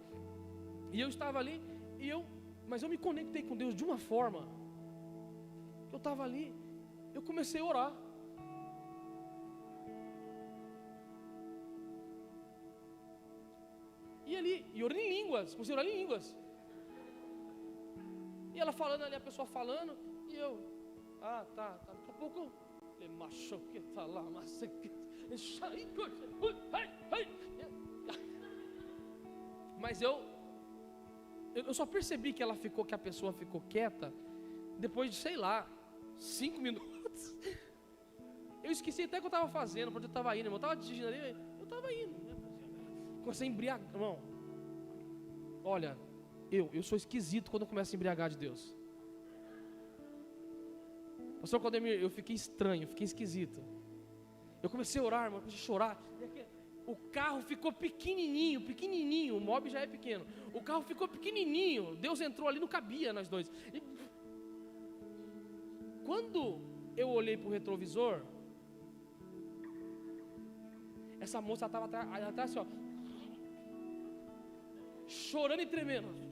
E 0.93 1.01
eu 1.01 1.09
estava 1.09 1.39
ali, 1.39 1.63
e 1.99 2.09
eu, 2.09 2.25
mas 2.69 2.83
eu 2.83 2.89
me 2.89 2.99
conectei 2.99 3.43
com 3.43 3.57
Deus 3.57 3.75
de 3.75 3.85
uma 3.85 3.99
forma. 3.99 4.49
Eu 5.91 5.99
estava 5.99 6.23
ali, 6.23 6.55
eu 7.15 7.23
comecei 7.23 7.61
a 7.61 7.65
orar. 7.65 7.93
E 14.27 14.37
ali, 14.37 14.67
e 14.73 14.83
orando 14.83 15.01
em 15.01 15.11
línguas, 15.11 15.55
comecei 15.55 15.75
a 15.75 15.79
orar 15.79 15.91
em 15.91 15.97
línguas. 15.97 16.42
Ela 18.63 18.73
falando 18.73 19.03
ali, 19.03 19.17
a 19.17 19.21
pessoa 19.21 19.47
falando, 19.59 19.93
e 20.29 20.37
eu, 20.37 20.53
ah, 21.21 21.45
tá, 21.57 21.71
tá. 21.85 21.93
Daqui 21.93 22.11
a 22.11 22.15
pouco, 22.15 22.41
ele 23.01 23.13
macho 23.13 23.59
que 23.71 23.81
tá 23.97 24.05
lá, 24.07 24.23
mas 24.23 24.63
mas 29.81 30.01
eu, 30.01 30.15
eu 31.57 31.75
só 31.75 31.85
percebi 31.85 32.33
que 32.33 32.43
ela 32.43 32.55
ficou, 32.55 32.85
que 32.85 32.95
a 32.95 32.99
pessoa 32.99 33.33
ficou 33.33 33.61
quieta, 33.63 34.15
depois 34.79 35.11
de, 35.11 35.17
sei 35.17 35.37
lá, 35.37 35.69
cinco 36.19 36.61
minutos. 36.61 37.37
Eu 38.63 38.71
esqueci 38.71 39.03
até 39.03 39.17
o 39.19 39.21
que 39.21 39.27
eu 39.27 39.29
estava 39.29 39.49
fazendo, 39.49 39.91
porque 39.91 40.07
eu 40.07 40.09
estava 40.09 40.37
indo, 40.37 40.49
eu 40.49 40.55
estava 40.55 40.77
dirigindo 40.77 41.09
ali, 41.09 41.37
eu 41.59 41.65
estava 41.65 41.93
indo. 41.93 42.17
Né? 42.27 42.37
Comecei 43.23 43.49
a 43.49 43.51
embriagar, 43.51 43.91
irmão. 43.93 44.21
Olha, 45.65 45.99
eu, 46.59 46.69
eu 46.73 46.83
sou 46.83 46.97
esquisito 46.97 47.51
quando 47.51 47.63
eu 47.63 47.67
começo 47.67 47.95
a 47.95 47.97
embriagar 47.97 48.29
de 48.29 48.37
Deus. 48.37 48.77
Pastor 51.41 51.59
Claudemir, 51.59 51.95
eu 52.01 52.11
fiquei 52.11 52.37
estranho, 52.37 52.87
fiquei 52.87 53.05
esquisito. 53.05 53.61
Eu 54.63 54.69
comecei 54.71 55.01
a 55.01 55.05
orar, 55.05 55.25
irmão, 55.25 55.41
comecei 55.41 55.61
a 55.61 55.67
chorar. 55.67 55.95
O 56.87 56.95
carro 56.95 57.41
ficou 57.43 57.73
pequenininho, 57.73 58.61
pequenininho. 58.61 59.37
O 59.37 59.41
mob 59.41 59.71
já 59.71 59.81
é 59.81 59.87
pequeno. 59.87 60.27
O 60.53 60.61
carro 60.61 60.83
ficou 60.83 61.09
pequenininho. 61.09 61.97
Deus 61.97 62.21
entrou 62.21 62.49
ali, 62.49 62.61
não 62.61 62.69
cabia 62.69 63.13
nós 63.13 63.29
dois. 63.29 63.51
E... 63.73 63.83
Quando 66.05 66.61
eu 66.97 67.09
olhei 67.09 67.37
para 67.37 67.49
o 67.49 67.51
retrovisor, 67.51 68.23
essa 71.19 71.41
moça 71.41 71.67
estava 71.67 71.87
atrás, 71.87 72.39
assim, 72.39 72.59
ó, 72.59 72.67
chorando 75.07 75.63
e 75.63 75.67
tremendo. 75.67 76.32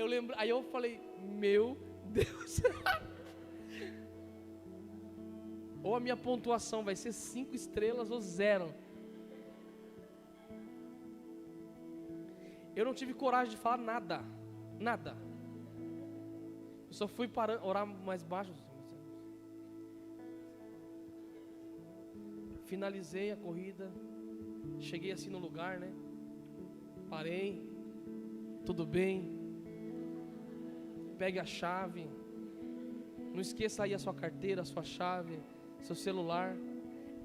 Eu 0.00 0.06
lembro, 0.06 0.34
aí 0.38 0.48
eu 0.48 0.62
falei, 0.62 0.98
meu 1.42 1.76
Deus. 2.06 2.60
ou 5.84 5.94
a 5.94 6.00
minha 6.00 6.16
pontuação 6.16 6.82
vai 6.82 6.96
ser 6.96 7.12
cinco 7.12 7.54
estrelas 7.54 8.10
ou 8.10 8.18
zero. 8.18 8.74
Eu 12.74 12.86
não 12.86 12.94
tive 12.94 13.12
coragem 13.12 13.50
de 13.50 13.58
falar 13.58 13.76
nada, 13.76 14.24
nada. 14.78 15.14
Eu 16.88 16.94
só 16.94 17.06
fui 17.06 17.28
parando, 17.28 17.66
orar 17.66 17.86
mais 17.86 18.22
baixo. 18.22 18.54
Finalizei 22.64 23.32
a 23.32 23.36
corrida, 23.36 23.92
cheguei 24.78 25.12
assim 25.12 25.28
no 25.28 25.38
lugar, 25.38 25.78
né? 25.78 25.92
Parei, 27.10 27.62
tudo 28.64 28.86
bem, 28.86 29.39
Pegue 31.20 31.38
a 31.38 31.44
chave. 31.44 32.08
Não 33.34 33.40
esqueça 33.46 33.84
aí 33.84 33.92
a 33.92 33.98
sua 33.98 34.14
carteira, 34.14 34.62
a 34.62 34.64
sua 34.64 34.82
chave, 34.82 35.38
seu 35.82 35.94
celular. 35.94 36.56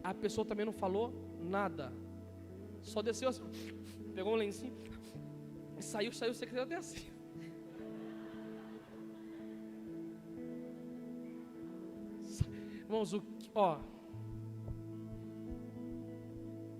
A 0.04 0.14
pessoa 0.14 0.46
também 0.46 0.66
não 0.66 0.74
falou 0.74 1.14
nada. 1.40 1.94
Só 2.82 3.02
desceu 3.02 3.30
assim, 3.30 3.46
pegou 4.14 4.34
um 4.34 4.36
lencinho 4.36 4.76
e 5.80 5.84
saiu, 5.92 6.12
saiu 6.12 6.34
o 6.34 6.36
secretário 6.36 6.66
até 6.66 6.76
assim. 6.76 7.06
Irmãos, 12.84 13.14
o, 13.14 13.24
ó, 13.68 13.80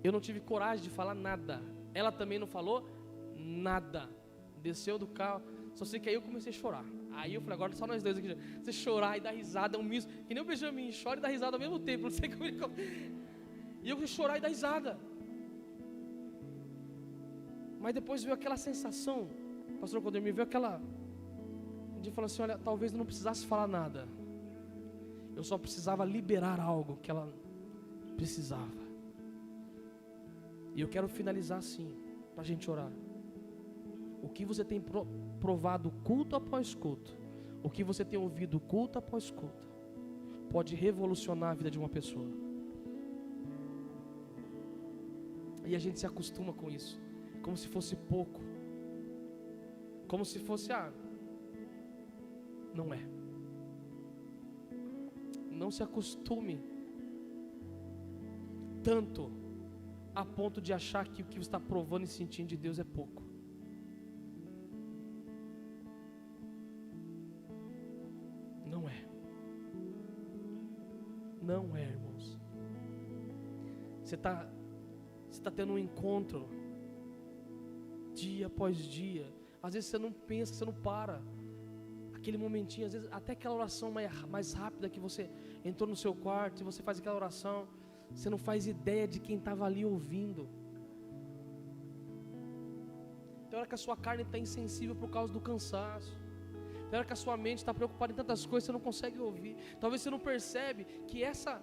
eu 0.04 0.12
não 0.12 0.20
tive 0.20 0.40
coragem 0.40 0.84
de 0.84 0.90
falar 0.90 1.14
nada. 1.14 1.62
Ela 1.94 2.12
também 2.12 2.38
não 2.38 2.46
falou 2.46 2.86
nada. 3.34 4.06
Desceu 4.60 4.98
do 4.98 5.06
carro. 5.06 5.42
Só 5.74 5.86
sei 5.86 5.98
que 5.98 6.10
aí 6.10 6.14
eu 6.14 6.22
comecei 6.22 6.52
a 6.52 6.54
chorar. 6.54 6.84
Aí 7.20 7.32
eu 7.34 7.40
falei, 7.40 7.54
agora 7.54 7.72
só 7.72 7.86
nós 7.86 8.02
dois 8.02 8.18
aqui. 8.18 8.36
Você 8.60 8.72
chorar 8.72 9.16
e 9.16 9.20
dar 9.26 9.30
risada 9.30 9.76
é 9.76 9.80
um 9.80 9.82
misto. 9.92 10.10
Que 10.26 10.34
nem 10.34 10.42
o 10.42 10.46
Benjamin, 10.46 10.90
chora 11.02 11.18
e 11.18 11.22
dá 11.22 11.28
risada 11.28 11.56
ao 11.56 11.60
mesmo 11.60 11.78
tempo. 11.78 12.04
Não 12.04 12.10
sei 12.10 12.28
como 12.32 12.44
ele. 12.44 12.60
E 13.82 13.88
eu 13.88 14.06
chorar 14.06 14.36
e 14.36 14.40
dar 14.40 14.48
risada. 14.48 14.98
Mas 17.80 17.94
depois 17.94 18.22
veio 18.22 18.34
aquela 18.34 18.56
sensação, 18.56 19.28
pastor 19.80 20.02
Codemir, 20.02 20.34
veio 20.34 20.46
aquela. 20.46 20.80
De 22.02 22.10
falar 22.10 22.26
assim: 22.26 22.42
olha, 22.42 22.58
talvez 22.58 22.92
eu 22.92 22.98
não 22.98 23.06
precisasse 23.06 23.46
falar 23.46 23.66
nada. 23.66 24.06
Eu 25.34 25.44
só 25.44 25.56
precisava 25.56 26.04
liberar 26.04 26.60
algo 26.60 26.98
que 27.02 27.10
ela 27.10 27.32
precisava. 28.16 28.84
E 30.74 30.80
eu 30.80 30.88
quero 30.88 31.08
finalizar 31.08 31.58
assim, 31.58 31.88
para 32.34 32.42
a 32.42 32.46
gente 32.46 32.70
orar. 32.70 32.90
O 34.26 34.28
que 34.28 34.44
você 34.44 34.64
tem 34.64 34.80
provado 35.38 35.88
culto 36.02 36.34
após 36.34 36.74
culto, 36.74 37.10
o 37.62 37.70
que 37.70 37.84
você 37.84 38.04
tem 38.04 38.18
ouvido 38.18 38.58
culto 38.58 38.98
após 38.98 39.30
culto, 39.30 39.66
pode 40.50 40.74
revolucionar 40.74 41.50
a 41.50 41.54
vida 41.54 41.70
de 41.70 41.78
uma 41.78 41.88
pessoa. 41.88 42.28
E 45.64 45.76
a 45.76 45.78
gente 45.78 46.00
se 46.00 46.06
acostuma 46.06 46.52
com 46.52 46.68
isso, 46.78 47.00
como 47.40 47.56
se 47.56 47.68
fosse 47.68 47.94
pouco, 47.94 48.40
como 50.08 50.24
se 50.24 50.40
fosse, 50.40 50.72
ah, 50.72 50.92
não 52.74 52.92
é. 52.92 53.02
Não 55.62 55.70
se 55.70 55.84
acostume 55.84 56.60
tanto 58.82 59.30
a 60.14 60.24
ponto 60.24 60.60
de 60.60 60.72
achar 60.72 61.06
que 61.06 61.22
o 61.22 61.26
que 61.26 61.38
você 61.38 61.48
está 61.48 61.60
provando 61.60 62.04
e 62.04 62.08
sentindo 62.08 62.48
de 62.48 62.56
Deus 62.56 62.80
é 62.80 62.84
pouco. 62.84 63.25
Você 74.06 74.14
está 74.14 74.34
você 75.30 75.42
tá 75.42 75.50
tendo 75.50 75.72
um 75.74 75.78
encontro 75.78 76.48
dia 78.14 78.46
após 78.46 78.76
dia. 78.76 79.26
Às 79.62 79.74
vezes 79.74 79.90
você 79.90 79.98
não 79.98 80.12
pensa, 80.12 80.54
você 80.54 80.64
não 80.64 80.72
para. 80.72 81.20
Aquele 82.14 82.38
momentinho, 82.38 82.86
às 82.86 82.92
vezes 82.94 83.08
até 83.12 83.32
aquela 83.32 83.54
oração 83.54 83.90
mais, 83.90 84.10
mais 84.34 84.52
rápida 84.52 84.88
que 84.88 85.00
você 85.06 85.28
entrou 85.64 85.88
no 85.88 85.96
seu 86.04 86.14
quarto 86.14 86.60
e 86.60 86.64
você 86.64 86.82
faz 86.82 86.98
aquela 86.98 87.16
oração 87.16 87.68
você 88.14 88.30
não 88.30 88.38
faz 88.38 88.66
ideia 88.66 89.06
de 89.06 89.18
quem 89.20 89.36
estava 89.36 89.64
ali 89.64 89.84
ouvindo. 89.84 90.48
Tem 93.48 93.58
hora 93.58 93.68
que 93.68 93.74
a 93.74 93.78
sua 93.78 93.96
carne 93.96 94.22
está 94.22 94.38
insensível 94.38 94.94
por 94.94 95.10
causa 95.10 95.32
do 95.32 95.40
cansaço. 95.40 96.16
Tem 96.88 96.98
hora 96.98 97.06
que 97.06 97.12
a 97.12 97.22
sua 97.24 97.36
mente 97.36 97.58
está 97.58 97.74
preocupada 97.74 98.12
em 98.12 98.16
tantas 98.16 98.44
coisas 98.46 98.64
que 98.64 98.66
você 98.66 98.72
não 98.72 98.80
consegue 98.80 99.18
ouvir. 99.18 99.56
Talvez 99.80 100.02
você 100.02 100.10
não 100.10 100.18
percebe 100.18 100.84
que 101.08 101.22
essa, 101.22 101.62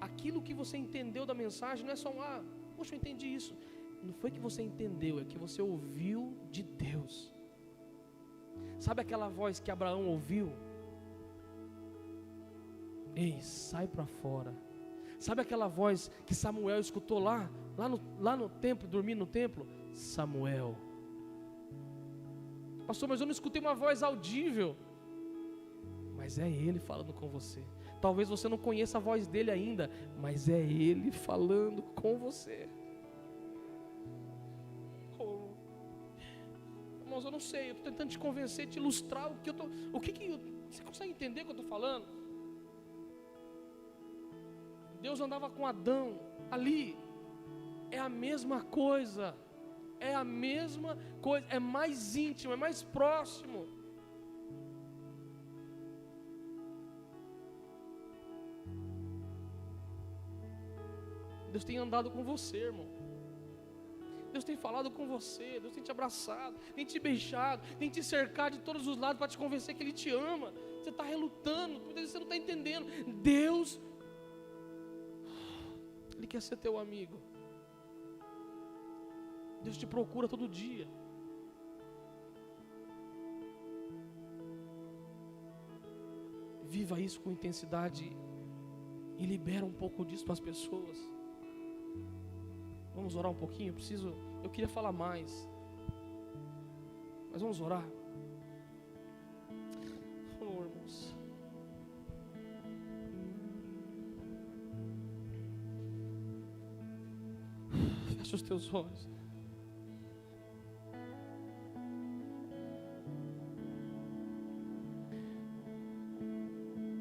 aquilo 0.00 0.42
que 0.42 0.54
você 0.54 0.76
entendeu 0.76 1.24
da 1.26 1.34
mensagem 1.34 1.84
não 1.84 1.92
é 1.92 1.96
só 1.96 2.10
um, 2.10 2.20
ah, 2.20 2.42
poxa, 2.76 2.94
eu 2.94 2.98
entendi 2.98 3.26
isso. 3.26 3.56
Não 4.02 4.14
foi 4.14 4.30
que 4.30 4.40
você 4.40 4.62
entendeu, 4.62 5.18
é 5.18 5.24
que 5.24 5.38
você 5.38 5.60
ouviu 5.60 6.36
de 6.50 6.62
Deus. 6.62 7.34
Sabe 8.78 9.02
aquela 9.02 9.28
voz 9.28 9.58
que 9.58 9.70
Abraão 9.70 10.06
ouviu? 10.06 10.52
Ei, 13.16 13.40
sai 13.40 13.88
para 13.88 14.06
fora 14.06 14.54
Sabe 15.18 15.42
aquela 15.42 15.66
voz 15.66 16.10
que 16.24 16.34
Samuel 16.34 16.78
escutou 16.78 17.18
lá, 17.18 17.50
lá 17.76 17.88
no, 17.88 18.00
lá 18.20 18.36
no 18.36 18.48
templo, 18.48 18.86
dormindo 18.86 19.18
no 19.20 19.26
templo? 19.26 19.66
Samuel. 19.92 20.76
Pastor, 22.86 23.08
mas 23.08 23.20
eu 23.20 23.26
não 23.26 23.32
escutei 23.32 23.60
uma 23.60 23.74
voz 23.74 24.02
audível. 24.02 24.76
Mas 26.16 26.38
é 26.38 26.48
Ele 26.48 26.78
falando 26.78 27.12
com 27.12 27.28
você. 27.28 27.62
Talvez 28.00 28.28
você 28.28 28.48
não 28.48 28.58
conheça 28.58 28.98
a 28.98 29.00
voz 29.00 29.26
dele 29.26 29.50
ainda, 29.50 29.90
mas 30.20 30.48
é 30.48 30.60
Ele 30.60 31.10
falando 31.10 31.82
com 31.82 32.16
você. 32.18 32.68
Oh. 35.18 35.48
Irmãos, 37.00 37.24
eu 37.24 37.30
não 37.30 37.40
sei, 37.40 37.70
eu 37.70 37.72
estou 37.72 37.90
tentando 37.90 38.10
te 38.10 38.18
convencer, 38.18 38.68
te 38.68 38.78
ilustrar 38.78 39.32
o 39.32 39.36
que 39.36 39.50
eu 39.50 39.52
estou. 39.52 39.68
O 39.92 40.00
que, 40.00 40.12
que 40.12 40.40
você 40.70 40.82
consegue 40.82 41.10
entender 41.10 41.42
o 41.42 41.44
que 41.46 41.50
eu 41.50 41.56
estou 41.56 41.68
falando? 41.68 42.06
Deus 45.00 45.20
andava 45.20 45.48
com 45.50 45.66
Adão 45.66 46.20
ali. 46.50 46.96
É 47.90 47.98
a 47.98 48.08
mesma 48.08 48.62
coisa. 48.62 49.36
É 49.98 50.14
a 50.14 50.24
mesma 50.24 50.96
coisa. 51.20 51.46
É 51.48 51.58
mais 51.58 52.14
íntimo, 52.16 52.52
é 52.52 52.56
mais 52.56 52.82
próximo. 52.82 53.77
Deus 61.52 61.64
tem 61.64 61.78
andado 61.78 62.10
com 62.10 62.22
você, 62.22 62.58
irmão. 62.58 62.88
Deus 64.32 64.44
tem 64.44 64.56
falado 64.56 64.90
com 64.90 65.06
você, 65.06 65.58
Deus 65.58 65.72
tem 65.72 65.82
te 65.82 65.90
abraçado, 65.90 66.56
tem 66.74 66.84
te 66.84 66.98
beijado, 66.98 67.62
tem 67.78 67.88
te 67.88 68.02
cercado 68.02 68.56
de 68.58 68.62
todos 68.62 68.86
os 68.86 68.96
lados 68.96 69.18
para 69.18 69.28
te 69.28 69.38
convencer 69.38 69.74
que 69.74 69.82
Ele 69.82 69.92
te 69.92 70.10
ama. 70.10 70.52
Você 70.80 70.90
está 70.90 71.02
relutando, 71.02 71.80
muitas 71.80 71.94
vezes 71.94 72.10
você 72.12 72.18
não 72.18 72.24
está 72.24 72.36
entendendo. 72.36 72.86
Deus 73.22 73.80
ele 76.18 76.26
quer 76.26 76.42
ser 76.42 76.56
teu 76.56 76.76
amigo. 76.76 77.16
Deus 79.62 79.76
te 79.76 79.86
procura 79.86 80.26
todo 80.26 80.48
dia. 80.48 80.86
Viva 86.64 87.00
isso 87.00 87.20
com 87.20 87.30
intensidade 87.30 88.04
e 89.16 89.26
libera 89.26 89.64
um 89.64 89.72
pouco 89.72 90.04
disso 90.04 90.24
para 90.24 90.34
as 90.34 90.40
pessoas. 90.40 90.98
Vamos 92.98 93.14
orar 93.14 93.30
um 93.30 93.34
pouquinho? 93.34 93.70
Eu 93.70 93.74
preciso, 93.74 94.12
eu 94.42 94.50
queria 94.50 94.68
falar 94.68 94.90
mais. 94.90 95.48
Mas 97.30 97.40
vamos 97.40 97.60
orar. 97.60 97.88
Fecha 108.18 108.34
os 108.34 108.42
teus 108.42 108.74
olhos. 108.74 109.08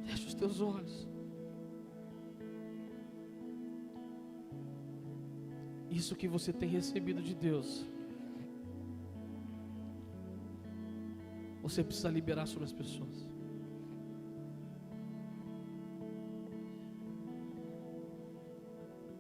Fecha 0.05 0.27
os 0.27 0.33
teus 0.35 0.61
olhos. 0.61 1.16
Isso 5.97 6.15
que 6.15 6.27
você 6.27 6.53
tem 6.53 6.69
recebido 6.69 7.21
de 7.23 7.33
Deus. 7.33 7.69
Você 11.63 11.83
precisa 11.83 12.09
liberar 12.09 12.45
sobre 12.45 12.65
as 12.65 12.73
pessoas. 12.81 13.27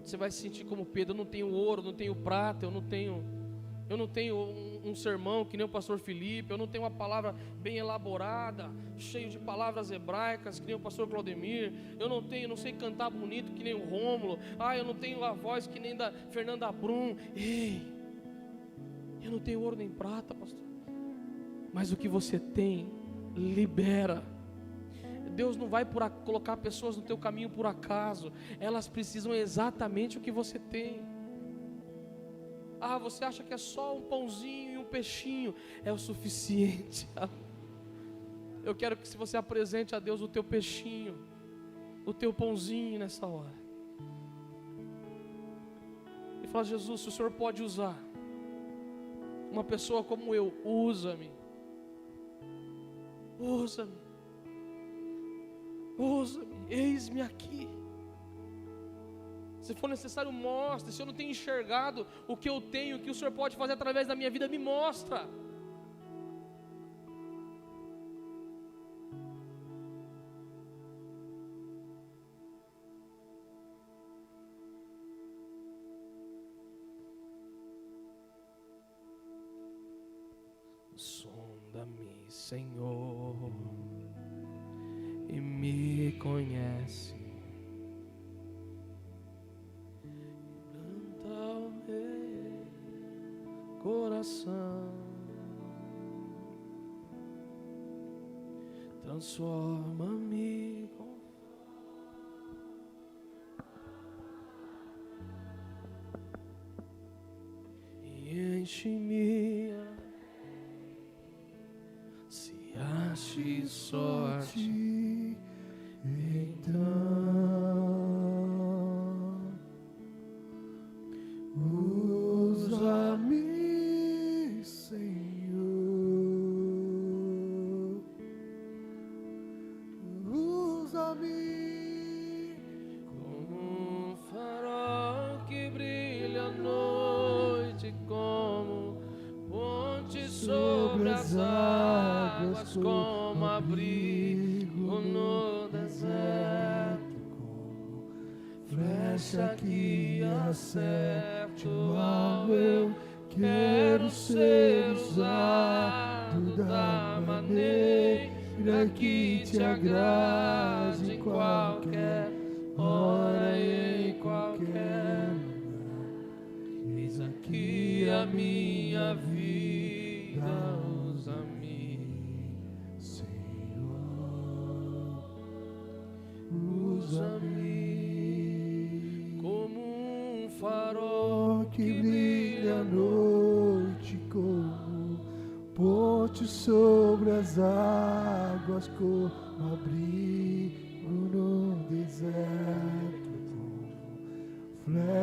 Você 0.03 0.15
vai 0.15 0.29
se 0.31 0.39
sentir 0.39 0.65
como 0.65 0.85
Pedro, 0.85 1.13
eu 1.13 1.17
não 1.17 1.25
tenho 1.25 1.49
ouro, 1.51 1.81
não 1.81 1.93
tenho 1.93 2.15
prata, 2.15 2.65
eu 2.65 2.71
não 2.71 2.83
tenho 2.95 3.15
eu 3.89 3.95
não 3.95 4.07
tenho 4.07 4.35
um, 4.35 4.89
um, 4.89 4.95
sermão 4.95 5.45
que 5.45 5.55
nem 5.55 5.65
o 5.65 5.69
pastor 5.69 5.97
Felipe, 5.99 6.51
eu 6.51 6.57
não 6.57 6.67
tenho 6.67 6.83
uma 6.83 6.91
palavra 6.91 7.33
bem 7.61 7.77
elaborada, 7.77 8.69
cheio 8.97 9.29
de 9.29 9.39
palavras 9.39 9.91
hebraicas, 9.91 10.59
que 10.59 10.65
nem 10.65 10.75
o 10.75 10.79
pastor 10.79 11.07
Claudemir, 11.07 11.73
eu 11.99 12.09
não 12.09 12.21
tenho, 12.21 12.49
não 12.49 12.57
sei 12.57 12.73
cantar 12.73 13.09
bonito 13.09 13.53
que 13.53 13.63
nem 13.63 13.73
o 13.73 13.85
Rômulo, 13.85 14.37
ah, 14.59 14.77
eu 14.77 14.83
não 14.83 14.93
tenho 14.93 15.23
a 15.23 15.31
voz 15.31 15.67
que 15.67 15.79
nem 15.79 15.95
da 15.95 16.11
Fernanda 16.31 16.71
Brum. 16.71 17.15
Ei, 17.35 17.81
Eu 19.21 19.31
não 19.31 19.39
tenho 19.39 19.61
ouro 19.61 19.75
nem 19.75 19.89
prata, 19.89 20.33
pastor. 20.33 20.59
Mas 21.73 21.91
o 21.91 21.97
que 21.97 22.07
você 22.07 22.39
tem, 22.39 22.89
libera. 23.35 24.23
Deus 25.35 25.55
não 25.55 25.67
vai 25.67 25.85
por 25.85 26.09
colocar 26.25 26.57
pessoas 26.57 26.97
no 26.97 27.03
teu 27.03 27.17
caminho 27.17 27.49
por 27.49 27.65
acaso. 27.67 28.31
Elas 28.59 28.87
precisam 28.87 29.35
exatamente 29.35 30.17
o 30.17 30.21
que 30.21 30.31
você 30.31 30.57
tem. 30.57 31.05
Ah, 32.79 32.97
você 32.97 33.25
acha 33.25 33.43
que 33.43 33.53
é 33.53 33.57
só 33.57 33.97
um 33.97 34.01
pãozinho 34.01 34.73
e 34.73 34.77
um 34.77 34.85
peixinho? 34.85 35.53
É 35.83 35.91
o 35.91 35.97
suficiente. 35.97 37.07
Eu 38.63 38.75
quero 38.75 38.97
que 38.97 39.07
se 39.07 39.15
você 39.15 39.37
apresente 39.37 39.95
a 39.95 39.99
Deus 39.99 40.21
o 40.21 40.27
teu 40.27 40.43
peixinho, 40.43 41.17
o 42.05 42.13
teu 42.13 42.33
pãozinho 42.33 42.99
nessa 42.99 43.25
hora. 43.25 43.55
E 46.43 46.47
fala, 46.47 46.65
Jesus, 46.65 47.01
se 47.01 47.07
o 47.07 47.11
Senhor 47.11 47.31
pode 47.31 47.63
usar 47.63 47.97
uma 49.51 49.63
pessoa 49.63 50.03
como 50.03 50.35
eu, 50.35 50.53
usa-me. 50.63 51.31
Usa-me. 53.39 53.97
Usa-me. 55.97 56.55
Eis-me 56.69 57.21
aqui. 57.21 57.67
Se 59.67 59.73
for 59.75 59.89
necessário, 59.89 60.31
mostre. 60.31 60.93
Se 60.93 61.01
eu 61.01 61.05
não 61.05 61.13
tenho 61.13 61.31
enxergado 61.31 62.07
o 62.25 62.37
que 62.37 62.49
eu 62.49 62.61
tenho, 62.61 62.95
o 62.95 62.99
que 62.99 63.11
o 63.11 63.13
Senhor 63.13 63.31
pode 63.31 63.57
fazer 63.57 63.73
através 63.73 64.07
da 64.07 64.15
minha 64.15 64.29
vida, 64.29 64.47
me 64.47 64.57
mostra. 64.57 65.27
Coração, 93.87 94.91
transforma-me 99.01 100.86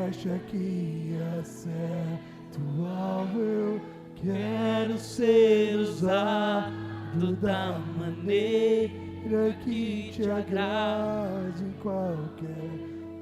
flecha 0.04 0.38
que 0.48 1.16
acerta 1.40 2.60
o 2.78 2.86
alvo. 2.86 3.40
Eu 3.40 3.80
quero 4.16 4.98
ser 4.98 5.76
usado 5.76 7.36
da 7.40 7.78
maneira 7.98 9.56
que 9.62 10.10
te 10.12 10.30
agrade 10.30 11.64
em 11.64 11.72
qualquer 11.82 12.70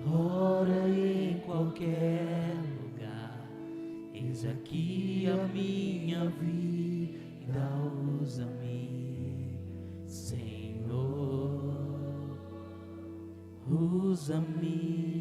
hora 0.07 0.89
e 0.89 1.35
em 1.35 1.39
qualquer 1.47 2.57
lugar. 2.83 3.49
Eis 4.14 4.45
aqui 4.45 5.28
a 5.28 5.47
minha 5.49 6.28
vida, 6.30 7.70
usa-me, 8.20 9.59
Senhor, 10.07 11.53
usa-me, 13.68 15.11